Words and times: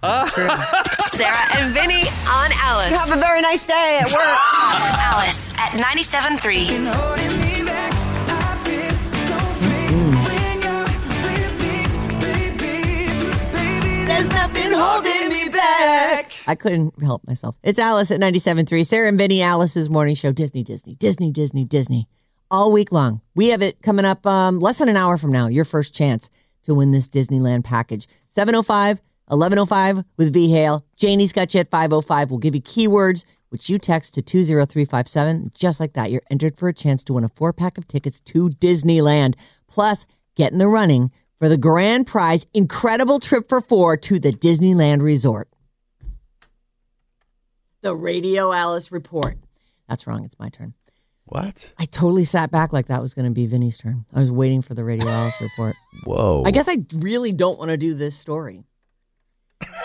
Sarah 0.02 1.56
and 1.56 1.74
Vinnie 1.74 2.06
on 2.28 2.52
Alice. 2.54 2.90
Have 2.90 3.10
a 3.10 3.20
very 3.20 3.40
nice 3.40 3.64
day 3.64 3.98
at 4.00 4.06
work. 4.06 4.20
Alice 4.22 5.52
at 5.58 5.72
97.3. 5.72 6.68
There's 14.06 14.28
nothing 14.28 14.72
holding 14.72 15.28
me 15.30 15.48
back. 15.48 16.32
I 16.46 16.54
couldn't 16.54 17.02
help 17.02 17.26
myself. 17.26 17.56
It's 17.64 17.80
Alice 17.80 18.12
at 18.12 18.20
97.3. 18.20 18.86
Sarah 18.86 19.08
and 19.08 19.18
Vinnie, 19.18 19.42
Alice's 19.42 19.90
morning 19.90 20.14
show. 20.14 20.30
Disney, 20.30 20.62
Disney, 20.62 20.94
Disney, 20.94 21.32
Disney, 21.32 21.64
Disney. 21.64 22.06
All 22.52 22.70
week 22.70 22.92
long. 22.92 23.20
We 23.34 23.48
have 23.48 23.62
it 23.62 23.82
coming 23.82 24.04
up 24.04 24.24
um, 24.26 24.60
less 24.60 24.78
than 24.78 24.88
an 24.88 24.96
hour 24.96 25.18
from 25.18 25.32
now. 25.32 25.48
Your 25.48 25.64
first 25.64 25.92
chance 25.92 26.30
to 26.62 26.74
win 26.74 26.92
this 26.92 27.08
Disneyland 27.08 27.64
package. 27.64 28.06
705 28.26 29.00
1105 29.28 30.04
with 30.16 30.32
V 30.32 30.50
Hale. 30.50 30.84
Janie's 30.96 31.32
got 31.32 31.54
you 31.54 31.60
at 31.60 31.70
505. 31.70 32.30
We'll 32.30 32.38
give 32.38 32.54
you 32.54 32.62
keywords, 32.62 33.24
which 33.50 33.68
you 33.68 33.78
text 33.78 34.14
to 34.14 34.22
20357. 34.22 35.50
Just 35.54 35.80
like 35.80 35.92
that, 35.94 36.10
you're 36.10 36.22
entered 36.30 36.56
for 36.56 36.68
a 36.68 36.74
chance 36.74 37.04
to 37.04 37.12
win 37.12 37.24
a 37.24 37.28
four 37.28 37.52
pack 37.52 37.78
of 37.78 37.86
tickets 37.88 38.20
to 38.22 38.48
Disneyland. 38.50 39.34
Plus, 39.68 40.06
get 40.34 40.52
in 40.52 40.58
the 40.58 40.68
running 40.68 41.10
for 41.36 41.48
the 41.48 41.56
grand 41.58 42.06
prize 42.06 42.46
incredible 42.52 43.20
trip 43.20 43.48
for 43.48 43.60
four 43.60 43.96
to 43.96 44.18
the 44.18 44.32
Disneyland 44.32 45.02
Resort. 45.02 45.48
The 47.82 47.94
Radio 47.94 48.52
Alice 48.52 48.90
Report. 48.90 49.38
That's 49.88 50.06
wrong. 50.06 50.24
It's 50.24 50.38
my 50.38 50.48
turn. 50.48 50.74
What? 51.26 51.72
I 51.78 51.84
totally 51.84 52.24
sat 52.24 52.50
back 52.50 52.72
like 52.72 52.86
that 52.86 53.02
was 53.02 53.14
going 53.14 53.26
to 53.26 53.30
be 53.30 53.46
Vinnie's 53.46 53.76
turn. 53.76 54.06
I 54.14 54.20
was 54.20 54.32
waiting 54.32 54.62
for 54.62 54.74
the 54.74 54.82
Radio 54.82 55.08
Alice 55.08 55.38
Report. 55.40 55.76
Whoa. 56.04 56.42
I 56.46 56.50
guess 56.50 56.68
I 56.68 56.78
really 56.96 57.32
don't 57.32 57.58
want 57.58 57.70
to 57.70 57.76
do 57.76 57.94
this 57.94 58.16
story. 58.16 58.64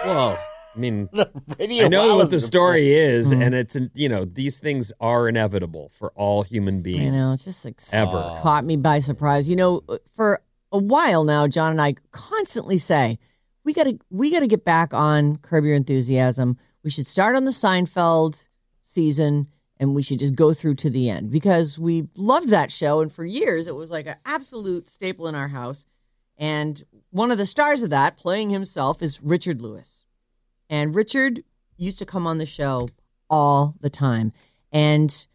Well, 0.06 0.38
I 0.76 0.80
mean, 0.80 1.10
Radio 1.60 1.86
I 1.86 1.88
know 1.88 2.16
what 2.16 2.26
the 2.30 2.38
report. 2.38 2.42
story 2.42 2.94
is, 2.94 3.32
Mm-hmm. 3.32 3.42
and 3.42 3.56
it's 3.56 3.78
you 3.94 4.10
know 4.10 4.26
these 4.26 4.60
things 4.60 4.92
are 5.00 5.28
inevitable 5.30 5.92
for 5.98 6.12
all 6.16 6.44
human 6.44 6.82
beings. 6.82 7.16
I 7.16 7.18
know 7.28 7.34
it's 7.34 7.46
just 7.46 7.64
like 7.66 7.80
Ever. 7.94 8.40
caught 8.42 8.66
me 8.66 8.76
by 8.76 9.00
surprise. 9.00 9.48
You 9.50 9.56
know, 9.56 9.82
for 10.14 10.42
a 10.72 10.78
while 10.78 11.24
now, 11.24 11.48
John 11.48 11.72
and 11.72 11.82
I 11.82 11.96
constantly 12.12 12.78
say 12.78 13.20
we 13.64 13.74
got 13.74 13.84
to 13.86 13.98
we 14.10 14.32
got 14.32 14.40
to 14.40 14.48
get 14.48 14.64
back 14.66 14.94
on 14.94 15.38
Curb 15.38 15.64
Your 15.66 15.76
Enthusiasm. 15.76 16.58
We 16.84 16.90
should 16.90 17.06
start 17.08 17.36
on 17.36 17.46
the 17.46 17.52
Seinfeld 17.52 18.48
season, 18.84 19.48
and 19.80 19.96
we 19.96 20.04
should 20.04 20.20
just 20.20 20.36
go 20.36 20.54
through 20.54 20.76
to 20.76 20.90
the 20.90 21.10
end 21.10 21.32
because 21.32 21.80
we 21.80 22.08
loved 22.16 22.50
that 22.50 22.72
show, 22.72 23.00
and 23.00 23.12
for 23.14 23.24
years 23.24 23.68
it 23.68 23.76
was 23.76 23.90
like 23.92 24.08
an 24.08 24.16
absolute 24.26 24.90
staple 24.90 25.28
in 25.28 25.36
our 25.36 25.48
house. 25.50 25.86
And 26.36 26.82
one 27.14 27.32
of 27.32 27.38
the 27.38 27.46
stars 27.46 27.84
of 27.84 27.92
that, 27.92 28.18
playing 28.18 28.50
himself, 28.50 29.02
is 29.02 29.22
Richard 29.22 29.62
Lewis. 29.62 30.04
And 30.70 30.96
Richard 30.96 31.44
used 31.78 32.00
to 32.00 32.06
come 32.06 32.26
on 32.26 32.40
the 32.40 32.46
show 32.46 32.88
all 33.30 33.76
the 33.82 33.90
time. 33.90 34.34
And 34.72 35.26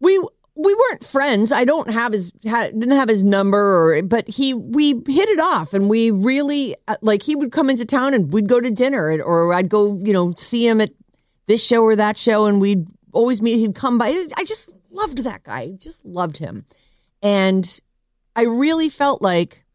we 0.00 0.18
we 0.54 0.74
weren't 0.74 1.04
friends. 1.04 1.52
I 1.52 1.66
don't 1.66 1.90
have 1.90 2.12
his 2.12 2.30
didn't 2.30 2.92
have 2.92 3.10
his 3.10 3.24
number 3.24 3.58
or 3.58 4.02
but 4.02 4.26
he 4.26 4.54
we 4.54 4.92
hit 4.92 5.28
it 5.28 5.38
off 5.38 5.74
and 5.74 5.90
we 5.90 6.10
really 6.10 6.74
uh, 6.88 6.96
like 7.02 7.22
he 7.22 7.36
would 7.36 7.52
come 7.52 7.68
into 7.68 7.84
town 7.84 8.14
and 8.14 8.32
we'd 8.32 8.48
go 8.48 8.58
to 8.58 8.70
dinner 8.70 9.10
and- 9.10 9.22
or 9.22 9.52
I'd 9.52 9.68
go, 9.68 9.98
you 10.02 10.14
know, 10.14 10.32
see 10.38 10.66
him 10.66 10.80
at 10.80 10.92
this 11.44 11.62
show 11.62 11.82
or 11.82 11.94
that 11.96 12.16
show 12.16 12.46
and 12.46 12.58
we'd 12.58 12.86
always 13.12 13.42
meet 13.42 13.58
he'd 13.58 13.74
come 13.74 13.98
by. 13.98 14.08
I 14.36 14.44
just 14.44 14.72
loved 14.90 15.18
that 15.18 15.42
guy. 15.44 15.72
Just 15.76 16.06
loved 16.06 16.38
him. 16.38 16.64
And 17.22 17.78
I 18.34 18.44
really 18.44 18.88
felt 18.88 19.20
like 19.20 19.65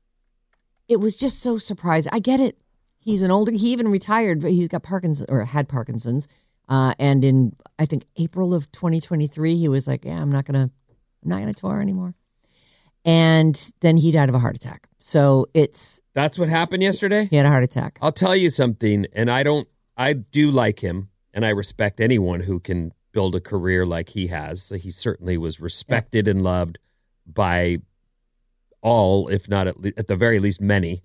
it 0.92 1.00
was 1.00 1.16
just 1.16 1.40
so 1.40 1.58
surprising. 1.58 2.12
I 2.14 2.20
get 2.20 2.40
it. 2.40 2.62
He's 3.00 3.22
an 3.22 3.32
older. 3.32 3.52
He 3.52 3.72
even 3.72 3.88
retired, 3.88 4.42
but 4.42 4.52
he's 4.52 4.68
got 4.68 4.84
Parkinson's 4.84 5.30
or 5.30 5.46
had 5.46 5.70
Parkinson's. 5.70 6.28
Uh, 6.68 6.94
and 7.00 7.24
in 7.24 7.54
I 7.80 7.86
think 7.86 8.06
April 8.18 8.54
of 8.54 8.72
2023, 8.72 9.56
he 9.56 9.68
was 9.68 9.88
like, 9.88 10.06
"Yeah, 10.06 10.22
I'm 10.22 10.32
not 10.32 10.46
gonna, 10.46 10.70
I'm 11.24 11.30
not 11.30 11.40
gonna 11.40 11.54
tour 11.54 11.82
anymore." 11.82 12.14
And 13.04 13.72
then 13.80 13.98
he 13.98 14.12
died 14.12 14.30
of 14.30 14.36
a 14.36 14.40
heart 14.40 14.56
attack. 14.56 14.88
So 15.00 15.48
it's 15.54 16.02
That's 16.14 16.38
what 16.38 16.50
happened 16.50 16.84
yesterday. 16.84 17.28
he 17.30 17.36
had 17.38 17.46
a 17.46 17.50
heart 17.50 17.64
attack. 17.64 17.98
I'll 18.02 18.12
tell 18.12 18.36
you 18.36 18.50
something, 18.50 19.08
and 19.14 19.32
I 19.32 19.44
don't. 19.44 19.68
I 19.98 20.14
do 20.14 20.52
like 20.52 20.82
him, 20.82 21.10
and 21.34 21.46
I 21.46 21.50
respect 21.50 22.00
anyone 22.00 22.42
who 22.42 22.60
can 22.60 22.92
build 23.12 23.36
a 23.36 23.40
career 23.42 23.86
like 23.86 24.10
he 24.10 24.28
has. 24.28 24.70
He 24.70 24.92
certainly 24.92 25.38
was 25.38 25.60
respected 25.60 26.28
and 26.28 26.44
loved 26.44 26.78
by 27.26 27.78
all, 28.82 29.28
if 29.28 29.48
not 29.50 29.68
at, 29.68 29.80
le- 29.80 29.92
at 29.98 30.08
the 30.08 30.16
very 30.16 30.40
least 30.40 30.62
many. 30.62 31.04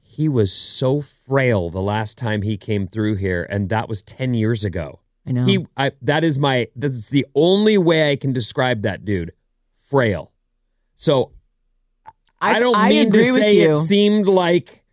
He 0.00 0.28
was 0.28 0.52
so 0.52 1.00
frail 1.00 1.70
the 1.70 1.82
last 1.82 2.16
time 2.16 2.42
he 2.42 2.56
came 2.56 2.86
through 2.86 3.16
here, 3.16 3.46
and 3.50 3.68
that 3.70 3.88
was 3.88 4.02
ten 4.02 4.34
years 4.34 4.64
ago. 4.64 5.00
I 5.26 5.32
know. 5.32 5.44
He, 5.44 5.66
I, 5.76 5.92
that 6.02 6.22
is 6.22 6.38
my. 6.38 6.68
That's 6.76 7.08
the 7.08 7.26
only 7.34 7.78
way 7.78 8.12
I 8.12 8.16
can 8.16 8.32
describe 8.32 8.82
that 8.82 9.04
dude. 9.04 9.32
Frail. 9.74 10.32
So 10.96 11.32
I, 12.40 12.60
don't 12.60 12.76
I 12.76 12.88
mean 12.90 13.08
agree 13.08 13.24
to 13.24 13.32
with 13.32 13.40
say 13.40 13.56
you. 13.62 13.72
it 13.72 13.80
seemed 13.80 14.28
like 14.28 14.84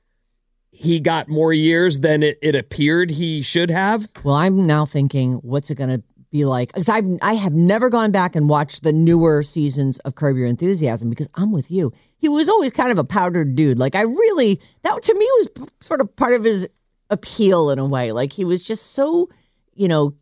he 0.72 1.00
got 1.00 1.28
more 1.28 1.54
years 1.54 2.00
than 2.00 2.24
it, 2.24 2.40
it 2.42 2.56
appeared 2.56 3.12
he 3.12 3.42
should 3.42 3.70
have. 3.70 4.10
Well, 4.24 4.36
I'm 4.36 4.62
now 4.62 4.86
thinking, 4.86 5.34
what's 5.34 5.70
it 5.70 5.76
going 5.76 5.90
to 5.90 6.04
be 6.32 6.46
like? 6.46 6.70
Because 6.70 6.90
I've 6.90 7.06
I 7.22 7.34
have 7.34 7.54
never 7.54 7.90
gone 7.90 8.12
back 8.12 8.36
and 8.36 8.50
watched 8.50 8.84
the 8.84 8.94
newer 8.94 9.44
seasons 9.44 10.00
of 10.00 10.16
Curb 10.16 10.38
Your 10.38 10.48
Enthusiasm 10.48 11.10
because 11.10 11.30
I'm 11.36 11.52
with 11.52 11.70
you. 11.70 11.92
He 12.18 12.30
was 12.30 12.50
always 12.50 12.72
kind 12.72 12.92
of 12.92 12.98
a 12.98 13.04
powdered 13.04 13.56
dude. 13.56 13.78
Like 13.78 13.96
I 13.96 14.02
really 14.02 14.60
that 14.84 15.02
to 15.04 15.14
me 15.14 15.26
was 15.26 15.70
sort 15.82 16.02
of 16.02 16.16
part 16.16 16.34
of 16.34 16.44
his 16.44 16.68
appeal 17.10 17.70
in 17.70 17.80
a 17.80 17.86
way. 17.86 18.12
Like 18.12 18.34
he 18.34 18.46
was 18.46 18.64
just 18.64 18.94
so, 18.94 19.30
you 19.74 19.88
know, 19.88 20.16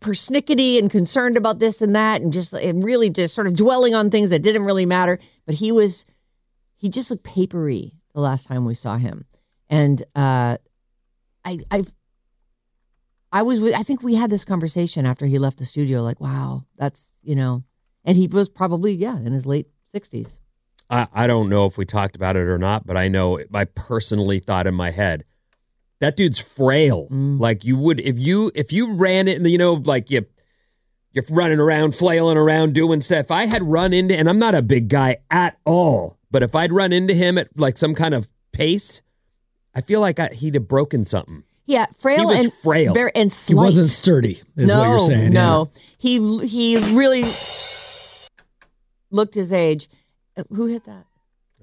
persnickety 0.00 0.78
and 0.78 0.90
concerned 0.90 1.36
about 1.36 1.58
this 1.58 1.82
and 1.82 1.94
that, 1.96 2.22
and 2.22 2.32
just 2.32 2.52
and 2.52 2.82
really 2.82 3.10
just 3.10 3.34
sort 3.34 3.46
of 3.46 3.56
dwelling 3.56 3.94
on 3.94 4.10
things 4.10 4.30
that 4.30 4.42
didn't 4.42 4.62
really 4.62 4.86
matter. 4.86 5.18
But 5.44 5.56
he 5.56 5.72
was 5.72 6.06
he 6.76 6.88
just 6.88 7.10
looked 7.10 7.24
papery 7.24 7.92
the 8.14 8.20
last 8.20 8.46
time 8.46 8.64
we 8.64 8.74
saw 8.74 8.96
him, 8.96 9.24
and 9.68 10.02
uh, 10.14 10.56
I 11.44 11.58
I've 11.70 11.92
I 13.36 13.42
was 13.42 13.60
with, 13.60 13.74
I 13.74 13.82
think 13.82 14.02
we 14.02 14.14
had 14.14 14.30
this 14.30 14.46
conversation 14.46 15.04
after 15.04 15.26
he 15.26 15.38
left 15.38 15.58
the 15.58 15.66
studio, 15.66 16.00
like, 16.00 16.22
wow, 16.22 16.62
that's, 16.78 17.18
you 17.22 17.34
know, 17.34 17.64
and 18.02 18.16
he 18.16 18.28
was 18.28 18.48
probably, 18.48 18.94
yeah, 18.94 19.18
in 19.18 19.30
his 19.32 19.44
late 19.44 19.66
60s. 19.94 20.38
I, 20.88 21.06
I 21.12 21.26
don't 21.26 21.50
know 21.50 21.66
if 21.66 21.76
we 21.76 21.84
talked 21.84 22.16
about 22.16 22.36
it 22.36 22.48
or 22.48 22.56
not, 22.56 22.86
but 22.86 22.96
I 22.96 23.08
know 23.08 23.38
I 23.52 23.66
personally 23.66 24.38
thought 24.38 24.66
in 24.66 24.74
my 24.74 24.90
head 24.90 25.24
that 25.98 26.16
dude's 26.16 26.38
frail. 26.38 27.08
Mm. 27.10 27.38
Like 27.38 27.62
you 27.62 27.76
would 27.76 28.00
if 28.00 28.18
you 28.18 28.50
if 28.54 28.72
you 28.72 28.94
ran 28.94 29.28
it, 29.28 29.42
you 29.42 29.58
know, 29.58 29.74
like 29.74 30.10
you 30.10 30.24
you're 31.12 31.24
running 31.28 31.60
around, 31.60 31.94
flailing 31.94 32.38
around, 32.38 32.72
doing 32.72 33.02
stuff. 33.02 33.18
If 33.18 33.30
I 33.30 33.44
had 33.44 33.62
run 33.62 33.92
into, 33.92 34.16
and 34.16 34.30
I'm 34.30 34.38
not 34.38 34.54
a 34.54 34.62
big 34.62 34.88
guy 34.88 35.18
at 35.30 35.58
all, 35.66 36.18
but 36.30 36.42
if 36.42 36.54
I'd 36.54 36.72
run 36.72 36.90
into 36.92 37.12
him 37.12 37.36
at 37.36 37.48
like 37.58 37.76
some 37.76 37.94
kind 37.94 38.14
of 38.14 38.28
pace, 38.52 39.02
I 39.74 39.82
feel 39.82 40.00
like 40.00 40.18
I, 40.18 40.28
he'd 40.28 40.54
have 40.54 40.68
broken 40.68 41.04
something. 41.04 41.42
Yeah, 41.66 41.86
frail 41.98 42.30
and 42.30 42.52
frail. 42.52 42.94
very, 42.94 43.10
and 43.14 43.32
He 43.32 43.54
wasn't 43.54 43.88
sturdy, 43.88 44.40
is 44.56 44.68
no, 44.68 44.78
what 44.78 44.88
you're 44.88 45.00
saying. 45.00 45.32
No, 45.32 45.70
he 45.98 46.46
he 46.46 46.78
really 46.94 47.24
looked 49.10 49.34
his 49.34 49.52
age. 49.52 49.88
Who 50.50 50.66
hit 50.66 50.84
that? 50.84 51.06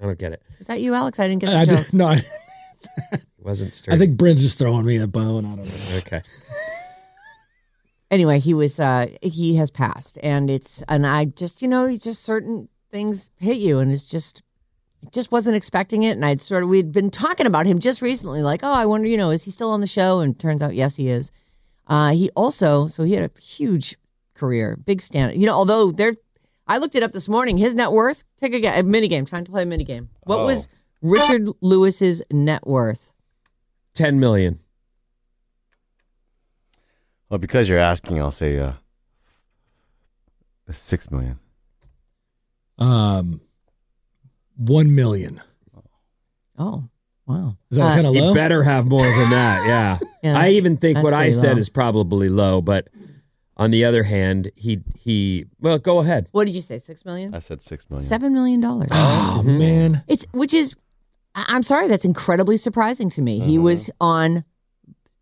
I 0.02 0.06
don't 0.06 0.18
get 0.18 0.32
it. 0.32 0.42
Is 0.58 0.66
that 0.66 0.80
you, 0.80 0.94
Alex? 0.94 1.18
I 1.18 1.28
didn't 1.28 1.40
get 1.40 1.50
yeah. 1.50 1.64
the 1.64 1.72
I, 1.72 1.76
joke. 1.76 1.84
did- 1.86 1.94
no, 1.94 2.06
I, 2.08 2.20
wasn't 3.38 3.74
sturdy. 3.74 3.94
I 3.94 3.98
think 3.98 4.18
Bryn's 4.18 4.42
just 4.42 4.58
throwing 4.58 4.84
me 4.84 4.96
a 4.98 5.06
bone. 5.06 5.46
I 5.46 5.56
don't 5.56 5.64
know. 5.66 5.96
okay. 5.98 6.22
anyway, 8.10 8.40
he 8.40 8.52
was 8.54 8.78
uh 8.78 9.06
he 9.22 9.56
has 9.56 9.70
passed 9.70 10.18
and 10.22 10.50
it's 10.50 10.82
and 10.88 11.06
I 11.06 11.26
just 11.26 11.62
you 11.62 11.68
know, 11.68 11.94
just 11.96 12.22
certain 12.24 12.68
things 12.90 13.30
hit 13.38 13.56
you 13.58 13.78
and 13.78 13.90
it's 13.90 14.06
just 14.06 14.42
just 15.12 15.30
wasn't 15.32 15.56
expecting 15.56 16.02
it 16.02 16.12
and 16.12 16.24
I'd 16.24 16.40
sort 16.40 16.62
of 16.62 16.68
we'd 16.68 16.92
been 16.92 17.10
talking 17.10 17.46
about 17.46 17.66
him 17.66 17.78
just 17.78 18.00
recently 18.02 18.42
like, 18.42 18.60
"Oh, 18.62 18.72
I 18.72 18.86
wonder, 18.86 19.08
you 19.08 19.16
know, 19.16 19.30
is 19.30 19.44
he 19.44 19.50
still 19.50 19.70
on 19.70 19.80
the 19.80 19.86
show?" 19.86 20.20
and 20.20 20.38
turns 20.38 20.62
out 20.62 20.74
yes, 20.74 20.96
he 20.96 21.08
is. 21.08 21.30
Uh 21.86 22.12
he 22.12 22.30
also 22.36 22.86
so 22.86 23.02
he 23.04 23.14
had 23.14 23.30
a 23.30 23.40
huge 23.40 23.96
career, 24.34 24.76
big 24.76 25.00
stand. 25.02 25.38
You 25.40 25.46
know, 25.46 25.54
although 25.54 25.90
there 25.90 26.14
I 26.66 26.78
looked 26.78 26.94
it 26.94 27.02
up 27.02 27.12
this 27.12 27.28
morning, 27.28 27.56
his 27.58 27.74
net 27.74 27.92
worth, 27.92 28.24
take 28.38 28.54
a, 28.54 28.60
ga- 28.60 28.80
a 28.80 28.82
mini 28.82 29.06
game, 29.08 29.26
trying 29.26 29.44
to 29.44 29.50
play 29.50 29.62
a 29.62 29.66
mini 29.66 29.84
game. 29.84 30.08
What 30.22 30.40
Oh. 30.40 30.46
was 30.46 30.68
Richard 31.02 31.46
Lewis's 31.60 32.22
net 32.32 32.66
worth? 32.66 33.12
10 33.92 34.18
million. 34.18 34.58
Well, 37.28 37.38
because 37.38 37.68
you're 37.68 37.78
asking, 37.78 38.20
I'll 38.20 38.30
say 38.30 38.58
uh, 38.58 38.72
six 40.70 41.10
million. 41.10 41.38
Um, 42.78 43.40
one 44.56 44.94
million. 44.94 45.40
Oh, 46.58 46.84
wow. 47.26 47.56
Is 47.70 47.78
that 47.78 47.84
Uh, 47.84 47.94
kind 47.94 48.06
of 48.06 48.14
He 48.14 48.20
low? 48.20 48.34
better 48.34 48.62
have 48.62 48.86
more 48.86 49.02
than 49.02 49.30
that. 49.30 49.64
Yeah. 49.66 49.98
Yeah, 50.24 50.38
I 50.38 50.50
even 50.52 50.78
think 50.78 51.02
what 51.02 51.12
I 51.12 51.24
pretty 51.24 51.32
said 51.32 51.52
low. 51.52 51.58
is 51.58 51.68
probably 51.68 52.30
low, 52.30 52.62
but 52.62 52.88
on 53.58 53.70
the 53.70 53.84
other 53.84 54.04
hand, 54.04 54.50
he 54.56 54.80
he 54.98 55.44
well, 55.60 55.78
go 55.78 55.98
ahead. 55.98 56.28
What 56.32 56.46
did 56.46 56.54
you 56.54 56.62
say? 56.62 56.78
Six 56.78 57.04
million? 57.04 57.34
I 57.34 57.40
said 57.40 57.62
six 57.62 57.90
million. 57.90 58.06
Seven 58.08 58.32
million 58.32 58.58
dollars. 58.58 58.88
Oh 58.90 59.42
Mm-hmm. 59.44 59.58
man. 59.58 60.02
It's 60.08 60.26
which 60.32 60.54
is, 60.54 60.74
I- 61.34 61.44
I'm 61.48 61.62
sorry, 61.62 61.88
that's 61.88 62.06
incredibly 62.06 62.56
surprising 62.56 63.10
to 63.10 63.20
me. 63.20 63.38
He 63.40 63.58
was 63.58 63.90
on, 64.00 64.44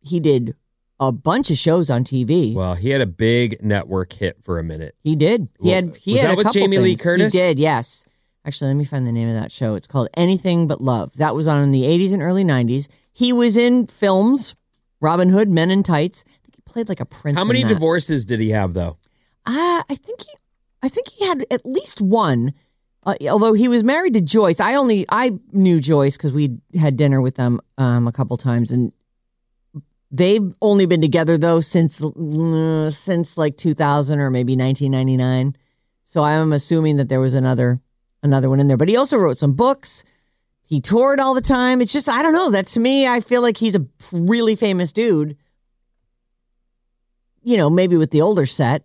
he 0.03 0.21
did 0.21 0.55
a 1.01 1.11
bunch 1.11 1.51
of 1.51 1.59
shows 1.59 1.91
on 1.91 2.05
TV. 2.05 2.55
Well, 2.55 2.75
he 2.77 2.91
had 2.91 3.01
a 3.01 3.07
big 3.07 3.61
network 3.61 4.13
hit 4.13 4.37
for 4.41 4.61
a 4.61 4.63
minute. 4.63 4.95
he 5.03 5.17
did. 5.17 5.49
He 5.61 5.67
Well, 5.71 5.75
had. 5.75 5.97
He 5.97 6.13
was 6.13 6.21
had 6.21 6.29
that 6.29 6.35
a 6.35 6.37
with 6.37 6.45
couple 6.47 6.61
Jamie 6.61 6.79
Lee. 6.79 6.95
Curtis? 6.97 7.33
He 7.33 7.39
did. 7.41 7.59
Yes. 7.59 8.07
Actually, 8.45 8.69
let 8.69 8.77
me 8.77 8.85
find 8.85 9.07
the 9.07 9.13
name 9.13 9.29
of 9.29 9.35
that 9.35 9.53
show. 9.53 9.75
It's 9.77 9.87
called 9.87 10.09
Anything 10.15 10.67
But 10.67 10.81
Love. 10.81 11.15
That 11.17 11.35
was 11.35 11.47
on 11.47 11.63
in 11.63 11.71
the 11.71 11.83
80s 11.83 12.13
and 12.13 12.23
early 12.23 12.45
90s. 12.45 12.89
He 13.13 13.33
was 13.33 13.57
in 13.57 13.87
films, 13.87 14.57
Robin 15.01 15.29
Hood, 15.29 15.51
Men 15.51 15.71
in 15.71 15.83
Tights. 15.83 16.25
I 16.27 16.39
think 16.43 16.57
he 16.57 16.63
played 16.65 16.89
like 16.89 17.01
a 17.01 17.05
prince. 17.05 17.39
How 17.39 17.45
many 17.45 17.63
divorces 17.63 18.25
did 18.25 18.41
he 18.41 18.51
have 18.51 18.75
though? 18.75 18.99
Uh, 19.47 19.83
I 19.89 19.95
think 19.95 20.23
he, 20.23 20.31
I 20.83 20.89
think 20.89 21.09
he 21.09 21.27
had 21.27 21.45
at 21.51 21.65
least 21.65 22.01
one. 22.01 22.53
Uh, 23.05 23.15
although 23.29 23.53
he 23.53 23.69
was 23.69 23.83
married 23.83 24.15
to 24.15 24.21
Joyce, 24.21 24.61
I 24.61 24.75
only 24.75 25.05
I 25.09 25.33
knew 25.53 25.81
Joyce 25.81 26.17
because 26.17 26.33
we 26.33 26.59
had 26.79 26.97
dinner 26.97 27.21
with 27.21 27.35
them 27.35 27.61
um, 27.77 28.07
a 28.07 28.13
couple 28.13 28.37
times, 28.37 28.71
and 28.71 28.93
they've 30.11 30.53
only 30.63 30.87
been 30.87 31.01
together 31.01 31.37
though 31.37 31.61
since 31.61 32.03
uh, 32.03 32.91
since 32.91 33.37
like 33.37 33.57
2000 33.57 34.21
or 34.21 34.31
maybe 34.31 34.57
1999. 34.57 35.57
So 36.05 36.23
I'm 36.23 36.53
assuming 36.53 36.97
that 36.99 37.09
there 37.09 37.21
was 37.21 37.35
another 37.35 37.79
another 38.23 38.49
one 38.49 38.61
in 38.61 38.69
there. 38.69 38.77
But 38.77 38.89
he 38.89 38.97
also 38.97 39.17
wrote 39.17 39.39
some 39.39 39.53
books. 39.55 40.05
He 40.67 40.81
toured 40.81 41.21
all 41.21 41.35
the 41.35 41.41
time. 41.41 41.81
It's 41.81 41.93
just 41.93 42.09
I 42.09 42.23
don't 42.23 42.33
know. 42.33 42.51
That 42.51 42.67
to 42.69 42.81
me, 42.81 43.07
I 43.07 43.21
feel 43.21 43.43
like 43.43 43.57
he's 43.57 43.77
a 43.77 43.87
really 44.13 44.57
famous 44.57 44.93
dude. 44.93 45.37
You 47.43 47.57
know, 47.57 47.69
maybe 47.69 47.97
with 47.97 48.11
the 48.13 48.23
older 48.23 48.47
set, 48.47 48.85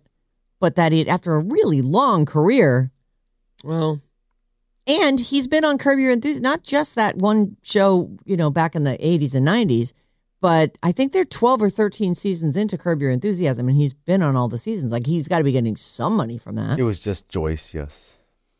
but 0.60 0.74
that 0.76 0.92
he 0.92 1.08
after 1.08 1.34
a 1.34 1.40
really 1.40 1.80
long 1.80 2.26
career, 2.26 2.90
Well, 3.62 4.02
and 4.86 5.20
he's 5.20 5.46
been 5.46 5.64
on 5.64 5.78
Curb 5.78 5.98
Your 5.98 6.10
Enthusiasm, 6.10 6.42
not 6.42 6.62
just 6.64 6.94
that 6.96 7.16
one 7.16 7.56
show, 7.62 8.10
you 8.24 8.36
know, 8.36 8.50
back 8.50 8.74
in 8.74 8.82
the 8.84 8.96
80s 8.98 9.34
and 9.34 9.46
90s, 9.46 9.92
but 10.40 10.78
I 10.82 10.92
think 10.92 11.12
they're 11.12 11.24
12 11.24 11.62
or 11.62 11.70
13 11.70 12.14
seasons 12.14 12.56
into 12.56 12.78
Curb 12.78 13.00
Your 13.02 13.10
Enthusiasm, 13.10 13.68
and 13.68 13.76
he's 13.76 13.92
been 13.92 14.22
on 14.22 14.34
all 14.34 14.48
the 14.48 14.58
seasons. 14.58 14.90
Like, 14.90 15.06
he's 15.06 15.28
got 15.28 15.38
to 15.38 15.44
be 15.44 15.52
getting 15.52 15.76
some 15.76 16.16
money 16.16 16.38
from 16.38 16.56
that. 16.56 16.78
It 16.78 16.84
was 16.84 16.98
just 16.98 17.28
Joyce. 17.28 17.74
Yes, 17.74 18.14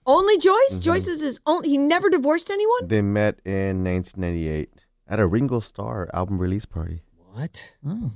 Only 0.09 0.39
Joyce? 0.39 0.55
Mm-hmm. 0.73 0.81
Joyce 0.81 1.07
is 1.07 1.21
his 1.21 1.39
only, 1.47 1.69
he 1.69 1.77
never 1.79 2.09
divorced 2.09 2.51
anyone? 2.51 2.89
they 2.89 3.03
met 3.03 3.39
in 3.45 3.85
1998 3.85 4.71
at 5.07 5.21
a 5.21 5.27
Ringo 5.27 5.61
Starr 5.61 6.09
album 6.15 6.39
release 6.39 6.65
party. 6.65 7.03
what? 7.33 7.75
Oh. 7.87 8.13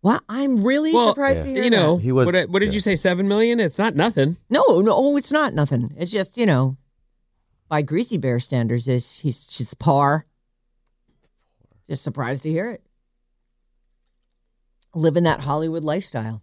Wow, 0.00 0.20
I'm 0.28 0.62
really 0.64 0.94
Well, 0.94 1.08
surprised 1.08 1.42
to 1.42 1.48
hear 1.48 1.64
You 1.64 1.70
that. 1.70 1.76
know, 1.76 1.96
He 1.96 2.12
was- 2.12 2.26
what, 2.26 2.48
what 2.48 2.60
did 2.60 2.66
yeah. 2.68 2.74
you 2.74 2.80
say? 2.80 2.94
Seven 2.94 3.26
million? 3.26 3.58
It's 3.58 3.78
not 3.80 3.96
nothing. 3.96 4.36
No, 4.48 4.62
no, 4.80 4.94
oh, 4.94 5.16
it's 5.16 5.32
not 5.32 5.52
nothing. 5.54 5.92
It's 5.98 6.12
just, 6.12 6.38
you 6.38 6.46
know, 6.46 6.76
by 7.68 7.82
Greasy 7.82 8.16
Bear 8.16 8.38
standards, 8.38 8.86
is 8.86 9.18
he's 9.18 9.50
she's 9.52 9.74
par. 9.74 10.24
Just 11.90 12.04
surprised 12.04 12.44
to 12.44 12.50
hear 12.50 12.70
it. 12.70 12.82
Living 14.94 15.24
that 15.24 15.40
Hollywood 15.40 15.82
lifestyle. 15.84 16.42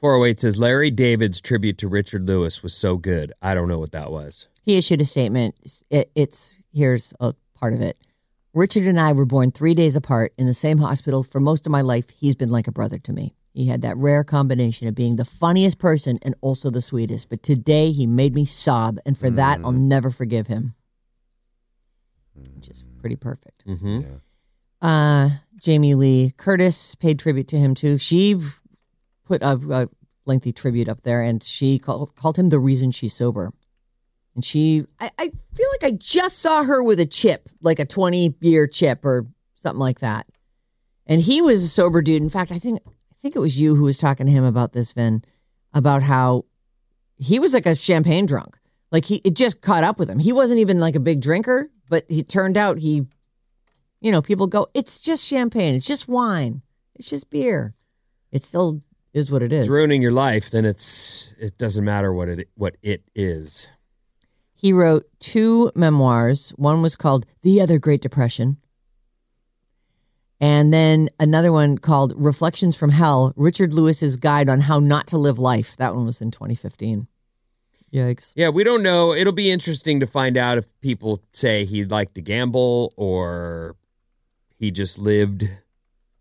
408 0.00 0.40
says 0.40 0.58
Larry 0.58 0.90
David's 0.90 1.40
tribute 1.40 1.78
to 1.78 1.88
Richard 1.88 2.28
Lewis 2.28 2.62
was 2.62 2.74
so 2.74 2.96
good. 2.96 3.32
I 3.40 3.54
don't 3.54 3.68
know 3.68 3.78
what 3.78 3.92
that 3.92 4.10
was. 4.10 4.46
He 4.62 4.76
issued 4.76 5.00
a 5.00 5.04
statement. 5.04 5.54
It, 5.90 6.10
it's 6.14 6.60
here's 6.72 7.14
a 7.20 7.34
part 7.54 7.72
of 7.72 7.80
it. 7.80 7.96
Richard 8.52 8.84
and 8.84 8.98
I 8.98 9.12
were 9.12 9.26
born 9.26 9.52
three 9.52 9.74
days 9.74 9.96
apart 9.96 10.32
in 10.38 10.46
the 10.46 10.54
same 10.54 10.78
hospital. 10.78 11.22
For 11.22 11.40
most 11.40 11.66
of 11.66 11.72
my 11.72 11.82
life, 11.82 12.08
he's 12.10 12.34
been 12.34 12.50
like 12.50 12.66
a 12.66 12.72
brother 12.72 12.98
to 12.98 13.12
me. 13.12 13.34
He 13.52 13.66
had 13.66 13.82
that 13.82 13.96
rare 13.96 14.24
combination 14.24 14.86
of 14.86 14.94
being 14.94 15.16
the 15.16 15.24
funniest 15.24 15.78
person 15.78 16.18
and 16.22 16.34
also 16.40 16.68
the 16.68 16.82
sweetest. 16.82 17.28
But 17.30 17.42
today, 17.42 17.90
he 17.90 18.06
made 18.06 18.34
me 18.34 18.44
sob, 18.44 18.98
and 19.06 19.16
for 19.16 19.30
that, 19.30 19.60
I'll 19.64 19.72
never 19.72 20.10
forgive 20.10 20.46
him. 20.46 20.74
Which 22.54 22.68
is 22.68 22.84
pretty 23.00 23.16
perfect. 23.16 23.66
Mm-hmm. 23.66 24.16
Uh, 24.82 25.30
Jamie 25.58 25.94
Lee 25.94 26.34
Curtis 26.36 26.94
paid 26.96 27.18
tribute 27.18 27.48
to 27.48 27.58
him 27.58 27.74
too. 27.74 27.96
She 27.96 28.38
put 29.26 29.42
a, 29.42 29.58
a 29.70 29.88
lengthy 30.24 30.52
tribute 30.52 30.88
up 30.88 31.02
there, 31.02 31.22
and 31.22 31.42
she 31.42 31.78
called 31.78 32.14
called 32.16 32.38
him 32.38 32.48
the 32.48 32.58
reason 32.58 32.90
she's 32.90 33.14
sober. 33.14 33.52
And 34.34 34.44
she, 34.44 34.84
I, 35.00 35.10
I 35.18 35.28
feel 35.54 35.68
like 35.80 35.84
I 35.84 35.90
just 35.92 36.38
saw 36.38 36.62
her 36.62 36.82
with 36.82 37.00
a 37.00 37.06
chip, 37.06 37.48
like 37.60 37.78
a 37.78 37.84
twenty 37.84 38.34
year 38.40 38.66
chip 38.66 39.04
or 39.04 39.26
something 39.56 39.80
like 39.80 40.00
that. 40.00 40.26
And 41.06 41.20
he 41.20 41.40
was 41.40 41.62
a 41.62 41.68
sober 41.68 42.02
dude. 42.02 42.22
In 42.22 42.28
fact, 42.28 42.52
I 42.52 42.58
think 42.58 42.80
I 42.86 43.14
think 43.20 43.36
it 43.36 43.40
was 43.40 43.58
you 43.58 43.74
who 43.74 43.84
was 43.84 43.98
talking 43.98 44.26
to 44.26 44.32
him 44.32 44.44
about 44.44 44.72
this, 44.72 44.92
Vin, 44.92 45.22
about 45.72 46.02
how 46.02 46.44
he 47.18 47.38
was 47.38 47.54
like 47.54 47.66
a 47.66 47.74
champagne 47.74 48.26
drunk. 48.26 48.58
Like 48.92 49.04
he, 49.04 49.16
it 49.24 49.34
just 49.34 49.62
caught 49.62 49.84
up 49.84 49.98
with 49.98 50.08
him. 50.08 50.18
He 50.18 50.32
wasn't 50.32 50.60
even 50.60 50.78
like 50.78 50.96
a 50.96 51.00
big 51.00 51.20
drinker, 51.20 51.70
but 51.88 52.04
he 52.08 52.22
turned 52.22 52.56
out 52.56 52.78
he 52.78 53.06
you 54.00 54.12
know, 54.12 54.22
people 54.22 54.46
go, 54.46 54.68
it's 54.74 55.00
just 55.00 55.26
champagne, 55.26 55.74
it's 55.74 55.86
just 55.86 56.08
wine, 56.08 56.62
it's 56.94 57.10
just 57.10 57.30
beer. 57.30 57.72
it's 58.30 58.46
still 58.46 58.82
is 59.16 59.30
what 59.30 59.42
it 59.42 59.52
is. 59.52 59.64
It's 59.64 59.70
ruining 59.70 60.02
your 60.02 60.12
life, 60.12 60.50
then 60.50 60.66
it's 60.66 61.34
it 61.38 61.56
doesn't 61.56 61.84
matter 61.84 62.12
what 62.12 62.28
it 62.28 62.48
what 62.54 62.76
it 62.82 63.02
is. 63.14 63.68
He 64.54 64.72
wrote 64.72 65.08
two 65.18 65.72
memoirs. 65.74 66.50
One 66.56 66.82
was 66.82 66.96
called 66.96 67.24
The 67.42 67.60
Other 67.60 67.78
Great 67.78 68.02
Depression. 68.02 68.58
And 70.38 70.72
then 70.72 71.08
another 71.18 71.50
one 71.50 71.78
called 71.78 72.12
Reflections 72.14 72.76
from 72.76 72.90
Hell 72.90 73.32
Richard 73.36 73.72
Lewis's 73.72 74.18
Guide 74.18 74.50
on 74.50 74.60
How 74.62 74.78
Not 74.78 75.06
to 75.08 75.18
Live 75.18 75.38
Life. 75.38 75.78
That 75.78 75.94
one 75.94 76.04
was 76.04 76.20
in 76.20 76.30
2015. 76.30 77.06
Yikes. 77.92 78.32
Yeah, 78.36 78.50
we 78.50 78.64
don't 78.64 78.82
know. 78.82 79.14
It'll 79.14 79.32
be 79.32 79.50
interesting 79.50 80.00
to 80.00 80.06
find 80.06 80.36
out 80.36 80.58
if 80.58 80.66
people 80.80 81.22
say 81.32 81.64
he 81.64 81.86
liked 81.86 82.14
to 82.16 82.20
gamble 82.20 82.92
or 82.96 83.76
he 84.58 84.70
just 84.70 84.98
lived 84.98 85.48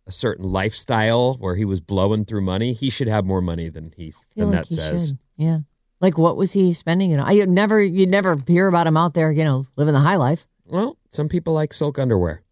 a 0.07 0.11
certain 0.11 0.45
lifestyle 0.45 1.35
where 1.39 1.55
he 1.55 1.65
was 1.65 1.79
blowing 1.79 2.25
through 2.25 2.41
money. 2.41 2.73
He 2.73 2.89
should 2.89 3.07
have 3.07 3.25
more 3.25 3.41
money 3.41 3.69
than 3.69 3.91
he 3.97 4.13
than 4.35 4.51
like 4.51 4.59
that 4.61 4.67
he 4.69 4.75
says. 4.75 5.07
should. 5.07 5.17
Yeah. 5.37 5.59
Like 6.01 6.17
what 6.17 6.37
was 6.37 6.51
he 6.53 6.73
spending 6.73 7.11
it 7.11 7.19
on? 7.19 7.27
I 7.27 7.33
never 7.45 7.81
you'd 7.81 8.09
never 8.09 8.37
hear 8.47 8.67
about 8.67 8.85
him 8.87 8.97
out 8.97 9.13
there, 9.13 9.31
you 9.31 9.43
know, 9.43 9.65
living 9.75 9.93
the 9.93 9.99
high 9.99 10.17
life. 10.17 10.45
Well, 10.65 10.97
some 11.09 11.29
people 11.29 11.53
like 11.53 11.73
silk 11.73 11.97
underwear 11.99 12.43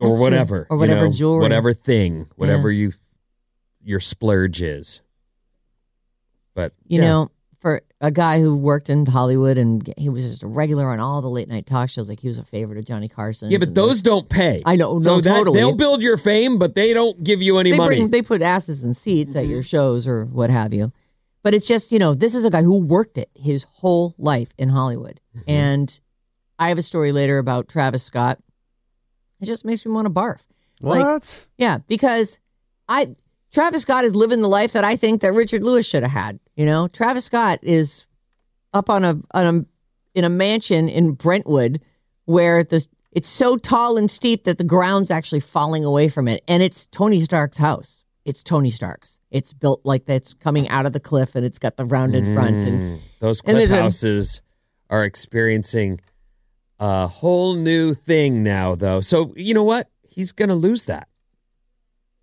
That's 0.00 0.10
or 0.10 0.14
true. 0.16 0.20
whatever, 0.22 0.66
Or 0.70 0.76
you 0.76 0.80
whatever 0.80 1.06
know, 1.06 1.12
jewelry. 1.12 1.42
whatever 1.42 1.72
thing, 1.74 2.26
whatever 2.36 2.70
you 2.70 2.92
your 3.82 4.00
splurge 4.00 4.62
is. 4.62 5.00
But 6.54 6.72
You 6.86 7.00
yeah. 7.02 7.08
know, 7.08 7.30
a 8.00 8.10
guy 8.10 8.40
who 8.40 8.54
worked 8.54 8.90
in 8.90 9.06
Hollywood 9.06 9.56
and 9.56 9.92
he 9.96 10.08
was 10.08 10.28
just 10.28 10.42
a 10.42 10.46
regular 10.46 10.90
on 10.90 11.00
all 11.00 11.22
the 11.22 11.30
late 11.30 11.48
night 11.48 11.66
talk 11.66 11.88
shows, 11.88 12.08
like 12.08 12.20
he 12.20 12.28
was 12.28 12.38
a 12.38 12.44
favorite 12.44 12.78
of 12.78 12.84
Johnny 12.84 13.08
Carson. 13.08 13.50
yeah, 13.50 13.58
but 13.58 13.74
those 13.74 14.02
don't 14.02 14.28
pay. 14.28 14.62
I 14.66 14.76
know, 14.76 15.00
so 15.00 15.16
no, 15.16 15.20
that, 15.22 15.34
totally. 15.34 15.58
They'll 15.58 15.74
build 15.74 16.02
your 16.02 16.18
fame, 16.18 16.58
but 16.58 16.74
they 16.74 16.92
don't 16.92 17.22
give 17.24 17.40
you 17.40 17.58
any 17.58 17.70
they 17.70 17.76
money. 17.78 17.96
bring 17.96 18.10
they 18.10 18.22
put 18.22 18.42
asses 18.42 18.84
in 18.84 18.92
seats 18.92 19.34
at 19.34 19.46
your 19.46 19.60
mm-hmm. 19.60 19.66
shows 19.66 20.06
or 20.06 20.24
what 20.26 20.50
have 20.50 20.74
you. 20.74 20.92
But 21.42 21.54
it's 21.54 21.68
just, 21.68 21.92
you 21.92 21.98
know, 21.98 22.12
this 22.12 22.34
is 22.34 22.44
a 22.44 22.50
guy 22.50 22.62
who 22.62 22.78
worked 22.78 23.16
it 23.16 23.30
his 23.36 23.62
whole 23.62 24.14
life 24.18 24.50
in 24.58 24.68
Hollywood. 24.68 25.20
Mm-hmm. 25.36 25.50
And 25.50 26.00
I 26.58 26.68
have 26.68 26.78
a 26.78 26.82
story 26.82 27.12
later 27.12 27.38
about 27.38 27.68
Travis 27.68 28.02
Scott. 28.02 28.38
It 29.40 29.46
just 29.46 29.64
makes 29.64 29.86
me 29.86 29.92
want 29.92 30.06
to 30.06 30.12
barf. 30.12 30.44
What? 30.80 30.98
Like, 30.98 31.24
yeah, 31.56 31.78
because 31.86 32.40
I 32.88 33.14
Travis 33.56 33.80
Scott 33.82 34.04
is 34.04 34.14
living 34.14 34.42
the 34.42 34.48
life 34.48 34.74
that 34.74 34.84
I 34.84 34.96
think 34.96 35.22
that 35.22 35.32
Richard 35.32 35.64
Lewis 35.64 35.86
should 35.88 36.02
have 36.02 36.12
had. 36.12 36.38
You 36.56 36.66
know, 36.66 36.88
Travis 36.88 37.24
Scott 37.24 37.58
is 37.62 38.04
up 38.74 38.90
on 38.90 39.02
a 39.02 39.18
on 39.32 39.46
a 39.46 39.64
in 40.18 40.24
a 40.24 40.28
mansion 40.28 40.90
in 40.90 41.12
Brentwood 41.12 41.80
where 42.26 42.62
the 42.62 42.84
it's 43.12 43.30
so 43.30 43.56
tall 43.56 43.96
and 43.96 44.10
steep 44.10 44.44
that 44.44 44.58
the 44.58 44.64
ground's 44.64 45.10
actually 45.10 45.40
falling 45.40 45.86
away 45.86 46.08
from 46.08 46.28
it, 46.28 46.44
and 46.46 46.62
it's 46.62 46.84
Tony 46.84 47.18
Stark's 47.22 47.56
house. 47.56 48.04
It's 48.26 48.42
Tony 48.42 48.68
Stark's. 48.68 49.20
It's 49.30 49.54
built 49.54 49.80
like 49.84 50.04
that's 50.04 50.34
coming 50.34 50.68
out 50.68 50.84
of 50.84 50.92
the 50.92 51.00
cliff, 51.00 51.34
and 51.34 51.42
it's 51.42 51.58
got 51.58 51.78
the 51.78 51.86
rounded 51.86 52.26
front. 52.34 52.66
And 52.66 52.98
Mm, 52.98 53.00
Those 53.20 53.40
and 53.46 53.56
cliff 53.56 53.70
a- 53.70 53.80
houses 53.80 54.42
are 54.90 55.02
experiencing 55.02 55.98
a 56.78 57.06
whole 57.06 57.54
new 57.54 57.94
thing 57.94 58.42
now, 58.42 58.74
though. 58.74 59.00
So 59.00 59.32
you 59.34 59.54
know 59.54 59.62
what? 59.62 59.88
He's 60.02 60.32
going 60.32 60.50
to 60.50 60.54
lose 60.54 60.84
that. 60.84 61.08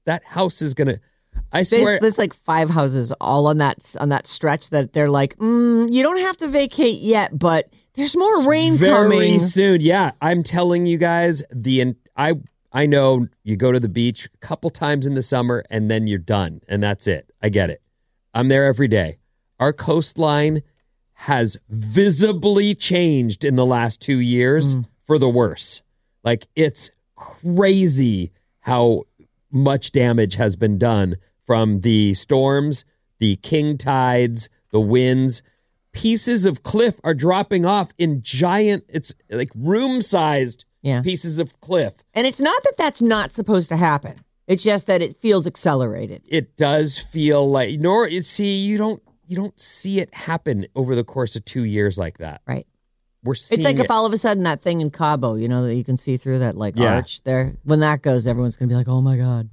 That 0.05 0.23
house 0.25 0.61
is 0.61 0.75
going 0.75 0.89
to. 0.89 0.99
I 1.53 1.57
there's, 1.57 1.69
swear. 1.69 1.99
there's 2.01 2.17
like 2.17 2.33
five 2.33 2.69
houses 2.69 3.13
all 3.21 3.47
on 3.47 3.59
that 3.59 3.95
on 3.99 4.09
that 4.09 4.25
stretch 4.27 4.71
that 4.71 4.93
they're 4.93 5.09
like, 5.09 5.37
mm, 5.37 5.89
you 5.91 6.03
don't 6.03 6.19
have 6.19 6.35
to 6.37 6.47
vacate 6.47 6.99
yet, 6.99 7.37
but 7.37 7.67
There's 7.93 8.17
more 8.17 8.49
rain 8.49 8.75
very 8.75 8.91
coming. 9.09 9.39
soon. 9.39 9.79
Yeah, 9.81 10.11
I'm 10.21 10.41
telling 10.43 10.85
you 10.87 10.97
guys. 10.97 11.43
The 11.51 11.93
I 12.17 12.33
I 12.71 12.87
know 12.87 13.27
you 13.43 13.55
go 13.55 13.71
to 13.71 13.79
the 13.79 13.87
beach 13.89 14.25
a 14.33 14.37
couple 14.45 14.71
times 14.71 15.05
in 15.05 15.13
the 15.13 15.21
summer 15.21 15.63
and 15.69 15.91
then 15.91 16.07
you're 16.07 16.17
done, 16.17 16.61
and 16.67 16.81
that's 16.81 17.05
it. 17.07 17.29
I 17.41 17.49
get 17.49 17.69
it. 17.69 17.81
I'm 18.33 18.47
there 18.47 18.65
every 18.65 18.87
day. 18.87 19.17
Our 19.59 19.73
coastline 19.73 20.61
has 21.13 21.55
visibly 21.69 22.73
changed 22.73 23.45
in 23.45 23.55
the 23.55 23.65
last 23.65 24.01
two 24.01 24.17
years 24.17 24.75
for 25.05 25.19
the 25.19 25.29
worse. 25.29 25.83
Like 26.23 26.47
it's 26.55 26.89
crazy 27.15 28.31
how 28.61 29.03
much 29.51 29.91
damage 29.91 30.35
has 30.35 30.55
been 30.55 30.77
done 30.79 31.15
from 31.45 31.81
the 31.81 32.13
storms, 32.13 32.85
the 33.19 33.35
king 33.37 33.77
tides, 33.77 34.49
the 34.71 34.79
winds. 34.81 35.41
Pieces 35.91 36.45
of 36.47 36.63
cliff 36.63 36.99
are 37.03 37.13
dropping 37.13 37.65
off 37.65 37.91
in 37.99 38.21
giant, 38.23 38.83
it's 38.89 39.13
like 39.29 39.51
room 39.55 40.01
sized 40.01 40.65
Yeah. 40.81 41.01
pieces 41.01 41.39
of 41.39 41.59
cliff. 41.61 41.93
And 42.15 42.25
it's 42.25 42.39
not 42.41 42.61
that 42.63 42.73
that's 42.77 43.01
not 43.01 43.31
supposed 43.31 43.69
to 43.69 43.77
happen. 43.77 44.15
It's 44.47 44.63
just 44.63 44.87
that 44.87 45.01
it 45.03 45.15
feels 45.15 45.45
accelerated. 45.47 46.23
It 46.27 46.57
does 46.57 46.97
feel 46.97 47.49
like, 47.49 47.79
nor 47.79 48.09
you 48.09 48.21
see, 48.21 48.57
you 48.59 48.77
don't. 48.77 49.01
You 49.25 49.37
don't 49.37 49.57
see 49.59 49.99
it 50.01 50.13
happen 50.13 50.65
over 50.75 50.95
the 50.95 51.03
course 51.05 51.37
of 51.37 51.45
two 51.45 51.63
years 51.63 51.97
like 51.97 52.17
that. 52.17 52.41
Right. 52.45 52.67
We're 53.23 53.35
seeing 53.35 53.59
It's 53.59 53.65
like 53.65 53.77
it. 53.77 53.85
if 53.85 53.89
all 53.89 54.05
of 54.05 54.11
a 54.13 54.17
sudden 54.17 54.43
that 54.43 54.61
thing 54.61 54.81
in 54.81 54.89
Cabo, 54.89 55.35
you 55.35 55.47
know, 55.47 55.63
that 55.65 55.75
you 55.75 55.83
can 55.85 55.95
see 55.95 56.17
through 56.17 56.39
that 56.39 56.57
like 56.57 56.77
Yeah. 56.77 56.95
arch 56.95 57.23
there. 57.23 57.55
When 57.63 57.79
that 57.79 58.01
goes, 58.01 58.27
everyone's 58.27 58.57
going 58.57 58.67
to 58.67 58.73
be 58.73 58.75
like, 58.75 58.89
"Oh 58.89 58.99
my 59.01 59.15
god!" 59.15 59.49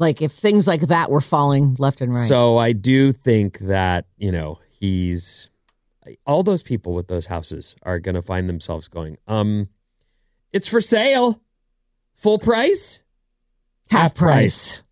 Like 0.00 0.20
if 0.22 0.32
things 0.32 0.66
like 0.66 0.80
that 0.88 1.10
were 1.10 1.20
falling 1.20 1.76
left 1.78 2.00
and 2.00 2.12
right. 2.12 2.18
So 2.26 2.58
I 2.58 2.72
do 2.72 3.12
think 3.12 3.58
that, 3.60 4.06
you 4.16 4.32
know, 4.32 4.58
he's 4.80 5.50
all 6.26 6.42
those 6.42 6.62
people 6.64 6.94
with 6.94 7.06
those 7.06 7.26
houses 7.26 7.76
are 7.82 8.00
going 8.00 8.14
to 8.16 8.22
find 8.22 8.48
themselves 8.48 8.88
going, 8.88 9.16
um, 9.28 9.68
it's 10.52 10.66
for 10.66 10.80
sale. 10.80 11.40
Full 12.16 12.38
price? 12.38 13.02
half 13.90 14.14
price, 14.14 14.82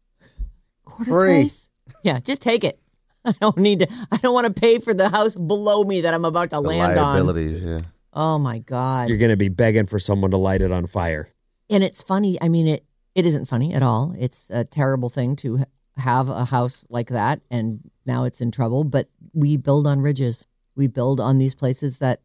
quarter 0.84 1.10
Free. 1.10 1.40
price. 1.42 1.70
Yeah, 2.02 2.18
just 2.20 2.42
take 2.42 2.64
it. 2.64 2.78
I 3.24 3.32
don't 3.40 3.56
need 3.58 3.80
to. 3.80 3.88
I 4.10 4.16
don't 4.18 4.34
want 4.34 4.46
to 4.46 4.60
pay 4.60 4.78
for 4.78 4.92
the 4.94 5.08
house 5.08 5.36
below 5.36 5.84
me 5.84 6.00
that 6.02 6.14
I'm 6.14 6.24
about 6.24 6.50
to 6.50 6.56
The 6.56 6.60
land 6.62 6.98
on. 6.98 7.14
liabilities, 7.14 7.62
yeah. 7.64 7.80
Oh 8.12 8.38
my 8.38 8.58
god! 8.60 9.08
You're 9.08 9.18
going 9.18 9.30
to 9.30 9.36
be 9.36 9.48
begging 9.48 9.86
for 9.86 9.98
someone 9.98 10.30
to 10.32 10.36
light 10.36 10.62
it 10.62 10.72
on 10.72 10.86
fire. 10.86 11.32
and 11.70 11.84
it's 11.84 12.02
funny. 12.02 12.38
I 12.40 12.48
mean, 12.48 12.66
it 12.66 12.84
it 13.18 13.26
isn't 13.26 13.46
funny 13.46 13.74
at 13.74 13.82
all. 13.82 14.14
It's 14.16 14.48
a 14.48 14.62
terrible 14.62 15.08
thing 15.08 15.34
to 15.36 15.64
have 15.96 16.28
a 16.28 16.44
house 16.44 16.86
like 16.88 17.08
that, 17.08 17.40
and 17.50 17.90
now 18.06 18.22
it's 18.22 18.40
in 18.40 18.52
trouble. 18.52 18.84
But 18.84 19.08
we 19.32 19.56
build 19.56 19.88
on 19.88 20.00
ridges. 20.00 20.46
We 20.76 20.86
build 20.86 21.18
on 21.18 21.38
these 21.38 21.52
places 21.52 21.98
that, 21.98 22.20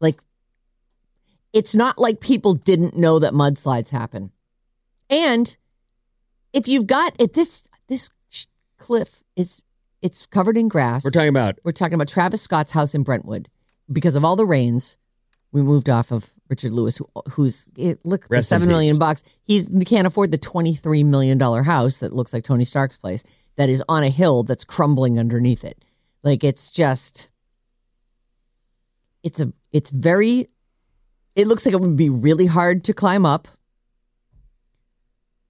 like, 0.00 0.22
it's 1.52 1.74
not 1.74 1.98
like 1.98 2.20
people 2.20 2.54
didn't 2.54 2.96
know 2.96 3.18
that 3.18 3.34
mudslides 3.34 3.90
happen. 3.90 4.32
And 5.10 5.54
if 6.54 6.66
you've 6.66 6.86
got 6.86 7.14
if 7.18 7.34
this 7.34 7.64
this 7.88 8.08
cliff 8.78 9.22
is 9.36 9.60
it's 10.00 10.24
covered 10.24 10.56
in 10.56 10.68
grass. 10.68 11.04
We're 11.04 11.10
talking 11.10 11.28
about 11.28 11.58
We're 11.62 11.72
talking 11.72 11.92
about 11.92 12.08
Travis 12.08 12.40
Scott's 12.40 12.72
house 12.72 12.94
in 12.94 13.02
Brentwood. 13.02 13.50
Because 13.92 14.16
of 14.16 14.24
all 14.24 14.36
the 14.36 14.46
rains, 14.46 14.96
we 15.52 15.60
moved 15.60 15.90
off 15.90 16.10
of 16.10 16.32
Richard 16.48 16.72
Lewis, 16.72 16.96
who, 16.96 17.06
who's 17.30 17.68
it, 17.76 18.00
look 18.04 18.22
the 18.22 18.34
Rest 18.34 18.46
in 18.46 18.56
seven 18.56 18.68
million 18.68 18.94
peace. 18.94 18.98
bucks. 18.98 19.22
He's 19.44 19.68
he 19.68 19.84
can't 19.84 20.06
afford 20.06 20.32
the 20.32 20.38
twenty 20.38 20.74
three 20.74 21.04
million 21.04 21.38
dollar 21.38 21.62
house 21.62 22.00
that 22.00 22.12
looks 22.12 22.32
like 22.32 22.44
Tony 22.44 22.64
Stark's 22.64 22.96
place 22.96 23.24
that 23.56 23.68
is 23.68 23.82
on 23.88 24.02
a 24.02 24.08
hill 24.08 24.44
that's 24.44 24.64
crumbling 24.64 25.18
underneath 25.18 25.64
it. 25.64 25.84
Like 26.22 26.44
it's 26.44 26.70
just, 26.70 27.30
it's 29.22 29.40
a 29.40 29.52
it's 29.72 29.90
very. 29.90 30.48
It 31.36 31.46
looks 31.46 31.64
like 31.64 31.72
it 31.72 31.80
would 31.80 31.96
be 31.96 32.10
really 32.10 32.46
hard 32.46 32.82
to 32.84 32.92
climb 32.92 33.24
up. 33.24 33.46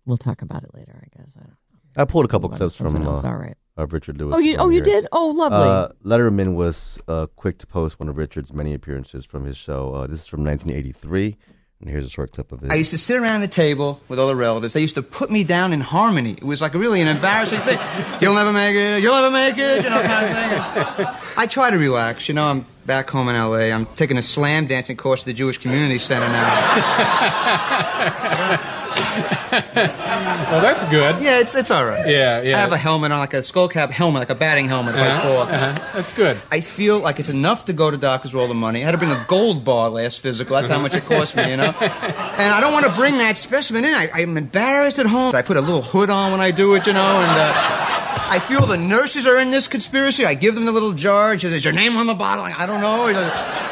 We'll 0.04 0.18
talk 0.18 0.42
about 0.42 0.62
it 0.62 0.74
later, 0.74 1.00
I 1.02 1.16
guess. 1.16 1.36
I 1.36 1.40
don't 1.40 1.50
know. 1.50 1.56
I 1.96 2.04
pulled 2.04 2.24
a 2.24 2.28
couple 2.28 2.48
clips 2.50 2.76
from 2.76 2.94
uh, 2.94 3.22
All 3.22 3.36
right. 3.36 3.56
Of 3.78 3.92
Richard 3.92 4.18
Lewis. 4.18 4.34
Oh, 4.36 4.38
you 4.38 4.56
oh 4.58 4.68
you 4.68 4.82
did. 4.82 5.06
Oh, 5.12 5.32
lovely. 5.34 5.68
Uh, 5.68 5.88
Letterman 6.04 6.54
was 6.54 7.00
uh, 7.08 7.26
quick 7.36 7.58
to 7.58 7.66
post 7.66 7.98
one 7.98 8.08
of 8.08 8.16
Richard's 8.16 8.52
many 8.52 8.74
appearances 8.74 9.24
from 9.24 9.44
his 9.44 9.56
show. 9.56 9.94
Uh, 9.94 10.06
this 10.06 10.20
is 10.20 10.26
from 10.26 10.44
1983, 10.44 11.36
and 11.80 11.88
here's 11.88 12.04
a 12.04 12.10
short 12.10 12.32
clip 12.32 12.50
of 12.50 12.64
it. 12.64 12.72
I 12.72 12.74
used 12.74 12.90
to 12.90 12.98
sit 12.98 13.16
around 13.16 13.40
the 13.40 13.48
table 13.48 14.00
with 14.08 14.18
all 14.18 14.26
the 14.26 14.34
relatives. 14.34 14.74
They 14.74 14.80
used 14.80 14.96
to 14.96 15.02
put 15.02 15.30
me 15.30 15.44
down 15.44 15.72
in 15.72 15.80
harmony. 15.80 16.32
It 16.32 16.42
was 16.44 16.60
like 16.60 16.74
really 16.74 17.00
an 17.00 17.08
embarrassing 17.08 17.60
thing. 17.60 17.78
You'll 18.20 18.34
never 18.34 18.52
make 18.52 18.74
it. 18.74 19.00
You'll 19.02 19.14
never 19.14 19.30
make 19.30 19.54
it. 19.56 19.84
You 19.84 19.90
know, 19.90 20.02
kind 20.02 20.26
of 20.26 20.32
thing. 20.34 21.06
And 21.06 21.16
I 21.36 21.46
try 21.46 21.70
to 21.70 21.78
relax. 21.78 22.28
You 22.28 22.34
know, 22.34 22.48
I'm 22.48 22.66
back 22.84 23.08
home 23.08 23.28
in 23.28 23.36
L.A. 23.36 23.72
I'm 23.72 23.86
taking 23.86 24.18
a 24.18 24.22
slam 24.22 24.66
dancing 24.66 24.96
course 24.96 25.20
at 25.20 25.26
the 25.26 25.32
Jewish 25.32 25.58
Community 25.58 25.98
Center 25.98 26.26
now. 26.26 27.14
Well, 30.48 30.62
that's 30.62 30.84
good. 30.86 31.20
Yeah, 31.22 31.40
it's 31.40 31.54
it's 31.54 31.70
all 31.70 31.84
right. 31.84 32.08
Yeah, 32.08 32.40
yeah. 32.40 32.56
I 32.56 32.60
have 32.60 32.72
a 32.72 32.76
helmet 32.78 33.12
on, 33.12 33.18
like 33.18 33.34
a 33.34 33.42
skull 33.42 33.68
cap 33.68 33.90
helmet, 33.90 34.20
like 34.20 34.30
a 34.30 34.34
batting 34.34 34.66
helmet 34.66 34.94
if 34.94 35.00
I 35.00 35.20
fall. 35.20 35.46
That's 35.46 36.12
good. 36.12 36.38
I 36.50 36.60
feel 36.60 37.00
like 37.00 37.20
it's 37.20 37.28
enough 37.28 37.66
to 37.66 37.72
go 37.74 37.90
to 37.90 37.96
doctors 37.96 38.32
with 38.32 38.40
all 38.40 38.48
the 38.48 38.54
money. 38.54 38.82
I 38.82 38.86
had 38.86 38.92
to 38.92 38.98
bring 38.98 39.10
a 39.10 39.24
gold 39.28 39.64
bar 39.64 39.90
last 39.90 40.20
physical. 40.20 40.56
That's 40.56 40.70
how 40.70 40.78
much 40.80 40.94
it 40.94 41.04
cost 41.04 41.36
me, 41.36 41.50
you 41.50 41.56
know? 41.56 41.74
And 42.38 42.52
I 42.54 42.60
don't 42.60 42.72
want 42.72 42.86
to 42.86 42.92
bring 42.92 43.18
that 43.18 43.36
specimen 43.36 43.84
in. 43.84 43.92
I, 43.92 44.08
I'm 44.14 44.36
embarrassed 44.36 44.98
at 45.00 45.06
home. 45.06 45.34
I 45.34 45.42
put 45.42 45.56
a 45.56 45.60
little 45.60 45.82
hood 45.82 46.08
on 46.08 46.30
when 46.30 46.40
I 46.40 46.50
do 46.52 46.74
it, 46.76 46.86
you 46.86 46.92
know, 46.92 47.00
and 47.00 47.30
uh, 47.30 47.52
I 48.30 48.38
feel 48.38 48.64
the 48.64 48.76
nurses 48.76 49.26
are 49.26 49.38
in 49.38 49.50
this 49.50 49.66
conspiracy. 49.66 50.24
I 50.24 50.34
give 50.34 50.54
them 50.54 50.64
the 50.64 50.72
little 50.72 50.92
jar. 50.92 51.34
Is 51.34 51.64
your 51.64 51.74
name 51.74 51.96
on 51.96 52.06
the 52.06 52.14
bottle? 52.14 52.44
I 52.44 52.64
don't 52.64 52.80
know. 52.80 53.08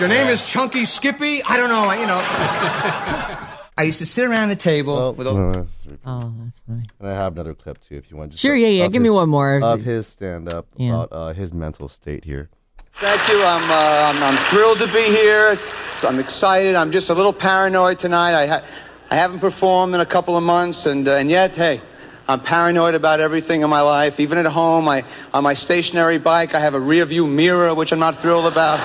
Your 0.00 0.08
name 0.08 0.26
is 0.26 0.44
Chunky 0.44 0.84
Skippy? 0.84 1.42
I 1.44 1.56
don't 1.56 1.68
know. 1.68 1.84
I, 1.84 2.00
you 2.00 2.06
know. 2.06 3.42
I 3.78 3.82
used 3.82 3.98
to 3.98 4.06
sit 4.06 4.24
around 4.24 4.48
the 4.48 4.56
table 4.56 4.94
Oh, 4.96 5.10
with 5.10 5.26
all. 5.26 5.34
no, 5.34 5.52
that's- 5.52 5.68
oh, 6.06 6.32
that's 6.42 6.60
funny. 6.66 6.82
and 6.98 7.08
I 7.08 7.12
have 7.14 7.34
another 7.34 7.52
clip 7.54 7.80
too, 7.82 7.96
if 7.96 8.10
you 8.10 8.16
want. 8.16 8.30
just 8.32 8.42
Sure, 8.42 8.54
of- 8.54 8.60
yeah, 8.60 8.68
yeah, 8.68 8.84
of 8.86 8.92
give 8.92 9.02
me 9.02 9.10
one 9.10 9.28
more. 9.28 9.58
of 9.62 9.82
his 9.82 10.06
stand-up 10.06 10.66
Yeah. 10.76 10.94
about 10.94 11.08
uh, 11.12 11.32
his 11.34 11.52
mental 11.52 11.88
state 11.88 12.24
here. 12.24 12.48
Thank 12.94 13.28
you. 13.28 13.42
I'm, 13.44 13.70
uh, 13.70 13.74
I'm, 14.14 14.22
I'm 14.22 14.36
thrilled 14.48 14.78
to 14.78 14.86
be 14.86 15.02
here. 15.02 15.58
I'm 16.02 16.18
excited. 16.18 16.74
I'm 16.74 16.90
just 16.90 17.10
a 17.10 17.14
little 17.14 17.34
paranoid 17.34 17.98
tonight. 17.98 18.32
I, 18.34 18.46
ha- 18.46 18.62
I 19.10 19.16
haven't 19.16 19.40
performed 19.40 19.94
in 19.94 20.00
a 20.00 20.06
couple 20.06 20.34
of 20.38 20.42
months, 20.42 20.86
and, 20.86 21.06
uh, 21.06 21.12
and 21.16 21.28
yet, 21.28 21.54
hey, 21.54 21.82
I'm 22.26 22.40
paranoid 22.40 22.94
about 22.94 23.20
everything 23.20 23.60
in 23.60 23.68
my 23.68 23.82
life. 23.82 24.18
Even 24.18 24.38
at 24.38 24.46
home, 24.46 24.88
I, 24.88 25.04
on 25.34 25.44
my 25.44 25.52
stationary 25.52 26.16
bike, 26.16 26.54
I 26.54 26.60
have 26.60 26.72
a 26.74 26.80
rear 26.80 27.04
view 27.04 27.26
mirror, 27.26 27.74
which 27.74 27.92
I'm 27.92 27.98
not 27.98 28.16
thrilled 28.16 28.46
about. 28.50 28.80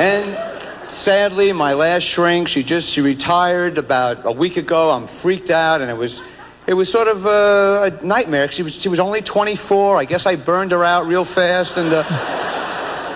and 0.00 0.45
sadly, 0.88 1.52
my 1.52 1.72
last 1.72 2.04
shrink, 2.04 2.48
she 2.48 2.62
just 2.62 2.90
she 2.90 3.00
retired 3.00 3.78
about 3.78 4.24
a 4.24 4.32
week 4.32 4.56
ago. 4.56 4.90
I'm 4.90 5.06
freaked 5.06 5.50
out, 5.50 5.80
and 5.80 5.90
it 5.90 5.96
was 5.96 6.22
it 6.66 6.74
was 6.74 6.90
sort 6.90 7.08
of 7.08 7.26
uh, 7.26 7.90
a 7.90 8.04
nightmare. 8.04 8.50
She 8.50 8.62
was 8.62 8.74
she 8.74 8.88
was 8.88 9.00
only 9.00 9.20
24. 9.20 9.96
I 9.96 10.04
guess 10.04 10.26
I 10.26 10.36
burned 10.36 10.72
her 10.72 10.84
out 10.84 11.06
real 11.06 11.24
fast, 11.24 11.76
and. 11.76 11.92
Uh, 11.92 12.42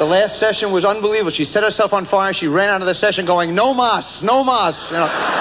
the 0.01 0.07
last 0.07 0.39
session 0.39 0.73
was 0.73 0.87
unbelievable. 0.87 1.31
She 1.31 1.45
set 1.45 1.63
herself 1.63 1.93
on 1.93 2.07
fire. 2.07 2.33
She 2.33 2.49
ran 2.49 2.71
out 2.71 2.81
of 2.81 2.87
the 2.87 2.95
session 2.95 3.27
going, 3.27 3.55
"No 3.55 3.75
mas, 3.75 4.23
no 4.23 4.43
mas." 4.43 4.91
You 4.91 4.97
know. 4.97 5.41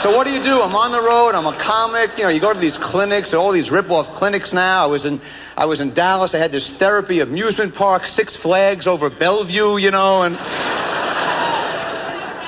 So 0.00 0.10
what 0.16 0.26
do 0.26 0.32
you 0.32 0.42
do? 0.42 0.60
I'm 0.62 0.74
on 0.74 0.92
the 0.92 1.02
road. 1.02 1.34
I'm 1.34 1.46
a 1.46 1.56
comic. 1.58 2.16
You 2.16 2.24
know, 2.24 2.30
you 2.30 2.40
go 2.40 2.54
to 2.54 2.58
these 2.58 2.78
clinics, 2.78 3.34
all 3.34 3.50
these 3.50 3.70
rip-off 3.70 4.12
clinics 4.14 4.52
now. 4.52 4.84
I 4.84 4.86
was 4.86 5.04
in, 5.04 5.20
I 5.56 5.66
was 5.66 5.80
in 5.80 5.92
Dallas. 5.92 6.34
I 6.34 6.38
had 6.38 6.52
this 6.52 6.70
therapy 6.70 7.20
amusement 7.20 7.74
park, 7.74 8.06
Six 8.06 8.36
Flags 8.36 8.86
over 8.86 9.10
Bellevue. 9.10 9.78
You 9.78 9.90
know, 9.90 10.22
and 10.22 10.36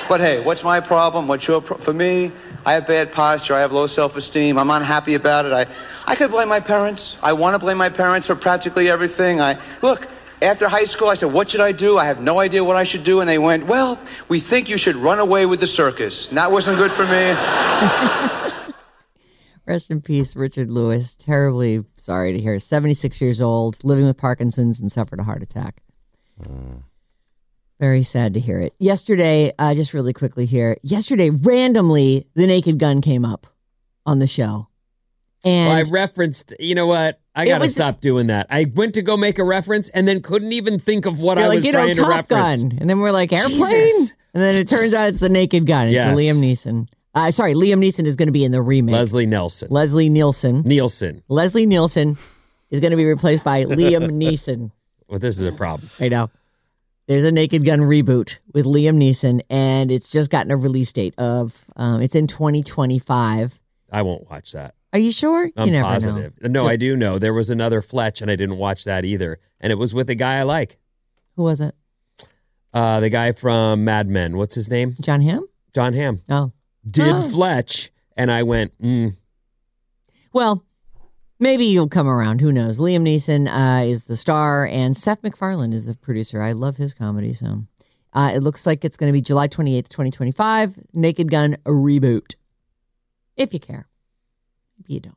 but 0.09 0.19
hey, 0.19 0.41
what's 0.43 0.63
my 0.63 0.79
problem? 0.79 1.27
What's 1.27 1.47
your 1.47 1.61
pro- 1.61 1.77
for 1.77 1.93
me? 1.93 2.31
I 2.65 2.73
have 2.73 2.87
bad 2.87 3.13
posture. 3.13 3.53
I 3.53 3.59
have 3.61 3.71
low 3.71 3.87
self-esteem. 3.87 4.57
I'm 4.57 4.71
unhappy 4.71 5.13
about 5.13 5.45
it. 5.45 5.53
I, 5.53 5.67
I 6.05 6.15
could 6.15 6.31
blame 6.31 6.49
my 6.49 6.59
parents. 6.59 7.17
I 7.21 7.33
want 7.33 7.53
to 7.53 7.59
blame 7.59 7.77
my 7.77 7.89
parents 7.89 8.27
for 8.27 8.35
practically 8.35 8.89
everything. 8.89 9.39
I 9.39 9.57
look. 9.81 10.09
After 10.41 10.69
high 10.69 10.85
school, 10.85 11.09
I 11.09 11.15
said, 11.15 11.33
"What 11.33 11.51
should 11.51 11.59
I 11.59 11.73
do?" 11.73 11.97
I 11.97 12.05
have 12.05 12.21
no 12.21 12.39
idea 12.39 12.63
what 12.63 12.77
I 12.77 12.85
should 12.85 13.03
do, 13.03 13.19
and 13.19 13.29
they 13.29 13.37
went, 13.37 13.67
"Well, 13.67 13.99
we 14.29 14.39
think 14.39 14.69
you 14.69 14.77
should 14.77 14.95
run 14.95 15.19
away 15.19 15.45
with 15.45 15.59
the 15.59 15.67
circus." 15.67 16.29
And 16.29 16.37
that 16.37 16.49
wasn't 16.49 16.77
good 16.77 16.93
for 16.93 17.03
me. 17.03 17.35
Rest 19.67 19.91
in 19.91 20.01
peace, 20.01 20.37
Richard 20.37 20.71
Lewis. 20.71 21.13
Terribly 21.13 21.83
sorry 21.97 22.31
to 22.31 22.39
hear. 22.39 22.57
76 22.57 23.21
years 23.21 23.41
old, 23.41 23.83
living 23.83 24.05
with 24.05 24.17
Parkinson's, 24.17 24.79
and 24.79 24.89
suffered 24.89 25.19
a 25.19 25.23
heart 25.23 25.43
attack. 25.43 25.83
Mm. 26.41 26.83
Very 27.79 28.03
sad 28.03 28.33
to 28.33 28.39
hear 28.39 28.59
it. 28.59 28.73
Yesterday, 28.79 29.53
uh, 29.57 29.73
just 29.73 29.93
really 29.93 30.11
quickly 30.13 30.45
here, 30.45 30.77
yesterday, 30.83 31.29
randomly, 31.29 32.25
the 32.35 32.45
naked 32.45 32.77
gun 32.77 32.99
came 33.01 33.23
up 33.23 33.47
on 34.05 34.19
the 34.19 34.27
show. 34.27 34.67
And 35.45 35.69
Well, 35.69 35.77
I 35.77 35.83
referenced, 35.89 36.53
you 36.59 36.75
know 36.75 36.87
what? 36.87 37.21
I 37.33 37.45
got 37.45 37.59
to 37.59 37.63
was- 37.63 37.71
stop 37.73 38.01
doing 38.01 38.27
that. 38.27 38.47
I 38.49 38.65
went 38.75 38.95
to 38.95 39.01
go 39.01 39.15
make 39.15 39.39
a 39.39 39.45
reference 39.45 39.87
and 39.89 40.05
then 40.05 40.21
couldn't 40.21 40.51
even 40.51 40.77
think 40.77 41.05
of 41.05 41.21
what 41.21 41.37
I 41.39 41.47
like, 41.47 41.55
was 41.57 41.65
you 41.65 41.71
know, 41.71 41.79
trying 41.83 41.95
to 41.95 42.01
Top 42.01 42.09
reference. 42.29 42.63
Gun. 42.63 42.77
And 42.81 42.89
then 42.89 42.99
we're 42.99 43.11
like, 43.13 43.31
airplane? 43.31 43.55
Jesus. 43.57 44.13
And 44.33 44.43
then 44.43 44.55
it 44.55 44.67
turns 44.67 44.93
out 44.93 45.07
it's 45.09 45.19
the 45.19 45.29
naked 45.29 45.65
gun. 45.65 45.87
It's 45.87 45.93
Yes. 45.95 46.17
Liam 46.17 46.43
Neeson. 46.43 46.87
Uh, 47.15 47.31
sorry, 47.31 47.53
Liam 47.53 47.79
Neeson 47.83 48.05
is 48.05 48.17
going 48.17 48.27
to 48.27 48.33
be 48.33 48.43
in 48.43 48.51
the 48.51 48.61
remake. 48.61 48.93
Leslie 48.93 49.25
Nelson. 49.25 49.69
Leslie 49.71 50.09
Nielsen. 50.09 50.61
Nielsen. 50.63 51.23
Leslie 51.29 51.65
Nielsen 51.65 52.17
is 52.69 52.81
going 52.81 52.91
to 52.91 52.97
be 52.97 53.05
replaced 53.05 53.43
by 53.45 53.63
Liam 53.63 54.09
Neeson. 54.21 54.71
Well, 55.07 55.19
this 55.19 55.37
is 55.37 55.43
a 55.43 55.51
problem. 55.53 55.89
I 55.99 56.09
know. 56.09 56.29
There's 57.09 57.23
a 57.23 57.31
Naked 57.31 57.65
Gun 57.65 57.79
reboot 57.79 58.37
with 58.53 58.67
Liam 58.67 58.97
Neeson, 58.97 59.41
and 59.49 59.91
it's 59.91 60.11
just 60.11 60.29
gotten 60.29 60.51
a 60.51 60.57
release 60.57 60.93
date 60.93 61.15
of 61.17 61.65
um, 61.75 62.01
it's 62.03 62.13
in 62.13 62.27
2025. 62.27 63.59
I 63.91 64.01
won't 64.03 64.29
watch 64.29 64.51
that. 64.51 64.75
Are 64.93 64.99
you 64.99 65.11
sure? 65.11 65.49
I'm 65.57 65.65
you 65.65 65.71
never 65.73 65.87
positive. 65.87 66.33
know. 66.39 66.49
No, 66.49 66.67
I 66.67 66.75
do 66.75 66.95
know. 66.95 67.17
There 67.17 67.33
was 67.33 67.49
another 67.49 67.81
Fletch, 67.81 68.21
and 68.21 68.29
I 68.29 68.35
didn't 68.35 68.57
watch 68.57 68.83
that 68.83 69.05
either. 69.05 69.39
And 69.59 69.71
it 69.71 69.79
was 69.79 69.91
with 69.91 70.07
a 70.11 70.15
guy 70.15 70.37
I 70.37 70.43
like. 70.43 70.77
Who 71.35 71.41
was 71.43 71.61
it? 71.61 71.73
Uh, 72.75 72.99
the 72.99 73.09
guy 73.09 73.31
from 73.31 73.83
Mad 73.85 74.07
Men. 74.07 74.37
What's 74.37 74.53
his 74.53 74.69
name? 74.69 74.93
Jon 75.01 75.21
Hamm? 75.21 75.47
Jon 75.73 75.93
Hamm. 75.93 76.21
Oh, 76.29 76.51
Did 76.85 77.07
Oh. 77.15 77.29
Fletch, 77.31 77.89
and 78.17 78.31
I 78.31 78.43
went, 78.43 78.79
mm, 78.79 79.15
well, 80.31 80.63
maybe 81.39 81.65
you'll 81.65 81.87
come 81.89 82.07
around. 82.07 82.41
Who 82.41 82.51
knows? 82.51 82.79
Liam 82.79 83.01
Neeson 83.01 83.47
uh, 83.47 83.85
is 83.85 84.05
the 84.05 84.17
star, 84.17 84.65
and 84.65 84.95
Seth 84.95 85.23
MacFarlane 85.23 85.73
is 85.73 85.85
the 85.85 85.95
producer. 85.95 86.41
I 86.41 86.51
love 86.51 86.77
his 86.77 86.93
comedy, 86.93 87.33
so 87.33 87.63
uh, 88.13 88.31
it 88.35 88.39
looks 88.41 88.65
like 88.65 88.83
it's 88.85 88.97
going 88.97 89.09
to 89.09 89.13
be 89.13 89.21
July 89.21 89.47
28th, 89.47 89.89
2025. 89.89 90.77
Naked 90.93 91.31
Gun 91.31 91.55
a 91.65 91.69
reboot. 91.71 92.35
If 93.37 93.53
you 93.53 93.59
care, 93.59 93.87
maybe 94.77 94.93
you 94.95 94.99
don't. 94.99 95.15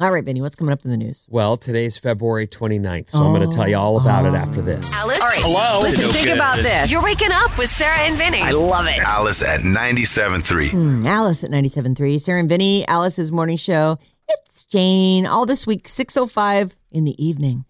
All 0.00 0.10
right, 0.10 0.24
Vinnie, 0.24 0.40
what's 0.40 0.56
coming 0.56 0.72
up 0.72 0.84
in 0.84 0.90
the 0.90 0.96
news? 0.96 1.24
well, 1.30 1.56
today's 1.56 1.96
February 1.96 2.48
29th, 2.48 3.10
so 3.10 3.22
I'm 3.22 3.32
going 3.32 3.48
to 3.48 3.56
tell 3.56 3.68
you 3.68 3.76
all 3.76 3.96
about 4.00 4.26
it 4.26 4.34
after 4.34 4.60
this. 4.60 4.92
Alice. 4.98 5.20
All 5.20 5.28
right. 5.28 5.38
Hello. 5.40 5.82
Listen, 5.82 6.10
think 6.10 6.30
about 6.30 6.56
this. 6.56 6.90
You're 6.90 7.00
waking 7.00 7.30
up 7.30 7.56
with 7.56 7.70
Sarah 7.70 7.96
and 8.00 8.16
Vinnie. 8.16 8.40
I 8.40 8.50
love 8.50 8.86
it. 8.88 8.98
Alice 8.98 9.40
at 9.46 9.60
97.3. 9.60 10.70
Hmm, 10.72 11.06
Alice 11.06 11.44
at 11.44 11.50
97.3. 11.50 12.20
Sarah 12.20 12.40
and 12.40 12.48
Vinnie, 12.48 12.84
Alice's 12.88 13.30
morning 13.30 13.56
show. 13.56 13.96
It's 14.28 14.64
Jane. 14.64 15.26
All 15.26 15.46
this 15.46 15.66
week, 15.66 15.86
6.05 15.88 16.76
in 16.90 17.04
the 17.04 17.24
evening. 17.24 17.64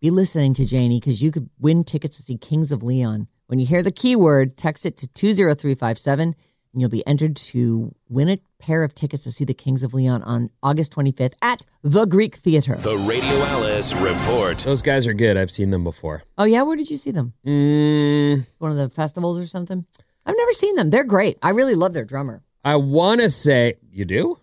Be 0.00 0.10
listening 0.10 0.54
to 0.54 0.64
Janie 0.64 1.00
because 1.00 1.22
you 1.22 1.30
could 1.30 1.50
win 1.58 1.82
tickets 1.84 2.16
to 2.16 2.22
see 2.22 2.36
Kings 2.36 2.70
of 2.70 2.82
Leon. 2.82 3.26
When 3.46 3.58
you 3.58 3.66
hear 3.66 3.82
the 3.82 3.90
keyword, 3.90 4.56
text 4.56 4.86
it 4.86 4.96
to 4.98 5.08
20357 5.08 6.34
and 6.74 6.80
you'll 6.82 6.90
be 6.90 7.04
entered 7.06 7.34
to 7.36 7.94
win 8.08 8.28
a 8.28 8.38
pair 8.58 8.84
of 8.84 8.94
tickets 8.94 9.24
to 9.24 9.32
see 9.32 9.44
the 9.44 9.54
Kings 9.54 9.82
of 9.82 9.94
Leon 9.94 10.22
on 10.22 10.50
August 10.62 10.92
25th 10.94 11.34
at 11.42 11.62
the 11.82 12.04
Greek 12.04 12.36
Theater. 12.36 12.76
The 12.76 12.96
Radio 12.98 13.28
Alice 13.44 13.94
Report. 13.94 14.58
Those 14.58 14.82
guys 14.82 15.06
are 15.06 15.14
good. 15.14 15.36
I've 15.36 15.50
seen 15.50 15.70
them 15.70 15.82
before. 15.82 16.22
Oh, 16.36 16.44
yeah? 16.44 16.62
Where 16.62 16.76
did 16.76 16.90
you 16.90 16.98
see 16.98 17.10
them? 17.10 17.32
Mm, 17.44 18.46
One 18.58 18.70
of 18.70 18.76
the 18.76 18.90
festivals 18.90 19.38
or 19.38 19.46
something? 19.46 19.86
I've 20.26 20.36
never 20.36 20.52
seen 20.52 20.76
them. 20.76 20.90
They're 20.90 21.04
great. 21.04 21.38
I 21.42 21.50
really 21.50 21.74
love 21.74 21.94
their 21.94 22.04
drummer. 22.04 22.42
I 22.64 22.76
want 22.76 23.22
to 23.22 23.30
say, 23.30 23.74
you 23.90 24.04
do? 24.04 24.38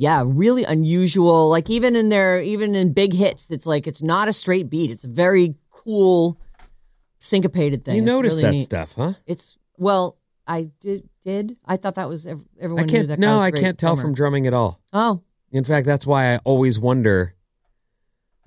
Yeah, 0.00 0.24
really 0.26 0.64
unusual. 0.64 1.50
Like 1.50 1.68
even 1.68 1.94
in 1.94 2.08
their 2.08 2.40
even 2.40 2.74
in 2.74 2.94
big 2.94 3.12
hits, 3.12 3.50
it's 3.50 3.66
like 3.66 3.86
it's 3.86 4.02
not 4.02 4.28
a 4.28 4.32
straight 4.32 4.70
beat. 4.70 4.90
It's 4.90 5.04
a 5.04 5.08
very 5.08 5.56
cool 5.68 6.40
syncopated 7.18 7.84
thing. 7.84 7.96
You 7.96 8.02
notice 8.02 8.32
really 8.36 8.42
that 8.44 8.52
neat. 8.52 8.62
stuff, 8.62 8.94
huh? 8.96 9.12
It's 9.26 9.58
well, 9.76 10.16
I 10.46 10.70
did 10.80 11.06
did. 11.22 11.58
I 11.66 11.76
thought 11.76 11.96
that 11.96 12.08
was 12.08 12.26
ev- 12.26 12.42
everyone 12.58 12.84
I 12.84 12.86
can't. 12.86 13.08
that. 13.08 13.18
No, 13.18 13.38
I 13.40 13.50
can't 13.50 13.78
tell 13.78 13.94
drummer. 13.94 14.02
from 14.08 14.14
drumming 14.14 14.46
at 14.46 14.54
all. 14.54 14.80
Oh, 14.94 15.20
In 15.52 15.64
fact, 15.64 15.84
that's 15.86 16.06
why 16.06 16.32
I 16.34 16.38
always 16.44 16.78
wonder, 16.78 17.34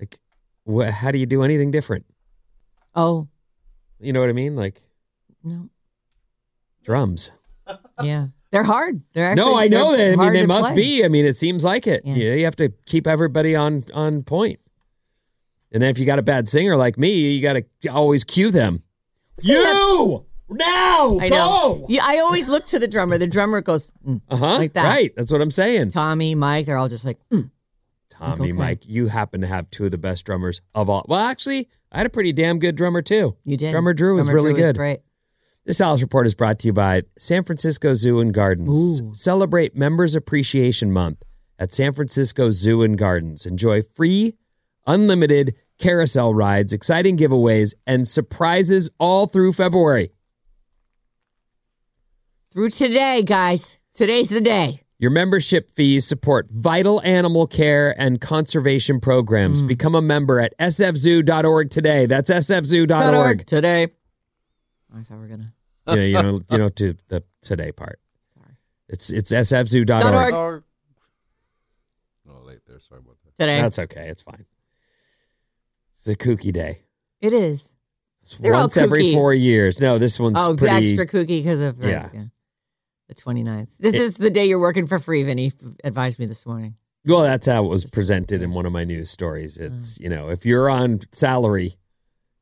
like, 0.00 0.18
wh- 0.68 0.90
how 0.90 1.12
do 1.12 1.18
you 1.18 1.26
do 1.26 1.44
anything 1.44 1.70
different? 1.70 2.04
oh 2.96 3.28
You 4.00 4.12
know 4.12 4.18
what 4.18 4.28
I 4.28 4.32
mean? 4.32 4.56
Like 4.56 4.82
no, 5.44 5.68
drums. 6.82 7.30
yeah, 8.02 8.26
they're 8.54 8.62
hard. 8.62 9.02
They're 9.12 9.26
actually 9.26 9.50
no, 9.50 9.58
I 9.58 9.68
know 9.68 9.96
that. 9.96 10.12
I 10.12 10.16
mean, 10.16 10.32
they 10.32 10.46
must 10.46 10.68
play. 10.68 10.76
be. 10.76 11.04
I 11.04 11.08
mean, 11.08 11.24
it 11.24 11.34
seems 11.36 11.64
like 11.64 11.86
it. 11.86 12.02
Yeah. 12.04 12.14
You, 12.14 12.28
know, 12.30 12.34
you 12.36 12.44
have 12.44 12.56
to 12.56 12.68
keep 12.86 13.06
everybody 13.06 13.56
on 13.56 13.84
on 13.92 14.22
point. 14.22 14.60
And 15.72 15.82
then 15.82 15.90
if 15.90 15.98
you 15.98 16.06
got 16.06 16.20
a 16.20 16.22
bad 16.22 16.48
singer 16.48 16.76
like 16.76 16.96
me, 16.96 17.32
you 17.32 17.42
got 17.42 17.54
to 17.82 17.88
always 17.88 18.22
cue 18.22 18.52
them. 18.52 18.84
You 19.42 20.24
now 20.48 21.18
I 21.20 21.28
know. 21.28 21.80
go. 21.80 21.86
Yeah, 21.88 22.02
I 22.04 22.18
always 22.18 22.48
look 22.48 22.66
to 22.66 22.78
the 22.78 22.86
drummer. 22.86 23.18
The 23.18 23.26
drummer 23.26 23.60
goes 23.60 23.90
mm, 24.06 24.20
Uh 24.28 24.36
huh. 24.36 24.58
like 24.58 24.74
that. 24.74 24.84
Right. 24.84 25.12
That's 25.16 25.32
what 25.32 25.40
I'm 25.40 25.50
saying. 25.50 25.90
Tommy, 25.90 26.36
Mike, 26.36 26.66
they're 26.66 26.76
all 26.76 26.88
just 26.88 27.04
like, 27.04 27.18
mm. 27.32 27.50
Tommy, 28.10 28.50
okay. 28.50 28.52
Mike, 28.52 28.86
you 28.86 29.08
happen 29.08 29.40
to 29.40 29.48
have 29.48 29.68
two 29.70 29.86
of 29.86 29.90
the 29.90 29.98
best 29.98 30.24
drummers 30.24 30.60
of 30.76 30.88
all. 30.88 31.04
Well, 31.08 31.18
actually, 31.18 31.68
I 31.90 31.98
had 31.98 32.06
a 32.06 32.10
pretty 32.10 32.32
damn 32.32 32.60
good 32.60 32.76
drummer 32.76 33.02
too. 33.02 33.36
you 33.44 33.56
did. 33.56 33.72
Drummer 33.72 33.94
Drew 33.94 34.14
was 34.14 34.26
Drummer 34.26 34.34
really 34.42 34.52
Drew 34.52 34.62
good. 34.62 34.76
great. 34.76 35.00
This 35.66 35.80
Alice 35.80 36.02
Report 36.02 36.26
is 36.26 36.34
brought 36.34 36.58
to 36.58 36.66
you 36.68 36.74
by 36.74 37.04
San 37.18 37.42
Francisco 37.42 37.94
Zoo 37.94 38.20
and 38.20 38.34
Gardens. 38.34 39.00
Ooh. 39.00 39.14
Celebrate 39.14 39.74
Members 39.74 40.14
Appreciation 40.14 40.92
Month 40.92 41.22
at 41.58 41.72
San 41.72 41.94
Francisco 41.94 42.50
Zoo 42.50 42.82
and 42.82 42.98
Gardens. 42.98 43.46
Enjoy 43.46 43.80
free, 43.82 44.34
unlimited 44.86 45.54
carousel 45.78 46.34
rides, 46.34 46.74
exciting 46.74 47.16
giveaways, 47.16 47.72
and 47.86 48.06
surprises 48.06 48.90
all 48.98 49.26
through 49.26 49.54
February. 49.54 50.10
Through 52.52 52.68
today, 52.68 53.22
guys. 53.22 53.80
Today's 53.94 54.28
the 54.28 54.42
day. 54.42 54.80
Your 54.98 55.12
membership 55.12 55.70
fees 55.70 56.06
support 56.06 56.46
vital 56.50 57.00
animal 57.02 57.46
care 57.46 57.98
and 57.98 58.20
conservation 58.20 59.00
programs. 59.00 59.62
Mm. 59.62 59.68
Become 59.68 59.94
a 59.94 60.02
member 60.02 60.40
at 60.40 60.52
sfzoo.org 60.58 61.70
today. 61.70 62.04
That's 62.04 62.30
sfzoo.org. 62.30 63.46
today. 63.46 63.88
I 64.94 65.02
thought 65.02 65.14
we 65.14 65.20
were 65.20 65.28
gonna. 65.28 65.52
you 65.88 65.96
know, 65.96 66.02
you 66.02 66.22
know, 66.22 66.40
you 66.50 66.58
know, 66.58 66.68
to 66.70 66.94
the 67.08 67.22
today 67.42 67.72
part. 67.72 67.98
Sorry. 68.38 68.54
It's 68.88 69.10
it's 69.10 69.32
sfzoo.org. 69.32 69.86
Dot 69.86 70.32
org. 70.32 70.62
Oh, 72.28 72.42
late 72.44 72.60
there. 72.66 72.80
Sorry 72.80 73.00
about 73.04 73.16
that. 73.24 73.42
Today. 73.42 73.60
That's 73.60 73.78
okay. 73.78 74.08
It's 74.08 74.22
fine. 74.22 74.46
It's 75.92 76.08
a 76.08 76.16
kooky 76.16 76.52
day. 76.52 76.82
it 77.20 77.32
is. 77.32 77.70
It's 78.22 78.36
They're 78.38 78.54
all 78.54 78.62
once 78.62 78.76
every 78.78 79.04
kooky. 79.04 79.12
four 79.14 79.34
years. 79.34 79.80
No, 79.80 79.98
this 79.98 80.18
one's 80.18 80.38
Oh, 80.40 80.56
pretty. 80.56 80.86
the 80.86 81.02
extra 81.02 81.06
kooky 81.06 81.42
because 81.42 81.60
of 81.60 81.78
right, 81.82 81.90
Yeah. 81.90 82.08
the 83.08 83.14
29th. 83.14 83.76
This 83.78 83.94
It- 83.94 84.00
is 84.00 84.16
the 84.16 84.30
day 84.30 84.46
you're 84.46 84.58
working 84.60 84.86
for 84.86 84.98
free, 84.98 85.22
Vinnie 85.24 85.52
advised 85.82 86.18
me 86.18 86.24
this 86.26 86.46
morning. 86.46 86.76
Well, 87.06 87.20
that's 87.22 87.46
how 87.46 87.64
it 87.66 87.68
was 87.68 87.84
presented 87.84 88.42
in 88.42 88.52
one 88.52 88.64
of 88.64 88.72
my 88.72 88.84
news 88.84 89.10
stories. 89.10 89.58
Uh. 89.60 89.64
It's 89.64 90.00
you 90.00 90.08
know, 90.08 90.30
if 90.30 90.46
you're 90.46 90.70
on 90.70 91.00
salary, 91.12 91.76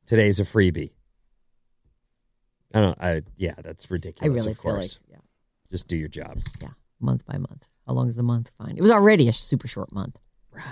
today's 0.05 0.39
a 0.39 0.43
freebie. 0.43 0.91
I 2.73 2.81
don't. 2.81 2.97
I 3.01 3.21
yeah, 3.37 3.53
that's 3.63 3.85
I 3.89 3.93
ridiculous. 3.93 4.41
really 4.41 4.51
of 4.51 4.57
feel 4.59 4.71
like, 4.71 4.79
course, 4.81 4.99
yeah, 5.09 5.17
just 5.71 5.87
do 5.87 5.95
your 5.95 6.09
job. 6.09 6.37
yeah, 6.61 6.69
month 6.99 7.25
by 7.25 7.37
month. 7.37 7.67
How 7.87 7.93
long 7.93 8.07
is 8.07 8.15
the 8.15 8.23
month? 8.23 8.51
Fine. 8.57 8.77
It 8.77 8.81
was 8.81 8.91
already 8.91 9.27
a 9.27 9.33
super 9.33 9.67
short 9.67 9.91
month. 9.91 10.19
Right. 10.51 10.63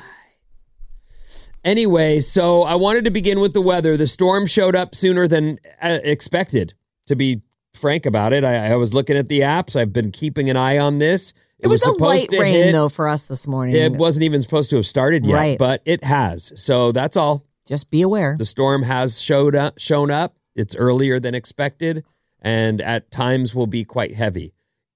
Anyway, 1.64 2.20
so 2.20 2.64
I 2.64 2.76
wanted 2.76 3.06
to 3.06 3.12
begin 3.12 3.40
with 3.40 3.54
the 3.54 3.62
weather. 3.62 3.96
The 3.96 4.08
storm 4.08 4.48
showed 4.48 4.76
up 4.76 4.96
sooner 4.96 5.28
than 5.28 5.60
uh, 5.82 6.00
expected. 6.04 6.74
To 7.08 7.16
be 7.16 7.42
frank 7.76 8.06
about 8.06 8.32
it, 8.34 8.44
I, 8.44 8.72
I 8.72 8.76
was 8.76 8.94
looking 8.94 9.18
at 9.18 9.28
the 9.28 9.42
apps. 9.42 9.76
I've 9.76 9.92
been 9.94 10.12
keeping 10.12 10.50
an 10.50 10.58
eye 10.58 10.78
on 10.78 10.98
this. 11.00 11.34
It, 11.60 11.68
was, 11.68 11.82
a 11.84 11.92
supposed 11.92 12.02
light 12.02 12.30
to 12.30 12.40
rain 12.40 12.54
hit. 12.54 12.72
though 12.72 12.90
for 12.90 13.08
us 13.08 13.24
this 13.24 13.46
morning. 13.46 13.76
It 13.76 13.92
wasn't 13.94 14.24
even 14.24 14.42
supposed 14.42 14.72
to 14.72 14.78
have 14.78 14.88
started 14.88 15.26
yet, 15.26 15.36
Right. 15.36 15.58
but 15.60 15.82
it 15.86 16.04
has. 16.04 16.52
So 16.60 16.92
that's 16.92 17.16
all. 17.18 17.46
Just 17.68 17.92
be 17.92 18.02
aware. 18.02 18.36
The 18.38 18.46
storm 18.46 18.82
has 18.84 19.22
showed 19.22 19.56
up, 19.56 19.78
shown 19.80 20.10
up. 20.10 20.36
It's 20.56 20.76
earlier 20.76 21.20
than 21.20 21.34
expected, 21.36 22.04
and 22.42 22.82
at 22.82 23.12
times 23.12 23.56
will 23.56 23.68
be 23.68 23.84
quite 23.84 24.16
heavy. 24.16 24.54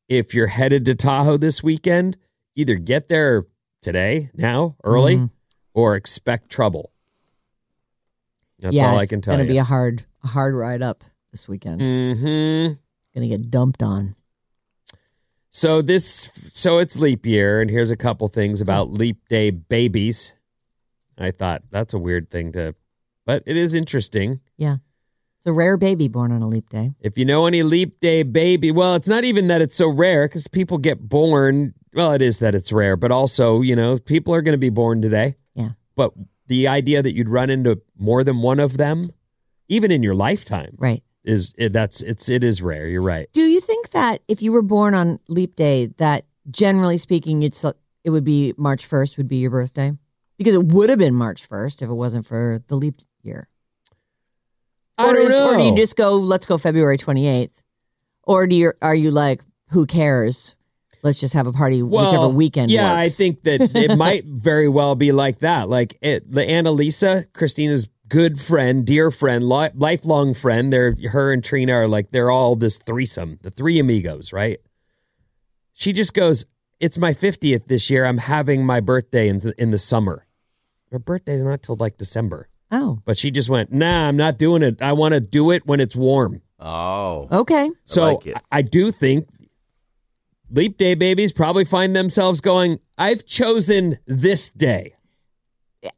If 0.07 0.33
you're 0.33 0.47
headed 0.47 0.85
to 0.85 0.95
Tahoe 0.95 1.37
this 1.37 1.63
weekend, 1.63 2.17
either 2.55 2.75
get 2.75 3.07
there 3.07 3.45
today, 3.81 4.29
now, 4.33 4.75
early, 4.83 5.17
Mhm. 5.17 5.29
or 5.73 5.95
expect 5.95 6.49
trouble. 6.49 6.91
That's 8.59 8.75
yeah, 8.75 8.91
all 8.91 8.97
I 8.97 9.05
can 9.05 9.21
tell 9.21 9.35
you. 9.35 9.41
It's 9.41 9.47
gonna 9.47 9.53
be 9.53 9.57
a 9.59 9.63
hard, 9.63 10.05
a 10.23 10.27
hard 10.27 10.55
ride 10.55 10.81
up 10.81 11.03
this 11.31 11.47
weekend. 11.47 11.81
hmm 11.81 12.73
Gonna 13.13 13.27
get 13.29 13.49
dumped 13.49 13.81
on. 13.81 14.15
So 15.49 15.81
this, 15.81 16.05
so 16.51 16.79
it's 16.79 16.99
leap 16.99 17.25
year, 17.25 17.61
and 17.61 17.69
here's 17.69 17.91
a 17.91 17.95
couple 17.95 18.27
things 18.27 18.59
about 18.59 18.91
leap 18.91 19.25
day 19.29 19.51
babies. 19.51 20.35
I 21.17 21.31
thought 21.31 21.63
that's 21.71 21.93
a 21.93 21.97
weird 21.99 22.29
thing 22.29 22.51
to, 22.53 22.75
but 23.25 23.41
it 23.45 23.55
is 23.55 23.73
interesting. 23.73 24.41
Yeah, 24.57 24.77
it's 25.45 25.51
a 25.51 25.53
rare 25.53 25.77
baby 25.77 26.07
born 26.07 26.31
on 26.31 26.41
a 26.41 26.47
leap 26.47 26.69
day. 26.69 26.95
If 27.01 27.19
you 27.19 27.25
know 27.25 27.45
any 27.45 27.61
leap 27.61 27.99
day 27.99 28.23
baby, 28.23 28.71
well, 28.71 28.95
it's 28.95 29.07
not 29.07 29.23
even 29.23 29.45
that 29.47 29.61
it's 29.61 29.75
so 29.75 29.87
rare 29.87 30.27
because 30.27 30.47
people 30.47 30.79
get 30.79 31.07
born. 31.07 31.75
Well, 31.93 32.13
it 32.13 32.21
is 32.23 32.39
that 32.39 32.55
it's 32.55 32.71
rare, 32.71 32.97
but 32.97 33.11
also, 33.11 33.61
you 33.61 33.75
know, 33.75 33.97
people 33.99 34.33
are 34.33 34.41
going 34.41 34.53
to 34.53 34.57
be 34.57 34.71
born 34.71 35.03
today. 35.03 35.35
Yeah. 35.53 35.69
But 35.95 36.13
the 36.47 36.67
idea 36.67 37.03
that 37.03 37.13
you'd 37.15 37.29
run 37.29 37.51
into 37.51 37.79
more 37.95 38.23
than 38.23 38.41
one 38.41 38.59
of 38.59 38.77
them, 38.77 39.03
even 39.69 39.91
in 39.91 40.01
your 40.01 40.15
lifetime, 40.15 40.75
Right. 40.79 41.03
is 41.23 41.53
it, 41.59 41.73
that's 41.73 42.01
it's 42.01 42.27
it 42.27 42.43
is 42.43 42.63
rare. 42.63 42.87
You're 42.87 43.03
right. 43.03 43.27
Do 43.33 43.43
you 43.43 43.59
think 43.61 43.91
that 43.91 44.21
if 44.27 44.41
you 44.41 44.51
were 44.51 44.63
born 44.63 44.95
on 44.95 45.19
leap 45.27 45.55
day, 45.55 45.87
that 45.97 46.25
generally 46.49 46.97
speaking, 46.97 47.43
it's 47.43 47.63
it 48.03 48.09
would 48.09 48.23
be 48.23 48.53
March 48.57 48.85
first 48.87 49.17
would 49.17 49.27
be 49.27 49.37
your 49.37 49.51
birthday? 49.51 49.93
Because 50.39 50.55
it 50.55 50.65
would 50.67 50.89
have 50.89 50.99
been 50.99 51.13
March 51.15 51.45
first 51.45 51.83
if 51.83 51.89
it 51.89 51.93
wasn't 51.93 52.25
for 52.25 52.59
the 52.67 52.75
leap 52.75 52.95
year. 53.21 53.47
I 54.97 55.09
or 55.09 55.13
don't 55.13 55.23
is- 55.23 55.29
know. 55.29 55.53
Or 55.53 55.57
do 55.57 55.63
you 55.63 55.75
just 55.75 55.95
go, 55.95 56.15
let's 56.17 56.45
go 56.45 56.57
February 56.57 56.97
twenty 56.97 57.27
eighth? 57.27 57.61
Or 58.23 58.47
do 58.47 58.55
you 58.55 58.73
are 58.81 58.95
you 58.95 59.11
like, 59.11 59.41
who 59.69 59.85
cares? 59.85 60.55
Let's 61.03 61.19
just 61.19 61.35
have 61.35 61.45
a 61.45 61.51
party 61.51 61.83
whichever 61.83 62.29
weekend. 62.29 62.71
Yeah, 62.71 62.95
I 62.95 63.09
think 63.09 63.43
that 63.43 63.61
it 63.75 63.95
might 63.97 64.25
very 64.25 64.67
well 64.67 64.95
be 64.95 65.11
like 65.11 65.39
that. 65.39 65.69
Like 65.69 65.97
it, 66.01 66.29
the 66.31 66.41
Annalisa, 66.41 67.31
Christina's 67.33 67.87
good 68.09 68.39
friend, 68.39 68.85
dear 68.87 69.11
friend, 69.11 69.47
li- 69.47 69.69
lifelong 69.75 70.33
friend. 70.33 70.73
They're 70.73 70.95
her 71.11 71.31
and 71.31 71.43
Trina 71.43 71.73
are 71.73 71.87
like 71.87 72.09
they're 72.11 72.31
all 72.31 72.55
this 72.55 72.79
threesome, 72.79 73.37
the 73.43 73.51
three 73.51 73.77
amigos, 73.77 74.33
right? 74.33 74.57
She 75.73 75.93
just 75.93 76.15
goes, 76.15 76.47
"It's 76.79 76.97
my 76.97 77.13
fiftieth 77.13 77.67
this 77.67 77.89
year. 77.91 78.05
I'm 78.05 78.17
having 78.17 78.65
my 78.65 78.79
birthday 78.79 79.27
in 79.27 79.37
the, 79.39 79.53
in 79.61 79.69
the 79.69 79.77
summer. 79.77 80.25
Her 80.91 80.97
birthday's 80.99 81.43
not 81.43 81.61
till 81.61 81.75
like 81.75 81.97
December." 81.97 82.49
Oh, 82.71 82.99
But 83.05 83.17
she 83.17 83.31
just 83.31 83.49
went, 83.49 83.71
"Nah, 83.71 84.07
I'm 84.07 84.17
not 84.17 84.37
doing 84.37 84.63
it. 84.63 84.81
I 84.81 84.93
want 84.93 85.13
to 85.13 85.19
do 85.19 85.51
it 85.51 85.65
when 85.65 85.79
it's 85.79 85.95
warm." 85.95 86.41
Oh. 86.59 87.27
okay. 87.31 87.69
So 87.85 88.15
like. 88.15 88.35
I, 88.51 88.59
I 88.59 88.61
do 88.61 88.91
think 88.91 89.27
leap 90.49 90.77
day 90.77 90.95
babies 90.95 91.33
probably 91.33 91.65
find 91.65 91.95
themselves 91.95 92.41
going, 92.41 92.79
I've 92.97 93.25
chosen 93.25 93.97
this 94.05 94.49
day. 94.49 94.95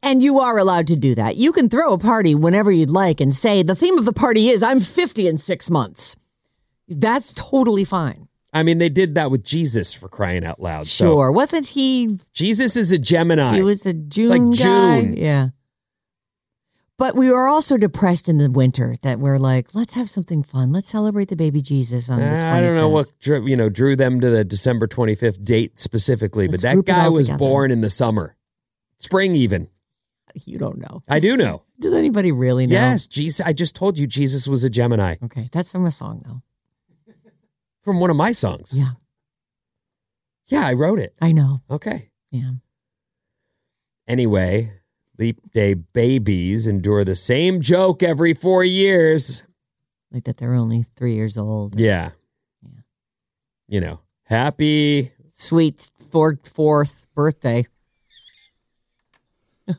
And 0.02 0.22
you 0.22 0.38
are 0.40 0.58
allowed 0.58 0.86
to 0.88 0.96
do 0.96 1.14
that. 1.14 1.36
You 1.36 1.52
can 1.52 1.68
throw 1.68 1.94
a 1.94 1.98
party 1.98 2.34
whenever 2.34 2.70
you'd 2.70 2.90
like 2.90 3.20
and 3.20 3.34
say 3.34 3.62
the 3.62 3.74
theme 3.74 3.96
of 3.98 4.04
the 4.04 4.12
party 4.12 4.50
is 4.50 4.62
I'm 4.62 4.80
50 4.80 5.26
in 5.26 5.38
six 5.38 5.70
months. 5.70 6.14
That's 6.88 7.32
totally 7.32 7.84
fine. 7.84 8.28
I 8.52 8.62
mean, 8.62 8.78
they 8.78 8.88
did 8.88 9.14
that 9.14 9.30
with 9.30 9.44
Jesus 9.44 9.94
for 9.94 10.08
crying 10.08 10.44
out 10.44 10.60
loud. 10.60 10.86
So 10.86 11.04
Sure. 11.06 11.32
Wasn't 11.32 11.66
he? 11.68 12.18
Jesus 12.32 12.76
is 12.76 12.92
a 12.92 12.98
Gemini. 12.98 13.56
He 13.56 13.62
was 13.62 13.86
a 13.86 13.92
June 13.92 14.28
like 14.28 14.58
guy. 14.58 15.00
June. 15.00 15.14
Yeah. 15.16 15.48
But 16.98 17.14
we 17.14 17.30
were 17.30 17.46
also 17.46 17.76
depressed 17.76 18.28
in 18.28 18.38
the 18.38 18.50
winter 18.50 18.96
that 19.02 19.20
we're 19.20 19.38
like, 19.38 19.72
let's 19.72 19.94
have 19.94 20.10
something 20.10 20.42
fun. 20.42 20.72
Let's 20.72 20.88
celebrate 20.88 21.28
the 21.28 21.36
baby 21.36 21.62
Jesus 21.62 22.10
on 22.10 22.18
the 22.18 22.26
25th. 22.26 22.52
I 22.52 22.60
don't 22.60 22.74
know 22.74 22.88
what 22.88 23.18
drew, 23.20 23.46
you 23.46 23.56
know 23.56 23.68
drew 23.68 23.94
them 23.94 24.20
to 24.20 24.28
the 24.28 24.44
December 24.44 24.88
25th 24.88 25.44
date 25.44 25.78
specifically, 25.78 26.48
Let's 26.48 26.64
but 26.64 26.68
that 26.68 26.74
group 26.74 26.88
it 26.88 26.92
guy 26.92 27.04
all 27.04 27.12
was 27.12 27.26
together. 27.28 27.38
born 27.38 27.70
in 27.70 27.82
the 27.82 27.90
summer, 27.90 28.36
spring 28.98 29.36
even. 29.36 29.68
You 30.44 30.58
don't 30.58 30.78
know. 30.78 31.02
I 31.08 31.20
do 31.20 31.36
know. 31.36 31.62
Does 31.80 31.94
anybody 31.94 32.32
really 32.32 32.66
know? 32.66 32.72
Yes, 32.74 33.06
Jesus. 33.06 33.44
I 33.46 33.52
just 33.52 33.74
told 33.76 33.96
you 33.96 34.06
Jesus 34.06 34.46
was 34.48 34.62
a 34.64 34.68
Gemini 34.70 35.16
Okay. 35.22 35.48
That's 35.52 35.70
from 35.72 35.86
a 35.86 35.90
song, 35.92 36.22
though. 36.26 36.42
from 37.82 38.00
one 38.00 38.10
of 38.10 38.16
my 38.16 38.32
songs. 38.32 38.76
Yeah. 38.76 38.92
Yeah, 40.46 40.66
I 40.66 40.72
wrote 40.72 40.98
it. 40.98 41.14
I 41.20 41.30
know. 41.32 41.62
Okay. 41.70 42.10
Yeah. 42.30 42.50
Anyway, 44.06 44.72
leap 45.18 45.40
day 45.52 45.74
babies 45.74 46.66
endure 46.66 47.04
the 47.04 47.16
same 47.16 47.60
joke 47.60 48.02
every 48.02 48.34
four 48.34 48.64
years. 48.64 49.42
Like 50.10 50.24
that 50.24 50.38
they're 50.38 50.54
only 50.54 50.84
three 50.96 51.14
years 51.14 51.36
old. 51.36 51.78
Yeah. 51.78 52.10
Yeah. 52.62 52.70
You 53.68 53.80
know, 53.80 54.00
happy. 54.24 55.12
Sweet 55.32 55.90
fourth, 56.10 56.48
fourth 56.48 57.06
birthday. 57.14 57.64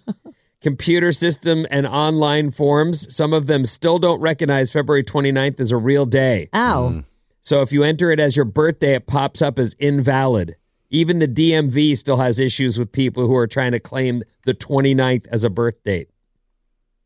Computer 0.62 1.12
system 1.12 1.65
and 1.71 1.88
online 1.88 2.52
forms, 2.52 3.13
some 3.15 3.34
of 3.34 3.47
them 3.47 3.65
still 3.65 3.97
don't 3.97 4.19
recognize 4.19 4.71
February 4.71 5.04
29th 5.04 5.60
as 5.60 5.71
a 5.71 5.78
real 5.78 6.06
day. 6.06 6.49
Oh. 6.54 7.04
So 7.41 7.62
if 7.62 7.71
you 7.71 7.84
enter 7.84 8.12
it 8.12 8.19
as 8.19 8.36
your 8.36 8.45
birthday, 8.45 8.93
it 8.95 9.08
pops 9.08 9.41
up 9.41 9.58
as 9.58 9.73
invalid. 9.80 10.58
Even 10.91 11.19
the 11.19 11.28
DMV 11.28 11.95
still 11.97 12.17
has 12.17 12.39
issues 12.39 12.80
with 12.80 12.91
people 12.91 13.28
who 13.28 13.36
are 13.36 13.47
trying 13.47 13.73
to 13.73 13.80
claim 13.80 14.23
the 14.45 14.54
29th 14.54 15.28
as 15.28 15.43
a 15.43 15.49
birth 15.49 15.84
date. 15.84 16.10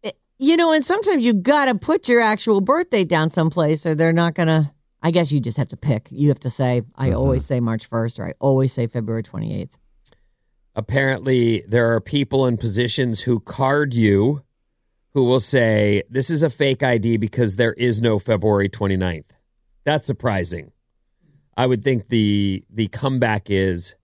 Eh, 0.04 0.12
you 0.38 0.56
know, 0.56 0.72
and 0.72 0.86
sometimes 0.86 1.26
you 1.26 1.34
got 1.34 1.66
to 1.66 1.76
put 1.76 2.08
your 2.08 2.22
actual 2.22 2.62
birthday 2.62 3.04
down 3.04 3.30
someplace 3.30 3.86
or 3.86 3.96
they're 3.96 4.14
not 4.14 4.36
going 4.36 4.48
to. 4.48 4.72
I 5.06 5.12
guess 5.12 5.34
you 5.34 5.42
just 5.42 5.58
have 5.58 5.68
to 5.68 5.78
pick. 5.78 6.08
You 6.12 6.30
have 6.30 6.40
to 6.42 6.50
say, 6.50 6.82
I 6.96 7.10
mm-hmm. 7.10 7.18
always 7.18 7.46
say 7.46 7.60
March 7.60 7.90
1st 7.90 8.20
or 8.20 8.28
I 8.28 8.34
always 8.40 8.72
say 8.72 8.88
February 8.88 9.24
28th. 9.24 9.74
apparently 10.76 11.62
there 11.68 11.94
are 11.94 12.00
people 12.00 12.48
in 12.48 12.56
positions 12.58 13.22
who 13.22 13.40
card 13.42 13.94
you 13.94 14.44
who 15.14 15.26
will 15.26 15.40
say 15.40 16.04
this 16.10 16.30
is 16.30 16.42
a 16.42 16.50
fake 16.50 16.82
ID 16.84 17.18
because 17.18 17.58
there 17.58 17.74
is 17.74 18.02
no 18.02 18.18
February 18.18 18.70
29th. 18.70 19.32
That's 19.84 20.08
surprising. 20.08 20.72
I 21.56 21.66
would 21.66 21.84
think 21.84 22.10
the 22.10 22.64
the 22.70 22.88
comeback 22.88 23.50
is 23.50 23.96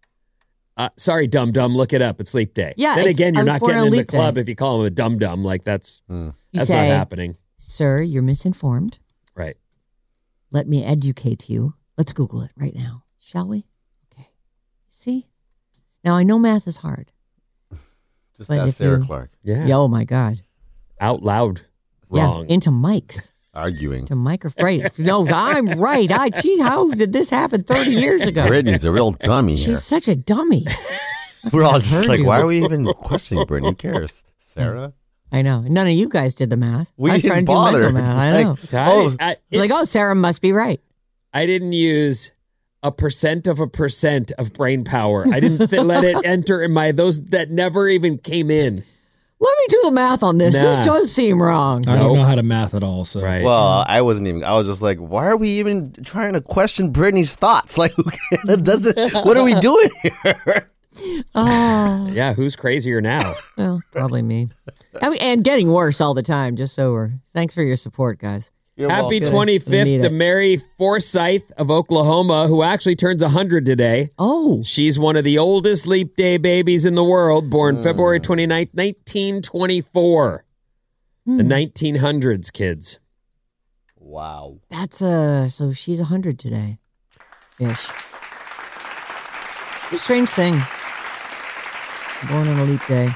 uh, 0.78 0.90
sorry, 0.98 1.28
dum 1.28 1.52
dum. 1.52 1.76
Look 1.76 1.92
it 1.94 2.02
up. 2.02 2.22
It's 2.22 2.34
leap 2.34 2.54
day. 2.54 2.74
Yeah, 2.78 2.96
Then 2.96 3.08
again, 3.08 3.34
you're 3.36 3.44
not 3.44 3.60
getting 3.62 3.78
in 3.78 3.84
the 3.86 3.90
leap 3.98 4.08
day. 4.08 4.18
club 4.18 4.38
if 4.38 4.48
you 4.48 4.56
call 4.56 4.80
him 4.80 4.86
a 4.86 4.90
dum 4.90 5.18
dum. 5.20 5.44
Like 5.44 5.64
that's 5.64 6.02
You 6.10 6.34
that's 6.54 6.68
say, 6.68 6.90
not 6.90 6.96
happening. 6.98 7.36
Sir, 7.58 8.02
you're 8.02 8.24
misinformed. 8.24 9.00
Right. 9.36 9.58
Let 10.52 10.68
me 10.68 10.84
educate 10.84 11.50
you. 11.50 11.74
Let's 11.98 12.14
Google 12.14 12.42
it 12.42 12.52
right 12.56 12.74
now, 12.74 13.04
shall 13.20 13.48
we? 13.48 13.68
Okay. 14.14 14.30
See? 14.90 15.28
Now, 16.04 16.16
I 16.16 16.24
know 16.24 16.40
math 16.40 16.66
is 16.68 16.78
hard. 16.78 17.12
Just 18.38 18.48
But 18.50 18.60
ask 18.60 18.70
if 18.70 18.76
Sarah 18.76 19.00
you- 19.00 19.06
Clark 19.06 19.32
Yeah. 19.44 19.68
Oh, 19.76 19.90
my 19.90 20.06
God. 20.06 20.40
Out 21.02 21.22
loud. 21.24 21.62
Wrong. 22.10 22.46
Yeah, 22.48 22.54
into 22.56 22.70
mics. 22.72 23.32
Arguing. 23.54 24.06
To 24.06 24.16
microphone. 24.16 24.90
no, 24.98 25.28
I'm 25.28 25.68
right. 25.80 26.10
I 26.12 26.30
gee, 26.30 26.60
how 26.60 26.90
did 26.92 27.14
this 27.14 27.30
happen 27.30 27.64
30 27.64 27.92
years 27.92 28.28
ago? 28.28 28.48
Brittany's 28.48 28.86
a 28.86 28.92
real 28.92 29.12
dummy 29.12 29.56
here. 29.56 29.74
She's 29.76 29.84
such 29.84 30.08
a 30.08 30.16
dummy. 30.16 30.66
We're 31.54 31.64
all 31.64 31.80
just 31.80 32.08
like, 32.08 32.20
you. 32.20 32.26
why 32.26 32.42
are 32.42 32.46
we 32.46 32.64
even 32.64 32.86
questioning 32.86 33.46
Brittany? 33.46 33.70
Who 33.70 33.76
cares? 33.76 34.24
Sarah? 34.40 34.94
I 35.32 35.42
know. 35.42 35.62
None 35.62 35.88
of 35.88 35.94
you 35.94 36.10
guys 36.10 36.36
did 36.36 36.50
the 36.50 36.58
math. 36.58 36.92
We 36.98 37.12
I 37.12 37.14
was 37.14 37.22
didn't 37.22 37.32
trying 37.32 37.46
to 37.46 37.52
bother. 37.52 37.80
do 37.80 37.92
mental 37.94 38.02
math. 38.02 38.18
I 38.18 38.44
know. 38.44 38.50
Like, 38.50 38.74
oh, 38.74 39.16
I, 39.20 39.36
like, 39.52 39.72
oh, 39.72 39.84
Sarah 39.84 40.16
must 40.16 40.42
be 40.42 40.52
right. 40.52 40.82
I 41.34 41.46
didn't 41.46 41.74
use 41.74 42.32
a 42.82 42.92
percent 42.92 43.46
of 43.46 43.60
a 43.60 43.68
percent 43.68 44.32
of 44.38 44.54
brain 44.54 44.84
power. 44.84 45.26
I 45.32 45.40
didn't 45.40 45.68
th- 45.70 45.82
let 45.84 46.04
it 46.04 46.18
enter 46.26 46.64
in 46.64 46.72
my 46.72 46.92
those 46.92 47.26
that 47.26 47.52
never 47.52 47.88
even 47.88 48.18
came 48.18 48.50
in. 48.50 48.84
Let 49.42 49.58
me 49.58 49.66
do 49.70 49.80
the 49.86 49.92
math 49.92 50.22
on 50.22 50.38
this. 50.38 50.54
This 50.56 50.80
does 50.82 51.12
seem 51.12 51.42
wrong. 51.42 51.88
I 51.88 51.96
don't 51.96 52.16
know 52.18 52.24
how 52.24 52.36
to 52.36 52.44
math 52.44 52.74
at 52.76 52.84
all. 52.84 53.06
So 53.06 53.22
Right. 53.22 53.44
Well, 53.44 53.86
I 53.88 54.02
wasn't 54.02 54.28
even. 54.28 54.44
I 54.44 54.54
was 54.58 54.68
just 54.68 54.82
like, 54.82 54.98
why 54.98 55.28
are 55.28 55.38
we 55.38 55.50
even 55.60 55.94
trying 56.04 56.34
to 56.34 56.42
question 56.42 56.92
Brittany's 56.92 57.36
thoughts? 57.36 57.78
Like, 57.78 57.94
who? 57.94 58.58
Does 58.58 58.86
it, 58.86 58.98
what 59.14 59.38
are 59.38 59.44
we 59.44 59.54
doing 59.62 59.90
here? 60.04 60.70
Oh, 61.34 62.10
Yeah, 62.12 62.34
who's 62.34 62.58
crazier 62.58 63.00
now? 63.00 63.36
well, 63.58 63.82
probably 63.92 64.22
me. 64.22 64.50
I 65.02 65.10
mean, 65.10 65.20
and 65.22 65.44
getting 65.44 65.72
worse 65.72 66.02
all 66.02 66.14
the 66.14 66.24
time, 66.24 66.56
just 66.58 66.74
so 66.76 66.92
we're. 66.92 67.12
Thanks 67.34 67.56
for 67.56 67.64
your 67.64 67.78
support, 67.78 68.20
guys. 68.20 68.52
Happy 68.88 69.20
welcome. 69.20 69.38
We 69.38 69.58
25th 69.60 69.86
need 69.86 70.02
to. 70.02 70.10
Mary 70.10 70.58
Forsyth 70.58 71.52
of 71.58 71.70
Oklahoma, 71.70 72.48
who 72.48 72.64
actually 72.64 72.96
turns 72.96 73.22
100 73.22 73.66
today. 73.66 74.10
Oh, 74.18 74.64
She's 74.64 74.98
one 74.98 75.16
of 75.18 75.24
the 75.26 75.38
oldest 75.38 75.86
leap 75.88 76.16
day 76.16 76.38
babies 76.38 76.86
in 76.86 76.96
the 76.96 77.04
world, 77.04 77.50
born 77.50 77.82
February 77.82 78.20
29th, 78.20 78.74
1924. 78.74 80.46
The 81.26 81.44
1900s 81.44 82.52
kids. 82.52 83.00
Wow. 83.98 84.60
that's 84.70 85.02
uh. 85.02 85.48
So 85.50 85.72
she's 85.74 86.00
hundred 86.00 86.40
today, 86.40 86.78
ish. 87.60 87.88
A 89.92 89.98
strange 89.98 90.30
thing. 90.30 90.54
Born 92.28 92.48
on 92.48 92.58
a 92.60 92.64
leap 92.66 92.84
day. 92.88 93.10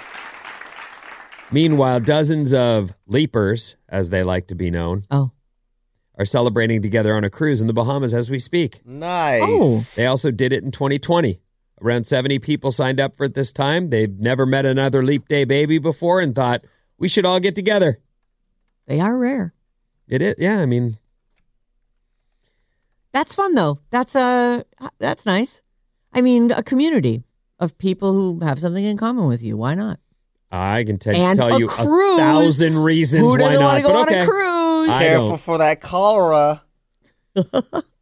Meanwhile, 1.51 2.01
dozens 2.01 2.53
of 2.53 2.93
leapers, 3.07 3.75
as 3.89 4.11
they 4.11 4.21
like 4.23 4.47
to 4.47 4.55
be 4.55 4.69
known, 4.69 5.05
Oh, 5.09 5.31
are 6.17 6.25
celebrating 6.25 6.81
together 6.81 7.15
on 7.15 7.23
a 7.23 7.29
cruise 7.29 7.59
in 7.61 7.67
the 7.67 7.73
Bahamas 7.73 8.13
as 8.13 8.29
we 8.29 8.39
speak. 8.39 8.81
Nice. 8.85 9.41
Oh. 9.45 9.79
They 9.95 10.05
also 10.05 10.29
did 10.31 10.53
it 10.53 10.63
in 10.63 10.71
2020. 10.71 11.39
Around 11.81 12.05
70 12.05 12.39
people 12.39 12.71
signed 12.71 12.99
up 13.01 13.15
for 13.15 13.25
it 13.25 13.33
this 13.33 13.51
time. 13.51 13.89
They've 13.89 14.09
never 14.19 14.45
met 14.45 14.65
another 14.65 15.03
leap 15.03 15.27
day 15.27 15.43
baby 15.43 15.79
before 15.79 16.21
and 16.21 16.33
thought, 16.35 16.63
we 16.97 17.07
should 17.09 17.25
all 17.25 17.39
get 17.39 17.55
together. 17.55 17.99
they 18.85 18.99
are 18.99 19.17
rare. 19.17 19.51
It 20.07 20.21
is, 20.21 20.35
yeah, 20.37 20.59
I 20.59 20.65
mean, 20.65 20.97
That's 23.11 23.35
fun 23.35 23.53
though. 23.55 23.79
That's 23.89 24.15
uh 24.15 24.63
that's 24.99 25.25
nice. 25.25 25.61
I 26.13 26.21
mean, 26.21 26.51
a 26.51 26.63
community 26.63 27.23
of 27.59 27.77
people 27.77 28.13
who 28.13 28.39
have 28.45 28.59
something 28.59 28.83
in 28.83 28.97
common 28.97 29.27
with 29.27 29.43
you. 29.43 29.57
Why 29.57 29.75
not? 29.75 29.99
I 30.51 30.83
can 30.83 30.97
te- 30.99 31.11
And 31.15 31.37
tell 31.39 31.59
you 31.59 31.67
cruise. 31.67 32.19
a 32.19 32.21
thousand 32.21 32.77
reasons 32.77 33.23
Who 33.23 33.29
why 33.31 33.37
doesn't 33.55 33.75
to 33.77 33.81
go 33.81 33.87
but 33.89 33.95
on 33.95 34.03
okay. 34.09 34.25
A 34.89 34.99
Careful 34.99 35.37
for 35.37 35.57
that 35.59 35.81
cholera. 35.81 36.63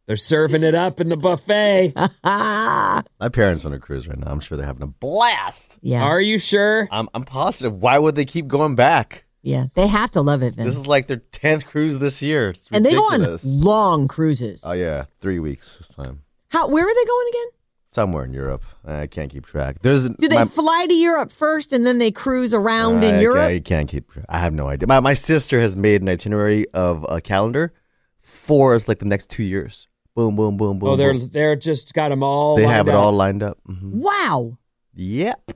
They're 0.06 0.16
serving 0.16 0.62
it 0.64 0.74
up 0.74 1.00
in 1.00 1.08
the 1.08 1.16
buffet. 1.16 1.92
My 2.24 3.28
parents 3.32 3.64
on 3.64 3.72
a 3.72 3.78
cruise 3.78 4.08
right 4.08 4.18
now. 4.18 4.30
I'm 4.30 4.40
sure 4.40 4.58
they're 4.58 4.66
having 4.66 4.82
a 4.82 4.86
blast. 4.88 5.78
yeah, 5.80 6.02
Are 6.02 6.20
you 6.20 6.38
sure? 6.38 6.88
I'm, 6.90 7.08
I'm 7.14 7.24
positive. 7.24 7.74
Why 7.80 7.98
would 7.98 8.16
they 8.16 8.24
keep 8.24 8.48
going 8.48 8.74
back? 8.74 9.24
yeah. 9.42 9.66
They 9.74 9.86
have 9.86 10.10
to 10.12 10.20
love 10.20 10.42
it, 10.42 10.54
Vin. 10.56 10.66
This 10.66 10.76
is 10.76 10.86
like 10.86 11.06
their 11.06 11.18
10th 11.32 11.66
cruise 11.66 11.98
this 11.98 12.20
year. 12.20 12.50
It's 12.50 12.68
and 12.72 12.84
they 12.84 12.94
go 12.94 13.08
ridiculous. 13.10 13.44
on 13.46 13.60
long 13.60 14.08
cruises. 14.08 14.62
Oh, 14.66 14.72
yeah. 14.72 15.06
Three 15.20 15.38
weeks 15.38 15.78
this 15.78 15.88
time. 15.88 16.22
How? 16.48 16.68
Where 16.68 16.84
are 16.84 16.94
they 16.94 17.04
going 17.04 17.28
again? 17.28 17.46
Somewhere 17.92 18.24
in 18.24 18.32
Europe. 18.32 18.62
I 18.86 19.06
can't 19.06 19.30
keep 19.30 19.44
track. 19.44 19.76
There's 19.82 20.08
Do 20.08 20.26
they 20.26 20.36
my- 20.36 20.44
fly 20.46 20.86
to 20.88 20.94
Europe 20.94 21.30
first 21.30 21.72
and 21.74 21.86
then 21.86 21.98
they 21.98 22.10
cruise 22.10 22.54
around 22.54 23.04
in 23.04 23.16
I- 23.16 23.20
Europe? 23.20 23.48
I 23.50 23.60
can't 23.60 23.86
keep. 23.88 24.10
I 24.30 24.38
have 24.38 24.54
no 24.54 24.68
idea. 24.68 24.86
My, 24.86 25.00
my 25.00 25.12
sister 25.14 25.60
has 25.60 25.76
made 25.76 26.00
an 26.00 26.08
itinerary 26.08 26.66
of 26.72 27.04
a 27.10 27.20
calendar 27.20 27.74
for 28.18 28.78
like 28.88 28.98
the 28.98 29.04
next 29.04 29.28
two 29.28 29.42
years. 29.42 29.88
Boom, 30.14 30.36
boom, 30.36 30.56
boom, 30.56 30.78
boom. 30.78 30.88
oh, 30.88 30.96
they're 30.96 31.12
boom. 31.12 31.28
they're 31.32 31.54
just 31.56 31.92
got 31.92 32.08
them 32.08 32.22
all. 32.22 32.56
They 32.56 32.64
lined 32.64 32.76
have 32.76 32.88
it 32.88 32.94
up. 32.94 33.00
all 33.00 33.12
lined 33.12 33.42
up. 33.42 33.58
Mhm. 33.68 33.90
Wow. 33.92 34.56
Yep. 34.94 35.52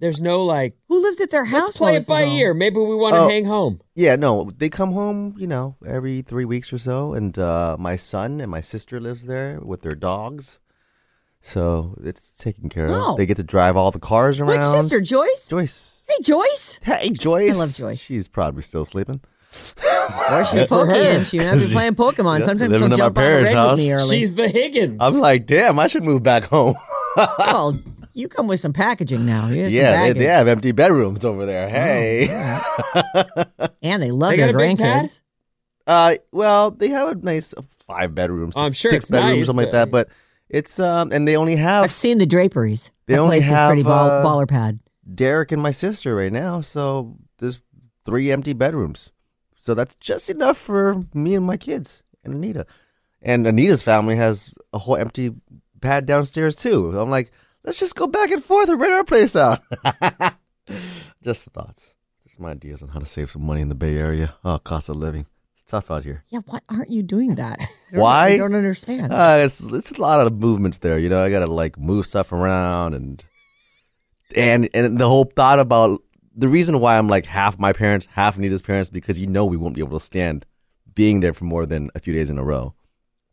There's 0.00 0.20
no 0.20 0.42
like. 0.44 0.76
Who 0.88 1.00
lives 1.02 1.20
at 1.20 1.30
their 1.30 1.44
house? 1.44 1.62
Let's 1.62 1.76
play 1.76 1.94
it 1.96 2.06
by 2.08 2.22
is 2.22 2.30
on? 2.30 2.36
ear. 2.36 2.54
Maybe 2.54 2.78
we 2.78 2.96
want 2.96 3.14
to 3.14 3.20
Oh. 3.20 3.28
hang 3.28 3.44
home. 3.44 3.80
Yeah, 3.94 4.16
no, 4.16 4.48
they 4.56 4.68
come 4.70 4.92
home, 4.92 5.34
you 5.38 5.46
know, 5.46 5.76
every 5.86 6.22
three 6.22 6.44
weeks 6.46 6.72
or 6.72 6.78
so, 6.78 7.12
and 7.12 7.38
uh, 7.38 7.76
my 7.78 7.96
son 7.96 8.40
and 8.40 8.50
my 8.50 8.62
sister 8.62 8.98
lives 8.98 9.26
there 9.26 9.60
with 9.62 9.82
their 9.82 9.94
dogs, 9.94 10.58
so 11.40 11.94
it's 12.04 12.30
taken 12.30 12.68
care 12.68 12.86
of. 12.86 12.92
Oh. 12.94 13.16
They 13.16 13.26
get 13.26 13.36
to 13.38 13.42
drive 13.42 13.76
all 13.76 13.90
the 13.90 13.98
cars 13.98 14.40
around. 14.40 14.50
Which 14.50 14.62
sister, 14.62 15.00
Joyce? 15.00 15.48
Joyce. 15.48 16.02
Hey, 16.08 16.16
Joyce. 16.22 16.80
Hey, 16.82 17.10
Joyce. 17.10 17.56
I 17.56 17.58
love 17.58 17.74
Joyce. 17.74 18.00
She's 18.02 18.28
probably 18.28 18.62
still 18.62 18.84
sleeping. 18.84 19.20
Or 20.30 20.44
she's 20.44 20.52
Good 20.60 20.68
for 20.68 20.86
her. 20.86 21.24
She 21.24 21.38
might 21.38 21.56
be 21.58 21.66
playing 21.72 21.94
Pokemon. 21.94 22.40
Yeah, 22.40 22.44
Sometimes 22.46 22.78
she'll 22.78 22.88
jump 22.88 23.00
on 23.02 23.14
the 23.14 23.20
parents' 23.20 23.48
red 23.48 23.56
house. 23.56 23.70
with 23.72 23.78
me 23.80 23.92
early. 23.92 24.18
She's 24.18 24.34
the 24.34 24.48
Higgins. 24.48 24.98
I'm 25.00 25.14
like, 25.18 25.46
damn, 25.46 25.78
I 25.78 25.86
should 25.86 26.04
move 26.04 26.22
back 26.22 26.44
home. 26.44 26.74
well, 27.38 27.78
you 28.12 28.28
come 28.28 28.46
with 28.48 28.60
some 28.60 28.72
packaging 28.72 29.24
now. 29.26 29.46
Here's 29.46 29.72
some 29.72 29.76
yeah, 29.80 30.12
they, 30.12 30.18
they 30.18 30.24
have 30.26 30.46
empty 30.48 30.72
bedrooms 30.72 31.24
over 31.24 31.46
there. 31.46 31.66
Oh, 31.66 31.70
Hey. 31.70 32.28
and 33.82 34.02
they 34.02 34.10
love 34.10 34.30
They 34.32 34.36
their 34.38 34.52
got 34.52 34.54
a 34.62 34.66
big 34.68 34.78
pad? 34.78 35.04
grandkids. 35.06 35.20
Uh, 35.86 36.14
well, 36.30 36.70
they 36.70 36.88
have 36.88 37.08
a 37.08 37.14
nice 37.16 37.52
uh, 37.56 37.62
five 37.86 38.14
bedrooms. 38.14 38.54
Oh, 38.56 38.62
I'm 38.62 38.72
sure 38.72 38.90
six 38.92 39.04
it's 39.04 39.10
bedrooms, 39.10 39.38
nice, 39.38 39.46
something 39.46 39.64
like 39.66 39.72
that. 39.72 39.90
But 39.90 40.08
it's 40.50 40.80
um, 40.80 41.12
and 41.12 41.26
they 41.26 41.36
only 41.36 41.56
have 41.56 41.84
I've 41.84 41.92
seen 41.92 42.18
the 42.18 42.26
draperies. 42.26 42.90
They 43.06 43.14
that 43.14 43.20
only 43.20 43.38
place 43.38 43.48
have, 43.48 43.70
is 43.70 43.74
pretty 43.74 43.82
ball, 43.84 44.10
uh, 44.10 44.24
baller 44.24 44.48
pad. 44.48 44.80
Derek 45.14 45.52
and 45.52 45.62
my 45.62 45.70
sister 45.70 46.14
right 46.14 46.32
now, 46.32 46.60
so 46.60 47.16
there's 47.38 47.60
three 48.04 48.30
empty 48.30 48.52
bedrooms. 48.52 49.12
So 49.56 49.74
that's 49.74 49.94
just 49.94 50.28
enough 50.28 50.58
for 50.58 51.00
me 51.14 51.34
and 51.34 51.46
my 51.46 51.56
kids 51.56 52.02
and 52.24 52.34
Anita. 52.34 52.66
And 53.22 53.46
Anita's 53.46 53.82
family 53.82 54.16
has 54.16 54.52
a 54.72 54.78
whole 54.78 54.96
empty 54.96 55.32
pad 55.80 56.06
downstairs 56.06 56.56
too. 56.56 56.98
I'm 56.98 57.10
like, 57.10 57.30
let's 57.62 57.78
just 57.78 57.94
go 57.94 58.06
back 58.06 58.30
and 58.30 58.42
forth 58.42 58.68
and 58.68 58.80
rent 58.80 58.94
our 58.94 59.04
place 59.04 59.36
out. 59.36 59.62
just 61.22 61.44
thoughts. 61.44 61.94
Just 62.26 62.40
my 62.40 62.50
ideas 62.50 62.82
on 62.82 62.88
how 62.88 62.98
to 62.98 63.06
save 63.06 63.30
some 63.30 63.44
money 63.44 63.60
in 63.60 63.68
the 63.68 63.74
Bay 63.74 63.96
Area. 63.96 64.34
Oh, 64.44 64.58
cost 64.58 64.88
of 64.88 64.96
living. 64.96 65.26
It's 65.70 65.86
tough 65.86 65.90
out 65.92 66.02
here. 66.02 66.24
Yeah, 66.30 66.40
why 66.46 66.58
aren't 66.68 66.90
you 66.90 67.04
doing 67.04 67.36
that? 67.36 67.60
I 67.94 67.96
Why? 67.96 68.26
I 68.30 68.36
don't 68.38 68.56
understand. 68.56 69.12
Uh, 69.12 69.44
it's 69.44 69.60
it's 69.60 69.92
a 69.92 70.00
lot 70.00 70.20
of 70.20 70.32
movements 70.32 70.78
there. 70.78 70.98
You 70.98 71.08
know, 71.08 71.22
I 71.22 71.30
gotta 71.30 71.46
like 71.46 71.78
move 71.78 72.08
stuff 72.08 72.32
around 72.32 72.94
and 72.94 73.22
and 74.34 74.68
and 74.74 74.98
the 74.98 75.06
whole 75.06 75.30
thought 75.36 75.60
about 75.60 76.02
the 76.34 76.48
reason 76.48 76.80
why 76.80 76.98
I'm 76.98 77.06
like 77.06 77.24
half 77.24 77.56
my 77.60 77.72
parents, 77.72 78.08
half 78.10 78.36
Anita's 78.36 78.62
parents, 78.62 78.90
because 78.90 79.20
you 79.20 79.28
know 79.28 79.44
we 79.44 79.56
won't 79.56 79.76
be 79.76 79.80
able 79.80 79.96
to 79.96 80.04
stand 80.04 80.44
being 80.92 81.20
there 81.20 81.32
for 81.32 81.44
more 81.44 81.66
than 81.66 81.88
a 81.94 82.00
few 82.00 82.12
days 82.12 82.30
in 82.30 82.38
a 82.38 82.42
row. 82.42 82.74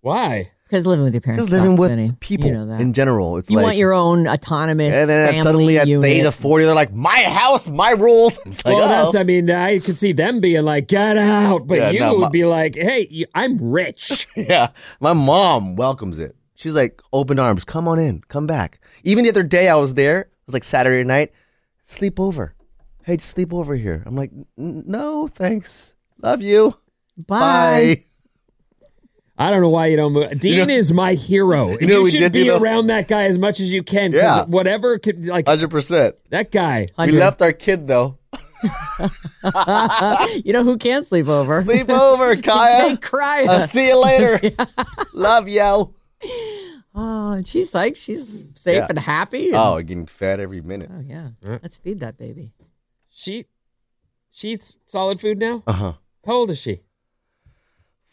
Why? 0.02 0.52
Because 0.70 0.86
living 0.86 1.06
with 1.06 1.14
your 1.14 1.22
parents, 1.22 1.46
Just 1.46 1.54
living 1.54 1.72
sucks, 1.78 1.80
with 1.80 1.92
Vinnie. 1.92 2.12
people 2.20 2.48
You 2.48 2.54
know 2.56 2.66
that. 2.68 2.82
in 2.82 2.92
general. 2.92 3.38
It's 3.38 3.50
you 3.50 3.56
like, 3.56 3.64
want 3.64 3.78
your 3.78 3.94
own 3.94 4.28
autonomous 4.28 4.96
and 4.96 5.10
then 5.10 5.28
family 5.30 5.42
suddenly 5.44 5.78
at 5.80 5.88
unit. 5.88 6.02
the 6.04 6.08
age 6.20 6.26
of 6.26 6.36
forty, 6.36 6.66
they're 6.66 6.76
like, 6.76 6.94
"My 6.94 7.22
house, 7.24 7.68
my 7.70 7.92
rules." 7.92 8.38
It's 8.46 8.66
like, 8.66 8.76
well, 8.76 8.84
oh. 8.84 8.88
that's. 8.90 9.16
I 9.16 9.24
mean, 9.24 9.50
I 9.50 9.80
could 9.80 9.98
see 9.98 10.12
them 10.12 10.42
being 10.42 10.66
like, 10.66 10.88
"Get 10.88 11.16
out," 11.18 11.68
but 11.68 11.78
Yeah, 11.78 11.90
you 11.92 12.00
no, 12.02 12.14
would 12.16 12.22
my- 12.24 12.30
be 12.30 12.44
like, 12.46 12.76
"Hey, 12.76 13.24
I'm 13.34 13.58
rich." 13.60 14.28
yeah, 14.36 14.70
my 15.00 15.14
mom 15.14 15.76
welcomes 15.78 16.20
it. 16.20 16.36
She's 16.56 16.74
like, 16.76 17.02
"Open 17.14 17.40
arms, 17.40 17.64
come 17.64 17.88
on 17.88 17.98
in, 18.00 18.22
come 18.28 18.46
back." 18.46 18.80
Even 19.04 19.24
the 19.24 19.30
other 19.30 19.44
day, 19.44 19.70
I 19.70 19.76
was 19.76 19.94
there. 19.94 20.20
It 20.22 20.30
was 20.48 20.54
like 20.54 20.64
Saturday 20.66 21.04
night. 21.06 21.32
Sleep 21.86 22.20
over. 22.20 22.56
Hey, 23.04 23.16
just 23.16 23.30
sleep 23.30 23.54
over 23.54 23.74
here. 23.78 24.04
I'm 24.06 24.18
like, 24.18 24.32
no, 24.58 25.30
thanks. 25.30 25.94
Love 26.22 26.42
you. 26.42 26.74
Bye. 27.18 28.04
I 29.38 29.52
don't 29.52 29.62
know 29.62 29.70
why 29.70 29.88
you 29.88 29.98
don't 29.98 30.14
move. 30.14 30.40
Dean 30.40 30.70
is 30.70 30.92
my 30.92 31.14
hero. 31.14 31.78
You, 31.80 31.86
know 31.88 31.96
what 32.00 32.06
we 32.06 32.12
should 32.12 32.20
did 32.20 32.32
be 32.32 32.44
do, 32.46 32.52
though? 32.52 32.58
around 32.60 32.88
that 32.88 33.08
guy 33.08 33.24
as 33.26 33.38
much 33.38 33.60
as 33.60 33.72
you 33.74 33.84
can. 33.84 34.12
Yeah. 34.12 34.46
whatever 34.46 34.98
could 34.98 35.26
like 35.26 35.48
Hundred 35.48 35.70
percent. 35.70 36.16
that 36.30 36.52
guy. 36.52 36.88
We 36.98 37.12
left 37.12 37.42
our 37.42 37.54
kid 37.54 37.88
though. 37.88 38.18
you 40.44 40.54
know 40.54 40.64
who 40.64 40.78
can't 40.78 41.06
sleep 41.06 41.28
over? 41.28 41.62
Sleep 41.64 41.90
over, 41.92 42.36
Kaya. 42.36 42.90
Take 42.90 43.02
Krya. 43.02 43.48
I'll 43.48 43.68
see 43.68 43.88
you 43.88 44.02
later. 44.02 44.40
Love 45.14 45.48
you. 45.48 45.94
Oh, 46.96 47.42
she's 47.46 47.76
like, 47.76 47.96
she's 47.96 48.44
safe 48.56 48.78
Yeah. 48.78 48.88
and 48.90 48.98
happy. 48.98 49.48
and- 49.50 49.56
Oh, 49.56 49.80
getting 49.82 50.08
fed 50.08 50.40
every 50.40 50.62
minute. 50.62 50.90
Oh, 50.92 51.00
yeah. 51.00 51.30
Let's 51.44 51.78
feed 51.78 52.00
that 52.00 52.18
baby. 52.18 52.54
She, 53.10 53.46
she 54.32 54.50
eats 54.54 54.76
solid 54.88 55.20
food 55.20 55.38
now. 55.38 55.62
Uh 55.68 55.74
huh. 55.74 55.94
How 56.26 56.34
old 56.34 56.50
is 56.50 56.60
she? 56.60 56.82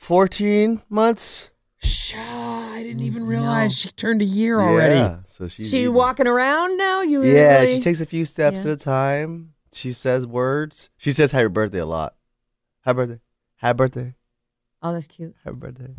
Fourteen 0.05 0.83
months. 0.91 1.51
Shh, 1.79 2.13
I 2.15 2.83
didn't 2.83 3.01
even 3.05 3.25
realize 3.25 3.75
she 3.75 3.89
turned 3.89 4.21
a 4.21 4.27
year 4.27 4.61
already. 4.61 4.97
Yeah. 4.97 5.19
So 5.25 5.49
she's 5.49 5.71
She 5.71 5.79
eating- 5.81 5.95
walking 5.95 6.27
around 6.27 6.77
now? 6.77 7.01
You 7.01 7.23
Yeah, 7.25 7.61
really- 7.61 7.77
she 7.77 7.81
takes 7.81 8.01
a 8.03 8.07
few 8.07 8.27
steps 8.27 8.57
Yeah. 8.57 8.61
at 8.61 8.67
a 8.67 8.77
time. 8.77 9.55
She 9.73 9.93
says 9.93 10.27
words. 10.27 10.91
She 10.99 11.11
says 11.11 11.31
happy 11.33 11.49
birthday 11.49 11.79
a 11.79 11.87
lot. 11.87 12.17
Happy 12.83 12.97
birthday. 12.97 13.21
Happy 13.57 13.77
birthday. 13.79 14.15
Oh, 14.83 14.93
that's 14.93 15.07
cute. 15.07 15.35
Happy 15.43 15.57
birthday. 15.57 15.95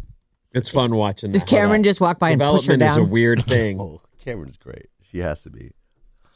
It's 0.53 0.69
fun 0.69 0.93
watching. 0.95 1.31
Does 1.31 1.41
that. 1.41 1.49
Cameron 1.49 1.81
just 1.81 1.99
walk 1.99 2.19
by 2.19 2.29
and 2.29 2.39
push 2.39 2.67
her 2.67 2.73
Development 2.77 2.83
is 2.83 2.95
a 2.97 2.99
down? 2.99 3.09
weird 3.09 3.43
thing. 3.47 3.79
Oh, 3.81 4.01
Cameron's 4.23 4.57
great. 4.57 4.89
She 5.01 5.17
has 5.17 5.41
to 5.43 5.49
be. 5.49 5.71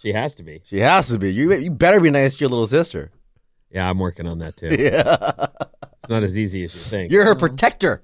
She 0.01 0.12
has 0.13 0.34
to 0.36 0.43
be. 0.43 0.63
She 0.65 0.79
has 0.79 1.08
to 1.10 1.19
be. 1.19 1.32
You 1.32 1.53
you 1.53 1.69
better 1.69 1.99
be 1.99 2.10
nice 2.10 2.34
to 2.38 2.39
your 2.39 2.49
little 2.49 2.65
sister. 2.65 3.12
Yeah, 3.69 3.88
I'm 3.88 3.99
working 3.99 4.25
on 4.25 4.39
that 4.39 4.58
too. 4.58 4.69
Yeah. 4.79 5.45
It's 6.03 6.09
not 6.09 6.23
as 6.23 6.38
easy 6.38 6.63
as 6.63 6.73
you 6.73 6.81
think. 6.81 7.12
You're 7.12 7.25
her 7.25 7.35
protector. 7.35 8.03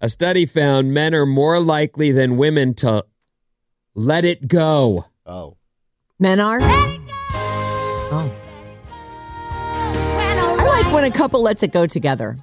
A 0.00 0.08
study 0.08 0.46
found 0.46 0.92
men 0.92 1.14
are 1.14 1.26
more 1.26 1.60
likely 1.60 2.12
than 2.12 2.36
women 2.36 2.74
to 2.74 3.04
let 3.94 4.24
it 4.24 4.48
go. 4.48 5.06
Oh. 5.26 5.56
Men 6.18 6.40
are? 6.40 6.58
Oh. 6.60 8.32
I 9.74 10.82
like 10.82 10.92
when 10.92 11.04
a 11.04 11.10
couple 11.10 11.42
lets 11.42 11.62
it 11.62 11.72
go 11.72 11.86
together. 11.86 12.36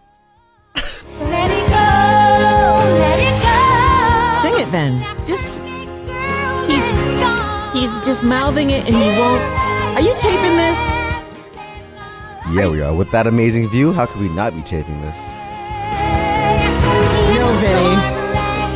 Let 0.75 1.49
it 1.51 1.67
go, 1.69 1.75
let 2.99 3.19
it 3.19 3.35
go. 3.43 4.41
Sing 4.41 4.67
it 4.67 4.71
then. 4.71 5.01
Just 5.25 5.61
he's 6.69 6.83
he's 7.73 7.91
just 8.05 8.23
mouthing 8.23 8.69
it 8.71 8.85
and 8.85 8.95
he 8.95 9.09
won't. 9.19 9.43
Are 9.95 10.01
you 10.01 10.13
taping 10.17 10.57
this? 10.57 10.98
Yeah, 12.51 12.69
we 12.69 12.81
are. 12.81 12.93
With 12.95 13.11
that 13.11 13.27
amazing 13.27 13.67
view, 13.69 13.93
how 13.93 14.07
could 14.07 14.21
we 14.21 14.29
not 14.29 14.55
be 14.55 14.61
taping 14.63 14.99
this? 15.01 15.17
No, 17.35 17.47
Vinnie. 17.61 18.19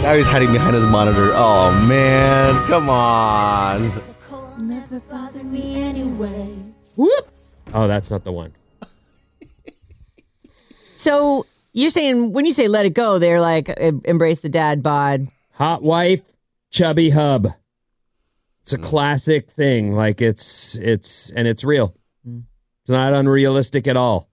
Now 0.03 0.13
he's 0.15 0.27
hiding 0.27 0.51
behind 0.51 0.75
his 0.75 0.85
monitor. 0.85 1.31
Oh 1.33 1.71
man, 1.87 2.55
come 2.67 2.89
on. 2.89 3.91
Never 4.57 4.99
bothered 4.99 5.45
me 5.45 5.81
anyway. 5.81 6.55
Whoop. 6.95 7.27
Oh, 7.73 7.87
that's 7.87 8.11
not 8.11 8.23
the 8.23 8.31
one. 8.31 8.53
So 10.95 11.47
you're 11.73 11.89
saying 11.89 12.31
when 12.33 12.45
you 12.45 12.53
say 12.53 12.67
let 12.67 12.85
it 12.85 12.93
go, 12.93 13.17
they're 13.17 13.41
like 13.41 13.69
embrace 13.69 14.41
the 14.41 14.49
dad 14.49 14.83
bod. 14.83 15.29
Hot 15.53 15.81
wife, 15.81 16.21
chubby 16.69 17.09
hub. 17.09 17.47
It's 18.61 18.73
a 18.73 18.77
mm. 18.77 18.83
classic 18.83 19.49
thing. 19.49 19.95
Like 19.95 20.21
it's 20.21 20.75
it's 20.75 21.31
and 21.31 21.47
it's 21.47 21.63
real. 21.63 21.95
It's 22.83 22.89
not 22.89 23.13
unrealistic 23.13 23.87
at 23.87 23.95
all. 23.97 24.29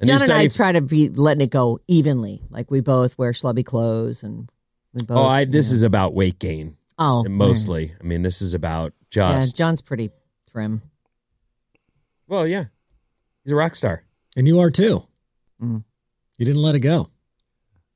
A 0.00 0.04
new 0.04 0.12
John 0.12 0.22
and 0.22 0.32
I 0.32 0.48
try 0.48 0.72
to 0.72 0.80
be 0.80 1.08
letting 1.08 1.42
it 1.42 1.50
go 1.50 1.80
evenly. 1.88 2.42
Like 2.50 2.70
we 2.70 2.80
both 2.80 3.16
wear 3.18 3.32
schlubby 3.32 3.64
clothes 3.64 4.22
and 4.22 4.50
we 4.92 5.02
both. 5.02 5.18
oh, 5.18 5.26
I 5.26 5.44
this 5.44 5.70
is 5.70 5.82
about 5.82 6.14
weight 6.14 6.38
gain. 6.38 6.76
Oh, 6.98 7.24
mostly. 7.24 7.94
I 7.98 8.04
mean, 8.04 8.22
this 8.22 8.42
is 8.42 8.52
about 8.54 8.92
Yeah. 9.14 9.42
John's 9.54 9.80
pretty 9.80 10.10
trim. 10.50 10.82
well, 12.28 12.46
yeah, 12.46 12.66
he's 13.44 13.52
a 13.52 13.56
rock 13.56 13.74
star. 13.74 14.04
And 14.36 14.46
you 14.46 14.60
are 14.60 14.70
too. 14.70 15.02
Mm. 15.62 15.84
You 16.36 16.46
didn't 16.46 16.62
let 16.62 16.74
it 16.74 16.80
go. 16.80 17.10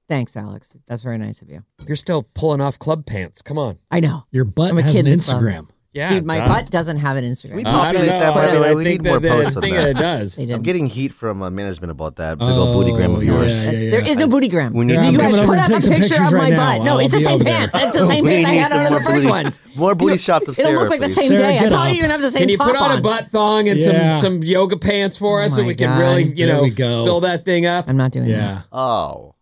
Thanks, 0.09 0.37
Alex. 0.37 0.77
That's 0.87 1.03
very 1.03 1.17
nice 1.17 1.41
of 1.41 1.49
you. 1.49 1.65
You're 1.87 1.97
still 1.97 2.23
pulling 2.35 2.61
off 2.61 2.79
club 2.79 3.07
pants. 3.07 3.41
Come 3.41 3.57
on. 3.59 3.79
I 3.91 4.01
know. 4.01 4.25
Your 4.31 4.45
butt 4.45 4.71
I'm 4.71 4.79
a 4.79 4.83
has 4.83 4.93
kid 4.93 5.07
an 5.07 5.13
in 5.13 5.19
the 5.19 5.25
club. 5.25 5.71
Instagram. 5.95 6.11
Yeah, 6.11 6.15
Dude, 6.15 6.27
my 6.27 6.47
butt 6.49 6.71
doesn't 6.71 6.97
have 6.99 7.17
an 7.17 7.25
Instagram. 7.25 7.55
We 7.55 7.65
Uh, 7.65 7.69
I 7.71 7.93
don't 7.93 8.03
populate 8.03 8.09
know. 8.09 8.21
that, 8.21 8.35
by 8.35 8.49
I 8.49 8.51
the 8.55 8.61
way. 8.61 8.67
think 8.67 8.77
We 8.79 8.85
need 8.85 9.03
that 9.05 9.09
more 9.11 9.21
the 9.21 9.29
posts 9.29 9.57
on 9.57 9.63
thing 9.63 9.75
that. 9.75 9.89
it 9.91 9.95
does. 9.95 10.35
They 10.37 10.43
I'm 10.43 10.49
didn't. 10.49 10.63
getting 10.65 10.87
heat 10.89 11.13
from 11.13 11.43
uh, 11.43 11.51
management 11.51 11.91
about 11.93 12.17
that 12.17 12.39
big 12.39 12.49
old 12.49 12.73
booty 12.75 12.93
gram 12.97 13.15
of 13.15 13.23
yeah, 13.25 13.33
yours. 13.33 13.65
yeah, 13.65 13.71
yeah. 13.73 13.91
There 13.93 14.07
is 14.09 14.17
no 14.17 14.27
booty 14.27 14.49
gram. 14.49 14.73
We 14.73 14.85
need 14.85 14.95
Yeah, 14.95 15.01
I'm 15.03 15.13
you 15.13 15.19
guys 15.19 15.31
coming 15.35 15.41
over 15.41 15.47
put 15.47 15.59
and 15.59 15.61
up 15.61 15.67
take 15.69 15.79
a 15.79 15.83
some 15.83 15.95
picture 15.95 16.09
pictures 16.09 16.27
of 16.27 16.33
right 16.33 16.43
my 16.43 16.51
now. 16.51 16.57
butt. 16.79 16.85
No, 16.85 16.93
I'll 16.95 16.99
it's 16.99 17.13
the 17.13 17.19
be 17.19 17.25
same 17.25 17.35
over 17.35 17.45
there. 17.45 17.55
pants. 17.55 17.75
It's 17.77 18.01
the 18.01 18.07
same 18.09 18.25
We 18.25 18.31
pants 18.31 18.49
I 18.49 18.53
need 18.53 18.59
had 18.59 18.69
some 18.71 18.81
on 18.81 18.87
in 18.87 18.93
more 18.93 18.99
the 19.01 19.05
first 19.07 19.25
booty- 19.25 19.31
ones. 19.31 19.61
More 19.77 19.95
booty 19.95 20.17
shots 20.19 20.49
of 20.49 20.59
It'll 20.59 20.71
Sarah, 20.71 20.81
look 20.83 20.91
like 20.91 21.01
the 21.01 21.07
please. 21.07 21.15
same 21.17 21.29
Sarah, 21.29 21.39
day. 21.41 21.59
I 21.59 21.61
get 21.61 21.69
probably 21.73 21.91
up. 21.91 21.97
even 21.97 22.11
have 22.11 22.21
the 22.23 22.31
same 22.31 22.41
Can 22.41 22.49
you 22.49 22.57
top 22.57 22.67
put 22.69 22.77
on, 22.77 22.99
a 22.99 23.01
butt 23.01 23.31
thong 23.31 23.69
and 23.69 23.79
Yeah. 23.79 24.19
some 24.19 24.41
some 24.41 24.43
yoga 24.43 24.77
pants 24.77 25.17
for 25.17 25.43
us 25.43 25.53
Oh 25.53 25.57
so 25.57 25.63
my 25.63 25.69
we 25.69 25.75
can 25.77 25.91
God. 25.91 26.01
really, 26.01 26.25
you 26.25 26.47
There 26.47 26.57
know, 26.57 26.63
we 26.63 26.71
go. 26.71 27.05
fill 27.05 27.21
that 27.21 27.45
thing 27.45 27.67
up? 27.67 27.85
I'm 27.89 27.97
not 27.97 28.11
doing 28.11 28.29
Yeah. 28.29 28.63
Oh. 28.73 29.34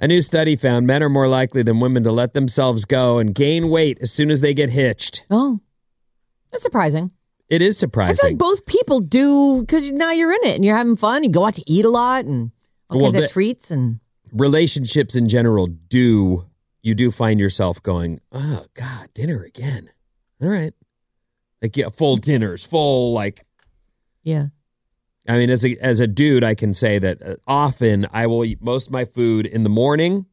A 0.00 0.08
new 0.08 0.20
study 0.20 0.56
found 0.56 0.86
men 0.86 1.02
are 1.02 1.08
more 1.08 1.28
likely 1.28 1.62
than 1.62 1.78
women 1.80 2.02
to 2.04 2.12
let 2.12 2.34
themselves 2.34 2.84
go 2.84 3.18
and 3.18 3.34
gain 3.34 3.68
weight 3.70 3.98
as 4.00 4.10
soon 4.12 4.30
as 4.30 4.40
they 4.40 4.52
get 4.52 4.70
hitched. 4.70 5.24
Oh, 5.30 5.60
that's 6.50 6.62
surprising. 6.62 7.10
It 7.48 7.62
is 7.62 7.78
surprising. 7.78 8.12
I 8.12 8.16
feel 8.20 8.30
like 8.30 8.38
both 8.38 8.66
people 8.66 9.00
do 9.00 9.60
because 9.60 9.92
now 9.92 10.10
you're 10.10 10.32
in 10.32 10.40
it 10.44 10.56
and 10.56 10.64
you're 10.64 10.76
having 10.76 10.96
fun. 10.96 11.22
You 11.22 11.30
go 11.30 11.46
out 11.46 11.54
to 11.54 11.62
eat 11.70 11.84
a 11.84 11.90
lot 11.90 12.24
and 12.24 12.50
all 12.90 12.98
Well, 12.98 13.06
kinds 13.12 13.18
the- 13.18 13.24
of 13.26 13.30
treats 13.30 13.70
and 13.70 14.00
Relationships 14.32 15.14
in 15.14 15.28
general 15.28 15.68
do 15.68 16.46
you 16.82 16.96
do 16.96 17.12
find 17.12 17.38
yourself 17.38 17.80
going, 17.80 18.18
"Oh 18.32 18.66
God, 18.74 19.08
dinner 19.14 19.44
again." 19.44 19.90
All 20.42 20.48
right. 20.48 20.74
Like 21.62 21.76
yeah, 21.76 21.88
full 21.90 22.16
dinners, 22.16 22.64
full 22.64 23.12
like 23.12 23.46
Yeah. 24.24 24.46
I 25.26 25.38
mean, 25.38 25.50
as 25.50 25.64
a 25.64 25.76
as 25.78 26.00
a 26.00 26.06
dude, 26.06 26.44
I 26.44 26.54
can 26.54 26.74
say 26.74 26.98
that 26.98 27.22
uh, 27.22 27.36
often 27.46 28.06
I 28.12 28.26
will 28.26 28.44
eat 28.44 28.62
most 28.62 28.88
of 28.88 28.92
my 28.92 29.04
food 29.04 29.46
in 29.46 29.62
the 29.62 29.70
morning, 29.70 30.26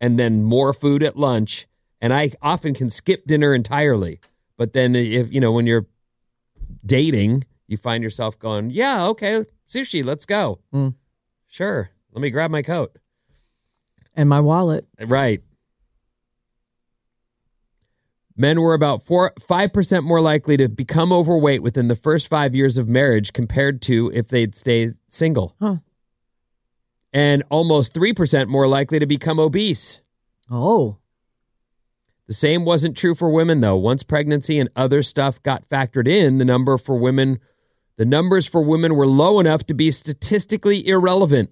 and 0.00 0.18
then 0.18 0.42
more 0.42 0.72
food 0.72 1.02
at 1.02 1.16
lunch, 1.16 1.66
and 2.00 2.12
I 2.12 2.30
often 2.40 2.72
can 2.74 2.88
skip 2.88 3.26
dinner 3.26 3.54
entirely. 3.54 4.20
But 4.56 4.72
then, 4.72 4.94
if 4.94 5.32
you 5.32 5.40
know, 5.40 5.52
when 5.52 5.66
you're 5.66 5.86
dating, 6.84 7.44
you 7.66 7.76
find 7.76 8.02
yourself 8.02 8.38
going, 8.38 8.70
"Yeah, 8.70 9.06
okay, 9.08 9.44
sushi, 9.68 10.04
let's 10.04 10.24
go." 10.24 10.60
Mm. 10.72 10.94
Sure, 11.46 11.90
let 12.12 12.22
me 12.22 12.30
grab 12.30 12.50
my 12.50 12.62
coat. 12.62 12.96
And 14.14 14.28
my 14.28 14.40
wallet. 14.40 14.86
Right. 14.98 15.42
Men 18.36 18.60
were 18.60 18.74
about 18.74 19.02
four 19.02 19.32
five 19.40 19.72
percent 19.72 20.04
more 20.04 20.20
likely 20.20 20.56
to 20.56 20.68
become 20.68 21.12
overweight 21.12 21.62
within 21.62 21.88
the 21.88 21.94
first 21.94 22.28
five 22.28 22.54
years 22.54 22.78
of 22.78 22.88
marriage 22.88 23.32
compared 23.32 23.82
to 23.82 24.10
if 24.14 24.28
they'd 24.28 24.54
stay 24.54 24.90
single. 25.08 25.54
Huh. 25.60 25.76
And 27.12 27.42
almost 27.50 27.92
three 27.92 28.14
percent 28.14 28.48
more 28.48 28.66
likely 28.66 28.98
to 28.98 29.06
become 29.06 29.38
obese. 29.38 30.00
Oh. 30.50 30.98
The 32.26 32.34
same 32.34 32.64
wasn't 32.64 32.96
true 32.96 33.14
for 33.14 33.28
women 33.28 33.60
though. 33.60 33.76
Once 33.76 34.02
pregnancy 34.02 34.58
and 34.58 34.70
other 34.74 35.02
stuff 35.02 35.42
got 35.42 35.68
factored 35.68 36.08
in, 36.08 36.38
the 36.38 36.44
number 36.44 36.78
for 36.78 36.96
women 36.96 37.38
the 37.96 38.06
numbers 38.06 38.48
for 38.48 38.62
women 38.62 38.96
were 38.96 39.06
low 39.06 39.38
enough 39.38 39.66
to 39.66 39.74
be 39.74 39.90
statistically 39.90 40.86
irrelevant. 40.86 41.50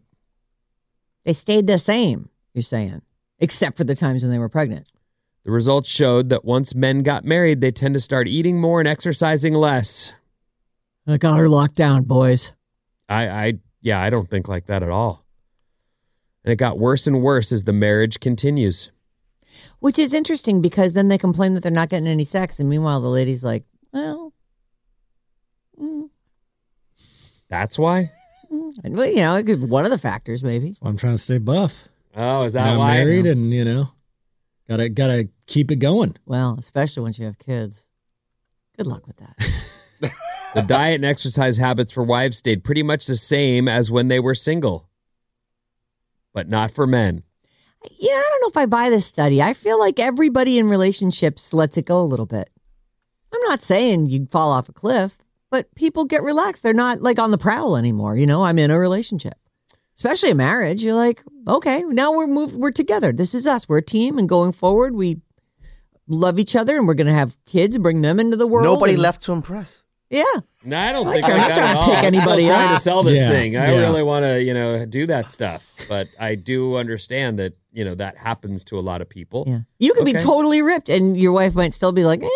They 1.24 1.34
stayed 1.34 1.66
the 1.66 1.76
same, 1.76 2.30
you're 2.54 2.62
saying, 2.62 3.02
except 3.38 3.76
for 3.76 3.84
the 3.84 3.94
times 3.94 4.22
when 4.22 4.30
they 4.30 4.38
were 4.38 4.48
pregnant. 4.48 4.86
The 5.50 5.54
results 5.54 5.90
showed 5.90 6.28
that 6.28 6.44
once 6.44 6.76
men 6.76 7.02
got 7.02 7.24
married, 7.24 7.60
they 7.60 7.72
tend 7.72 7.94
to 7.94 8.00
start 8.00 8.28
eating 8.28 8.60
more 8.60 8.78
and 8.78 8.86
exercising 8.86 9.52
less. 9.52 10.12
I 11.08 11.16
got 11.16 11.40
her 11.40 11.48
locked 11.48 11.74
down, 11.74 12.04
boys. 12.04 12.52
I, 13.08 13.28
I, 13.28 13.52
yeah, 13.82 14.00
I 14.00 14.10
don't 14.10 14.30
think 14.30 14.46
like 14.46 14.66
that 14.66 14.84
at 14.84 14.90
all. 14.90 15.26
And 16.44 16.52
it 16.52 16.56
got 16.56 16.78
worse 16.78 17.08
and 17.08 17.20
worse 17.20 17.50
as 17.50 17.64
the 17.64 17.72
marriage 17.72 18.20
continues. 18.20 18.92
Which 19.80 19.98
is 19.98 20.14
interesting 20.14 20.62
because 20.62 20.92
then 20.92 21.08
they 21.08 21.18
complain 21.18 21.54
that 21.54 21.64
they're 21.64 21.72
not 21.72 21.88
getting 21.88 22.06
any 22.06 22.22
sex. 22.24 22.60
And 22.60 22.68
meanwhile, 22.68 23.00
the 23.00 23.08
lady's 23.08 23.42
like, 23.42 23.64
well, 23.92 24.32
mm, 25.76 26.10
That's 27.48 27.76
why. 27.76 28.12
and, 28.84 28.96
well, 28.96 29.08
you 29.08 29.16
know, 29.16 29.34
it 29.34 29.46
could, 29.46 29.68
one 29.68 29.84
of 29.84 29.90
the 29.90 29.98
factors 29.98 30.44
maybe. 30.44 30.76
I'm 30.80 30.96
trying 30.96 31.14
to 31.14 31.18
stay 31.18 31.38
buff. 31.38 31.88
Oh, 32.14 32.44
is 32.44 32.52
that 32.52 32.62
And 32.68 32.70
I'm 32.74 32.78
why? 32.78 32.94
married 32.98 33.26
and 33.26 33.52
you 33.52 33.64
know, 33.64 33.88
gotta 34.70 34.88
gotta 34.88 35.28
keep 35.46 35.70
it 35.70 35.76
going. 35.76 36.16
Well, 36.24 36.56
especially 36.58 37.02
once 37.02 37.18
you 37.18 37.26
have 37.26 37.38
kids. 37.38 37.88
Good 38.76 38.86
luck 38.86 39.06
with 39.06 39.16
that. 39.18 39.36
The 40.52 40.62
diet 40.62 40.96
and 40.96 41.04
exercise 41.04 41.58
habits 41.58 41.92
for 41.92 42.02
wives 42.02 42.38
stayed 42.38 42.64
pretty 42.64 42.82
much 42.82 43.06
the 43.06 43.14
same 43.14 43.68
as 43.68 43.88
when 43.88 44.08
they 44.08 44.18
were 44.18 44.34
single, 44.34 44.88
but 46.34 46.48
not 46.48 46.72
for 46.72 46.88
men. 46.88 47.22
Yeah, 47.88 48.14
I 48.14 48.28
don't 48.30 48.40
know 48.42 48.48
if 48.48 48.56
I 48.56 48.66
buy 48.66 48.90
this 48.90 49.06
study. 49.06 49.40
I 49.40 49.54
feel 49.54 49.78
like 49.78 50.00
everybody 50.00 50.58
in 50.58 50.68
relationships 50.68 51.54
lets 51.54 51.78
it 51.78 51.86
go 51.86 52.00
a 52.00 52.02
little 52.02 52.26
bit. 52.26 52.50
I'm 53.32 53.40
not 53.42 53.62
saying 53.62 54.06
you 54.06 54.26
fall 54.26 54.50
off 54.50 54.68
a 54.68 54.72
cliff, 54.72 55.18
but 55.50 55.72
people 55.76 56.04
get 56.04 56.24
relaxed. 56.24 56.64
They're 56.64 56.74
not 56.74 57.00
like 57.00 57.20
on 57.20 57.30
the 57.30 57.38
prowl 57.38 57.76
anymore. 57.76 58.16
You 58.16 58.26
know, 58.26 58.44
I'm 58.44 58.58
in 58.58 58.72
a 58.72 58.78
relationship, 58.78 59.38
especially 59.96 60.30
a 60.30 60.34
marriage. 60.34 60.82
You're 60.82 60.94
like, 60.94 61.22
okay, 61.48 61.82
now 61.88 62.12
we're 62.14 62.26
move, 62.26 62.54
we're 62.54 62.70
together. 62.70 63.12
This 63.12 63.34
is 63.34 63.46
us. 63.46 63.68
We're 63.68 63.78
a 63.78 63.82
team, 63.82 64.18
and 64.18 64.28
going 64.28 64.52
forward, 64.52 64.94
we 64.94 65.18
love 66.06 66.38
each 66.38 66.56
other, 66.56 66.76
and 66.76 66.86
we're 66.88 66.94
going 66.94 67.06
to 67.06 67.12
have 67.12 67.36
kids, 67.46 67.78
bring 67.78 68.02
them 68.02 68.18
into 68.20 68.36
the 68.36 68.46
world. 68.46 68.64
Nobody 68.64 68.94
and- 68.94 69.02
left 69.02 69.22
to 69.22 69.32
impress. 69.32 69.82
Yeah, 70.12 70.24
No, 70.64 70.76
I 70.76 70.90
don't 70.90 71.06
I 71.06 71.12
think 71.12 71.22
like 71.22 71.32
I 71.32 71.36
her. 71.36 71.40
I'm 71.40 71.48
not 71.48 71.54
trying 71.54 71.76
to 71.76 71.84
pick 71.84 72.02
anybody 72.02 72.08
I'm 72.08 72.14
anybody 72.24 72.46
trying 72.48 72.74
to 72.76 72.80
sell 72.82 73.02
this 73.04 73.20
Yeah, 73.20 73.28
thing. 73.28 73.56
I 73.56 73.72
yeah. 73.74 73.78
really 73.78 74.02
want 74.02 74.24
to, 74.24 74.42
you 74.42 74.52
know, 74.54 74.84
do 74.84 75.06
that 75.06 75.30
stuff, 75.30 75.70
but 75.88 76.08
I 76.18 76.34
do 76.34 76.74
understand 76.74 77.38
that, 77.38 77.52
you 77.72 77.84
know, 77.84 77.94
that 77.94 78.16
happens 78.16 78.64
to 78.64 78.78
a 78.80 78.82
lot 78.82 79.02
of 79.02 79.08
people. 79.08 79.44
yeah. 79.46 79.60
You 79.78 79.94
could 79.94 80.04
be 80.04 80.14
totally 80.14 80.62
ripped, 80.62 80.88
and 80.88 81.16
your 81.16 81.30
wife 81.30 81.54
might 81.54 81.72
still 81.74 81.92
be 81.92 82.02
like, 82.02 82.24
eh, 82.24 82.26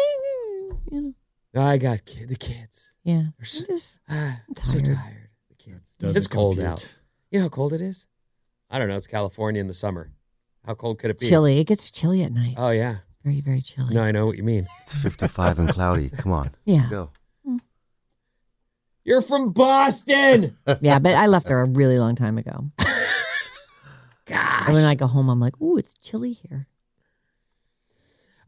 you 0.93 1.15
know, 1.53 1.63
I 1.63 1.79
got 1.79 2.05
ki- 2.05 2.27
the 2.27 2.37
kids. 2.37 2.93
yeah. 3.03 3.15
They're 3.15 3.25
I'm 3.41 3.67
just 3.67 3.99
I'm 4.09 4.37
so 4.63 4.79
tired. 4.79 4.97
tired. 4.97 5.29
The 5.49 5.55
kids. 5.57 5.91
Doesn't 5.99 6.17
it's 6.17 6.27
cold 6.29 6.59
compute. 6.59 6.73
out. 6.73 6.95
You 7.35 7.41
know 7.41 7.47
how 7.47 7.49
cold 7.49 7.73
it 7.73 7.81
is? 7.81 8.07
I 8.71 8.79
don't 8.79 8.87
know. 8.87 8.95
It's 8.95 9.09
California 9.09 9.61
in 9.61 9.67
the 9.67 9.75
summer. 9.75 10.13
How 10.65 10.75
cold 10.75 11.01
could 11.01 11.11
it 11.11 11.19
be? 11.19 11.27
chilly. 11.27 11.59
It 11.59 11.67
gets 11.67 11.91
chilly 11.91 12.23
at 12.23 12.31
night. 12.31 12.55
Oh 12.57 12.71
yeah. 12.71 12.99
Very, 13.25 13.41
very 13.41 13.61
chilly. 13.61 13.93
No, 13.93 14.03
I 14.05 14.13
know 14.13 14.25
what 14.25 14.37
you 14.37 14.45
mean. 14.45 14.69
It's 14.83 14.95
55 14.95 15.59
and 15.59 15.69
cloudy. 15.69 16.11
Come 16.11 16.31
on. 16.31 16.53
Yeah. 16.65 16.87
Go. 16.89 17.11
Hmm. 17.45 17.57
You're 19.03 19.21
from 19.21 19.51
Boston. 19.51 20.57
Yeah, 20.81 21.01
but 21.01 21.17
I 21.17 21.27
left 21.27 21.49
there 21.49 21.61
a 21.61 21.65
really 21.65 21.99
long 21.99 22.15
time 22.15 22.39
ago. 22.39 22.71
Gosh. 24.27 24.67
And 24.67 24.75
when 24.75 24.85
I 24.85 24.95
go 24.95 25.09
home, 25.09 25.29
I'm 25.29 25.41
like, 25.41 25.61
ooh, 25.61 25.77
it's 25.77 25.95
chilly 25.95 26.35
here. 26.35 26.69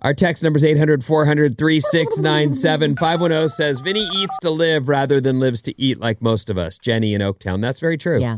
Our 0.01 0.15
text 0.15 0.45
number 0.45 0.59
is 0.59 0.65
800 0.65 1.03
400 1.05 1.59
3697. 1.59 2.95
510 2.95 3.49
says 3.49 3.81
Vinnie 3.81 4.07
eats 4.15 4.39
to 4.43 4.51
live 4.51 4.89
rather 4.89 5.21
than 5.21 5.41
lives 5.41 5.61
to 5.63 5.75
eat 5.77 5.99
like 5.99 6.23
most 6.23 6.49
of 6.51 6.57
us. 6.57 6.79
Jenny 6.79 7.15
in 7.15 7.21
Oaktown. 7.21 7.61
That's 7.61 7.81
very 7.81 7.99
true. 7.99 8.21
Yeah. 8.21 8.37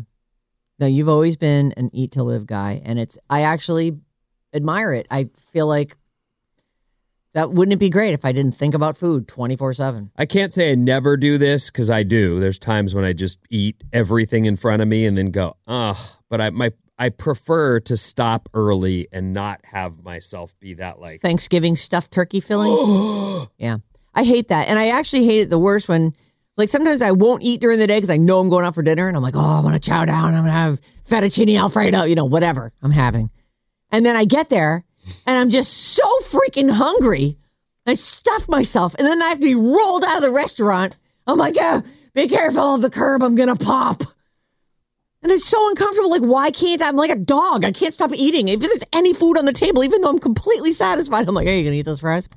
No, 0.79 0.87
you've 0.87 1.09
always 1.09 1.37
been 1.37 1.73
an 1.77 1.91
eat 1.93 2.13
to 2.13 2.23
live 2.23 2.47
guy. 2.47 2.81
And 2.85 2.99
it's, 2.99 3.19
I 3.29 3.43
actually 3.43 3.99
admire 4.55 4.93
it. 4.93 5.07
I 5.11 5.29
feel 5.37 5.67
like 5.67 5.97
that 7.35 7.53
wouldn't 7.53 7.75
it 7.75 7.79
be 7.79 7.91
great 7.91 8.15
if 8.15 8.25
I 8.25 8.33
didn't 8.33 8.53
think 8.53 8.75
about 8.75 8.97
food 8.97 9.29
24 9.29 9.75
7? 9.75 10.11
I 10.17 10.27
can't 10.27 10.53
say 10.53 10.73
I 10.73 10.75
never 10.75 11.17
do 11.17 11.39
this 11.39 11.71
because 11.71 11.91
I 11.91 12.03
do. 12.03 12.41
There's 12.41 12.59
times 12.59 12.95
when 12.95 13.05
I 13.05 13.13
just 13.13 13.39
eat 13.51 13.83
everything 13.93 14.45
in 14.47 14.57
front 14.57 14.83
of 14.83 14.89
me 14.89 15.05
and 15.05 15.17
then 15.17 15.31
go, 15.31 15.57
ugh. 15.67 15.97
But 16.31 16.41
I 16.41 16.51
my 16.51 16.73
I 16.99 17.11
prefer 17.11 17.81
to 17.81 17.97
stop 17.97 18.49
early 18.55 19.09
and 19.13 19.33
not 19.33 19.61
have 19.67 20.03
myself 20.03 20.59
be 20.59 20.75
that 20.75 21.01
like 21.01 21.21
Thanksgiving 21.21 21.77
stuffed 21.77 22.13
turkey 22.13 22.41
filling. 22.41 23.47
yeah. 23.59 23.79
I 24.15 24.25
hate 24.25 24.49
that. 24.49 24.67
And 24.69 24.79
I 24.79 24.89
actually 24.89 25.25
hate 25.25 25.43
it 25.43 25.51
the 25.51 25.61
worst 25.61 25.89
when, 25.89 26.13
like, 26.59 26.69
sometimes 26.69 27.01
I 27.01 27.13
won't 27.13 27.43
eat 27.43 27.61
during 27.61 27.79
the 27.79 27.87
day 27.87 27.97
because 27.97 28.11
I 28.11 28.17
know 28.17 28.41
I'm 28.41 28.51
going 28.51 28.65
out 28.65 28.75
for 28.75 28.83
dinner 28.83 29.07
and 29.07 29.17
I'm 29.17 29.23
like, 29.23 29.37
oh, 29.37 29.59
I 29.59 29.61
want 29.61 29.81
to 29.81 29.91
chow 29.91 30.05
down. 30.05 30.35
I'm 30.35 30.43
going 30.43 30.47
to 30.47 30.51
have 30.51 30.81
fettuccine 31.09 31.59
alfredo, 31.59 32.03
you 32.03 32.17
know, 32.17 32.25
whatever 32.25 32.73
I'm 32.83 32.91
having. 32.91 33.31
And 33.91 34.05
then 34.05 34.17
I 34.17 34.25
get 34.25 34.49
there 34.49 34.85
and 35.27 35.39
I'm 35.39 35.51
just 35.51 35.73
so 35.73 36.05
freaking 36.25 36.71
hungry. 36.71 37.37
I 37.87 37.95
stuff 37.95 38.49
myself 38.49 38.95
and 38.99 39.07
then 39.07 39.23
I 39.23 39.29
have 39.29 39.39
to 39.39 39.45
be 39.45 39.55
rolled 39.55 40.05
out 40.05 40.17
of 40.17 40.23
the 40.23 40.33
restaurant. 40.33 40.99
I'm 41.27 41.39
like, 41.39 41.57
yeah, 41.57 41.81
be 42.13 42.29
careful 42.29 42.75
of 42.75 42.83
the 42.83 42.91
curb. 42.91 43.23
I'm 43.23 43.35
going 43.35 43.49
to 43.49 43.65
pop. 43.65 44.03
And 45.23 45.33
it's 45.33 45.45
so 45.45 45.69
uncomfortable. 45.71 46.11
Like, 46.11 46.23
why 46.23 46.51
can't 46.51 46.83
I? 46.83 46.89
I'm 46.89 46.97
like 46.97 47.11
a 47.11 47.17
dog. 47.17 47.65
I 47.65 47.73
can't 47.73 47.95
stop 47.95 48.13
eating. 48.15 48.49
If 48.49 48.61
there's 48.61 48.85
any 48.93 49.15
food 49.15 49.39
on 49.39 49.47
the 49.47 49.53
table, 49.53 49.85
even 49.85 50.01
though 50.01 50.11
I'm 50.11 50.19
completely 50.19 50.73
satisfied, 50.73 51.27
I'm 51.29 51.35
like, 51.35 51.47
hey, 51.47 51.59
you 51.59 51.65
gonna 51.65 51.77
eat 51.77 51.83
those 51.83 52.01
fries? 52.01 52.29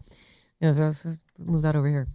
Yeah, 0.59 0.73
so, 0.73 0.91
so 0.91 1.09
move 1.37 1.63
that 1.63 1.75
over 1.75 1.87
here. 1.87 2.07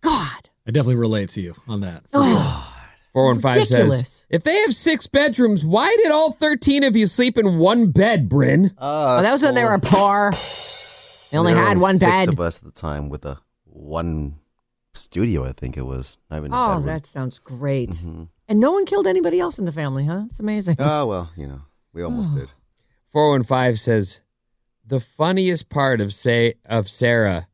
God. 0.00 0.48
I 0.66 0.70
definitely 0.70 0.96
relate 0.96 1.30
to 1.30 1.40
you 1.40 1.54
on 1.68 1.80
that. 1.80 2.04
Oh, 2.12 2.70
415 3.12 3.66
says 3.66 4.26
if 4.28 4.42
they 4.42 4.56
have 4.62 4.74
six 4.74 5.06
bedrooms, 5.06 5.64
why 5.64 5.94
did 6.02 6.10
all 6.10 6.32
13 6.32 6.82
of 6.84 6.96
you 6.96 7.06
sleep 7.06 7.38
in 7.38 7.58
one 7.58 7.90
bed, 7.90 8.28
Bryn? 8.28 8.74
Uh, 8.78 9.18
oh, 9.18 9.22
that 9.22 9.32
was 9.32 9.42
when 9.42 9.54
they 9.54 9.64
were 9.64 9.78
poor. 9.78 10.32
They 11.30 11.38
only 11.38 11.52
there 11.52 11.64
had 11.64 11.78
one 11.78 11.98
six 11.98 12.10
bed. 12.10 12.28
of 12.28 12.40
us 12.40 12.58
at 12.58 12.64
the 12.64 12.70
time 12.70 13.08
with 13.08 13.24
a 13.24 13.38
one 13.64 14.36
studio, 14.94 15.44
I 15.44 15.52
think 15.52 15.76
it 15.76 15.82
was. 15.82 16.16
Not 16.30 16.38
even 16.38 16.50
Oh, 16.54 16.80
that 16.80 17.06
sounds 17.06 17.38
great. 17.38 17.90
Mhm. 17.90 18.28
And 18.48 18.60
no 18.60 18.72
one 18.72 18.84
killed 18.84 19.06
anybody 19.06 19.40
else 19.40 19.58
in 19.58 19.64
the 19.64 19.72
family, 19.72 20.06
huh? 20.06 20.24
It's 20.28 20.40
amazing. 20.40 20.76
Oh, 20.78 21.06
well, 21.06 21.30
you 21.36 21.46
know, 21.46 21.62
we 21.92 22.02
almost 22.02 22.34
did. 22.34 22.50
415 23.12 23.76
says 23.76 24.20
the 24.84 25.00
funniest 25.00 25.68
part 25.68 26.00
of 26.00 26.12
say 26.12 26.54
of 26.64 26.90
Sarah 26.90 27.46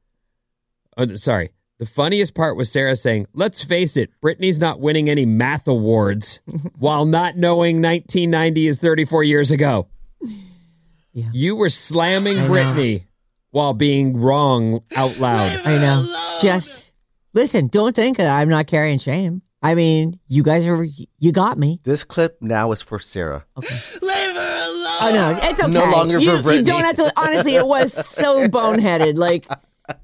uh, 0.97 1.17
sorry 1.17 1.51
the 1.81 1.87
funniest 1.87 2.35
part 2.37 2.57
was 2.57 2.71
Sarah 2.71 2.95
saying 2.95 3.27
let's 3.35 3.65
face 3.65 3.97
it 3.97 4.11
Brittany's 4.21 4.59
not 4.61 4.79
winning 4.81 5.11
any 5.11 5.27
math 5.27 5.67
awards 5.67 6.41
while 6.79 7.05
not 7.07 7.37
knowing 7.37 7.83
1990 7.83 8.67
is 8.69 8.79
34 8.79 9.25
years 9.25 9.51
ago 9.51 9.89
Yeah. 11.13 11.31
you 11.33 11.57
were 11.57 11.71
slamming 11.71 12.39
I 12.39 12.43
know. 12.43 12.49
Brittany 12.49 13.07
while 13.51 13.75
being 13.75 14.17
wrong 14.17 14.81
out 14.95 15.19
loud 15.19 15.61
I 15.65 15.79
know. 15.79 16.37
Just 16.41 16.93
listen, 17.35 17.67
don't 17.67 17.97
think 17.97 18.17
that 18.19 18.29
I'm 18.41 18.49
not 18.49 18.67
carrying 18.67 18.99
shame. 18.99 19.43
I 19.63 19.75
mean, 19.75 20.19
you 20.27 20.43
guys 20.43 20.67
are, 20.67 20.87
you 21.19 21.33
got 21.33 21.59
me. 21.59 21.81
This 21.85 22.03
clip 22.03 22.39
now 22.41 22.73
is 22.73 22.81
for 22.81 22.99
Sarah. 22.99 23.45
Okay. 23.59 23.79
Leave 24.01 24.35
her 24.35 24.61
alone. 24.67 24.99
Oh 25.03 25.11
no, 25.13 25.39
it's 25.43 25.63
okay. 25.63 25.71
No 25.71 25.85
longer 25.91 26.19
for 26.19 26.51
you, 26.53 26.59
you 26.59 26.63
don't 26.65 26.83
have 26.83 26.97
to. 26.97 27.13
Honestly, 27.19 27.57
it 27.57 27.67
was 27.67 27.93
so 27.93 28.49
boneheaded. 28.49 29.17
Like 29.19 29.47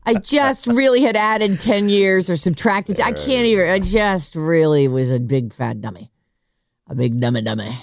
I 0.05 0.15
just 0.15 0.67
really 0.67 1.03
had 1.03 1.17
added 1.17 1.61
ten 1.61 1.89
years 1.89 2.29
or 2.31 2.37
subtracted. 2.37 3.01
I 3.01 3.13
can't 3.13 3.47
even. 3.47 3.69
I 3.71 3.79
just 3.79 4.35
really 4.37 4.89
was 4.89 5.11
a 5.11 5.21
big 5.21 5.53
fat 5.53 5.81
dummy, 5.81 6.11
a 6.89 6.95
big 6.95 7.19
dummy 7.21 7.43
dummy. 7.43 7.77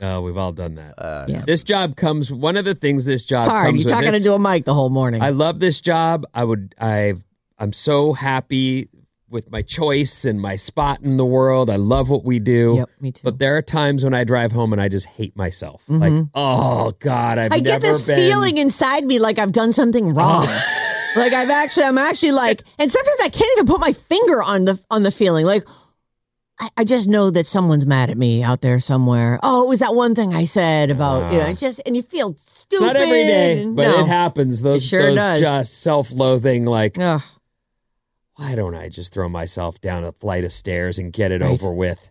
oh 0.00 0.20
we've 0.20 0.36
all 0.36 0.52
done 0.52 0.74
that 0.76 0.94
Uh, 0.98 1.26
Yeah. 1.28 1.44
this 1.46 1.62
job 1.62 1.96
comes 1.96 2.32
one 2.32 2.56
of 2.56 2.64
the 2.64 2.74
things 2.74 3.04
this 3.04 3.24
job 3.24 3.44
Sorry, 3.44 3.66
comes 3.70 3.82
you're 3.84 3.90
talking 3.90 4.14
into 4.14 4.32
a 4.34 4.38
mic 4.38 4.64
the 4.64 4.74
whole 4.74 4.90
morning. 4.90 5.22
I 5.22 5.30
love 5.30 5.60
this 5.60 5.80
job. 5.80 6.24
I 6.34 6.42
would 6.44 6.74
I 6.80 7.14
I'm 7.58 7.72
so 7.72 8.12
happy 8.12 8.88
with 9.28 9.50
my 9.50 9.62
choice 9.62 10.26
and 10.26 10.38
my 10.40 10.56
spot 10.56 11.00
in 11.00 11.16
the 11.16 11.24
world. 11.24 11.70
I 11.70 11.76
love 11.76 12.10
what 12.10 12.22
we 12.22 12.38
do. 12.38 12.74
Yep, 12.78 12.90
me 13.00 13.12
too. 13.12 13.20
But 13.24 13.38
there 13.38 13.56
are 13.56 13.62
times 13.62 14.04
when 14.04 14.12
I 14.12 14.24
drive 14.24 14.52
home 14.52 14.72
and 14.74 14.82
I 14.82 14.88
just 14.88 15.06
hate 15.06 15.34
myself. 15.36 15.82
Mhm. 15.88 16.00
Like, 16.00 16.26
oh 16.34 16.92
God, 16.98 17.38
I've 17.38 17.52
I 17.52 17.56
never 17.56 17.64
get 17.64 17.80
this 17.80 18.02
been. 18.02 18.16
feeling 18.16 18.58
inside 18.58 19.04
me 19.06 19.18
like 19.18 19.38
I've 19.38 19.52
done 19.52 19.72
something 19.72 20.12
wrong. 20.14 20.46
like 21.16 21.32
I've 21.32 21.50
actually, 21.50 21.84
I'm 21.84 21.98
actually 21.98 22.32
like, 22.32 22.62
and 22.78 22.90
sometimes 22.90 23.18
I 23.22 23.28
can't 23.28 23.50
even 23.56 23.66
put 23.66 23.80
my 23.80 23.92
finger 23.92 24.42
on 24.42 24.64
the 24.64 24.82
on 24.90 25.02
the 25.02 25.10
feeling. 25.10 25.46
Like 25.46 25.62
I, 26.60 26.68
I 26.78 26.84
just 26.84 27.08
know 27.08 27.30
that 27.30 27.46
someone's 27.46 27.86
mad 27.86 28.10
at 28.10 28.16
me 28.16 28.42
out 28.42 28.60
there 28.60 28.78
somewhere. 28.80 29.38
Oh, 29.42 29.64
it 29.64 29.68
was 29.68 29.78
that 29.80 29.94
one 29.94 30.14
thing 30.14 30.34
I 30.34 30.44
said 30.44 30.90
about 30.90 31.32
you 31.32 31.38
know. 31.38 31.44
Ah. 31.46 31.48
It's 31.50 31.60
just 31.60 31.80
and 31.86 31.96
you 31.96 32.02
feel 32.02 32.34
stupid. 32.36 32.84
not 32.86 32.96
every 32.96 33.10
day, 33.24 33.62
and- 33.62 33.74
but 33.76 33.82
no. 33.82 34.00
it 34.00 34.06
happens. 34.06 34.62
Those, 34.62 34.84
sure 34.86 35.02
those 35.06 35.16
does. 35.16 35.40
just 35.40 35.82
self-loathing. 35.82 36.64
Like, 36.66 36.98
Ugh. 36.98 37.22
why 38.36 38.54
don't 38.54 38.74
I 38.74 38.88
just 38.88 39.12
throw 39.14 39.28
myself 39.28 39.80
down 39.80 40.04
a 40.04 40.12
flight 40.12 40.44
of 40.44 40.52
stairs 40.52 40.98
and 40.98 41.12
get 41.12 41.32
it 41.32 41.40
Right. 41.40 41.50
over 41.50 41.72
with? 41.72 42.10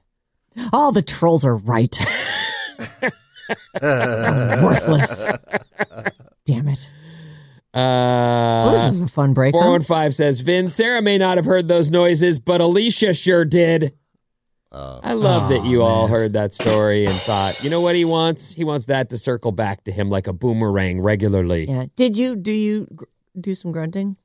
All 0.74 0.92
the 0.92 1.02
trolls 1.02 1.46
are 1.46 1.56
right. 1.56 1.98
Worthless. 3.82 5.26
Damn 6.46 6.68
it. 6.68 6.90
Uh, 7.74 7.78
Well, 8.68 8.72
this 8.72 8.90
was 8.90 9.02
a 9.02 9.08
fun 9.08 9.34
break. 9.34 9.54
huh? 9.56 9.62
415 9.62 10.12
says, 10.12 10.42
Vin, 10.42 10.70
Sarah 10.70 11.02
may 11.02 11.18
not 11.18 11.38
have 11.38 11.46
heard 11.46 11.68
those 11.68 11.90
noises, 11.90 12.40
but 12.40 12.60
Alicia 12.62 13.14
sure 13.14 13.46
did. 13.46 13.94
I 14.74 15.14
love 15.14 15.50
that 15.50 15.66
you 15.66 15.82
all 15.84 16.08
heard 16.08 16.32
that 16.34 16.54
story 16.54 17.06
and 17.06 17.14
thought, 17.14 17.62
you 17.62 17.70
know 17.70 17.82
what 17.82 17.94
he 17.96 18.06
wants? 18.06 18.54
He 18.54 18.64
wants 18.64 18.86
that 18.86 19.10
to 19.10 19.18
circle 19.18 19.52
back 19.52 19.84
to 19.84 19.92
him 19.92 20.10
like 20.10 20.28
a 20.28 20.34
boomerang 20.34 21.02
regularly. 21.02 21.66
Yeah. 21.68 21.88
Did 21.98 22.18
you 22.18 22.38
do 22.38 22.54
you 22.54 22.88
gr- 22.96 23.04
do 23.40 23.54
some 23.54 23.74
grunting? 23.74 24.16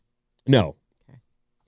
No, 0.46 0.76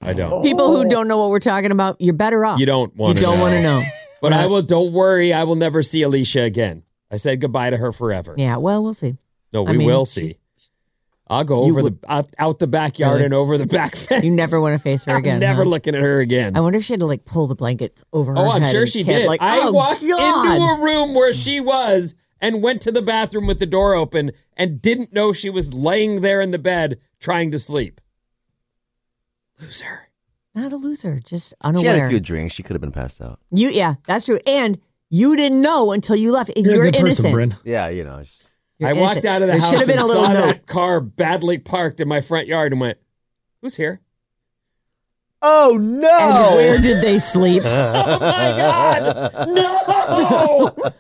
I 0.00 0.12
don't. 0.12 0.44
People 0.44 0.76
who 0.76 0.88
don't 0.88 1.08
know 1.08 1.18
what 1.18 1.30
we're 1.30 1.40
talking 1.40 1.72
about, 1.72 1.96
you're 2.00 2.14
better 2.14 2.44
off. 2.44 2.60
You 2.60 2.66
don't 2.66 2.94
want 2.96 3.16
You 3.16 3.22
to 3.24 3.26
don't 3.30 3.40
want 3.40 3.54
to 3.54 3.62
know. 3.62 3.82
But 4.20 4.32
I 4.32 4.46
will, 4.46 4.62
don't 4.62 4.92
worry, 4.92 5.32
I 5.32 5.44
will 5.44 5.54
never 5.54 5.80
see 5.80 6.02
Alicia 6.02 6.42
again. 6.42 6.82
I 7.08 7.18
said 7.18 7.40
goodbye 7.40 7.70
to 7.70 7.76
her 7.76 7.92
forever. 7.92 8.34
Yeah. 8.36 8.56
Well, 8.56 8.82
we'll 8.82 8.94
see. 8.94 9.16
No, 9.52 9.64
I 9.64 9.70
we 9.72 9.78
mean, 9.78 9.86
will 9.86 10.06
see. 10.06 10.38
I'll 11.30 11.44
go 11.44 11.66
You 11.66 11.72
over 11.72 11.82
would- 11.82 12.00
the 12.00 12.12
out, 12.12 12.28
out 12.38 12.58
the 12.58 12.66
backyard 12.66 13.14
Really? 13.14 13.24
and 13.26 13.34
over 13.34 13.58
the 13.58 13.66
back 13.66 13.94
fence. 13.96 14.24
You 14.24 14.30
never 14.30 14.60
want 14.60 14.74
to 14.74 14.78
face 14.78 15.04
her 15.04 15.12
I'm 15.12 15.18
again. 15.18 15.40
never 15.40 15.64
huh? 15.64 15.68
looking 15.70 15.94
at 15.94 16.00
her 16.00 16.20
again. 16.20 16.56
I 16.56 16.60
wonder 16.60 16.78
if 16.78 16.84
she 16.84 16.94
had 16.94 17.00
to 17.00 17.06
like 17.06 17.24
pull 17.24 17.46
the 17.46 17.54
blankets 17.54 18.02
over 18.12 18.32
oh, 18.32 18.40
her 18.40 18.46
Oh, 18.46 18.50
I'm 18.50 18.62
head 18.62 18.72
sure 18.72 18.86
she 18.86 19.02
did. 19.02 19.26
Like, 19.26 19.42
I 19.42 19.58
oh, 19.68 19.72
walked 19.72 20.00
God. 20.00 20.46
into 20.46 20.64
a 20.64 20.80
room 20.82 21.14
where 21.14 21.32
she 21.32 21.60
was 21.60 22.14
and 22.40 22.62
went 22.62 22.80
to 22.82 22.92
the 22.92 23.02
bathroom 23.02 23.46
with 23.46 23.58
the 23.58 23.66
door 23.66 23.94
open 23.94 24.30
and 24.56 24.80
didn't 24.80 25.12
know 25.12 25.32
she 25.32 25.50
was 25.50 25.74
laying 25.74 26.20
there 26.22 26.40
in 26.40 26.50
the 26.50 26.58
bed 26.58 26.98
trying 27.20 27.50
to 27.50 27.58
sleep. 27.58 28.00
Loser. 29.60 30.08
Not 30.54 30.72
a 30.72 30.76
loser, 30.76 31.20
just 31.24 31.54
unaware. 31.62 31.80
She 31.82 31.86
had 31.86 31.92
unaware. 31.94 32.06
a 32.06 32.10
few 32.10 32.20
drinks. 32.20 32.54
She 32.54 32.62
could 32.62 32.74
have 32.74 32.80
been 32.80 32.92
passed 32.92 33.20
out. 33.20 33.38
you, 33.50 33.68
yeah, 33.68 33.94
that's 34.06 34.24
true. 34.24 34.38
And 34.46 34.80
you 35.10 35.36
didn't 35.36 35.60
know 35.60 35.92
until 35.92 36.16
you 36.16 36.32
left. 36.32 36.50
You're, 36.56 36.74
You're, 36.74 36.82
a 36.86 36.90
good 36.90 36.96
innocent. 36.96 37.32
person, 37.34 37.50
Bryn. 37.50 37.54
Yeah, 37.64 37.88
you 37.88 38.04
know. 38.04 38.22
You're 38.78 38.90
I 38.90 38.92
walked 38.92 39.24
out 39.24 39.42
of 39.42 39.48
the 39.48 39.52
there 39.54 39.60
house 39.60 39.70
should 39.70 39.78
have 39.80 39.88
been 39.88 39.98
and 39.98 40.06
saw 40.06 40.28
note. 40.28 40.34
that 40.34 40.66
car 40.66 41.00
badly 41.00 41.58
parked 41.58 42.00
in 42.00 42.06
my 42.08 42.20
front 42.20 42.46
yard 42.46 42.72
and 42.72 42.80
went, 42.80 42.98
"Who's 43.60 43.76
here?" 43.76 44.00
Oh 45.42 45.76
no! 45.80 46.08
And 46.08 46.56
where 46.56 46.78
did 46.78 47.02
they 47.02 47.18
sleep? 47.18 47.62
oh 47.66 48.18
my 48.20 48.54
god! 48.56 49.32
No! 49.48 50.74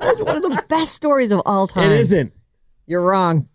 That's 0.00 0.22
one 0.22 0.36
of 0.36 0.42
the 0.42 0.64
best 0.68 0.92
stories 0.92 1.30
of 1.30 1.40
all 1.46 1.66
time. 1.66 1.90
it 1.90 2.00
isn't. 2.00 2.32
You're 2.86 3.02
wrong. 3.02 3.48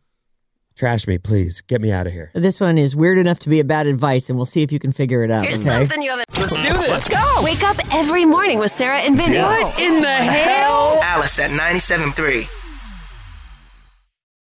Trash 0.79 1.07
me, 1.07 1.17
please. 1.17 1.59
Get 1.59 1.81
me 1.81 1.91
out 1.91 2.07
of 2.07 2.13
here. 2.13 2.31
This 2.33 2.61
one 2.61 2.77
is 2.77 2.95
weird 2.95 3.17
enough 3.17 3.39
to 3.39 3.49
be 3.49 3.59
a 3.59 3.65
bad 3.65 3.85
advice, 3.85 4.29
and 4.29 4.39
we'll 4.39 4.45
see 4.45 4.61
if 4.61 4.71
you 4.71 4.79
can 4.79 4.93
figure 4.93 5.25
it 5.25 5.29
out. 5.29 5.43
Here's 5.43 5.59
okay? 5.59 5.71
something 5.71 6.01
you 6.01 6.09
haven't. 6.09 6.39
Let's 6.39 6.55
do 6.55 6.61
this. 6.61 6.89
Let's 6.89 7.09
go. 7.09 7.41
Wake 7.43 7.63
up 7.63 7.75
every 7.93 8.23
morning 8.23 8.59
with 8.59 8.71
Sarah 8.71 8.99
and 8.99 9.17
Vinnie. 9.17 9.39
What 9.39 9.77
in 9.77 10.01
the 10.01 10.07
hell? 10.07 10.97
Alice 11.03 11.37
at 11.39 11.51
97.3. 11.51 12.58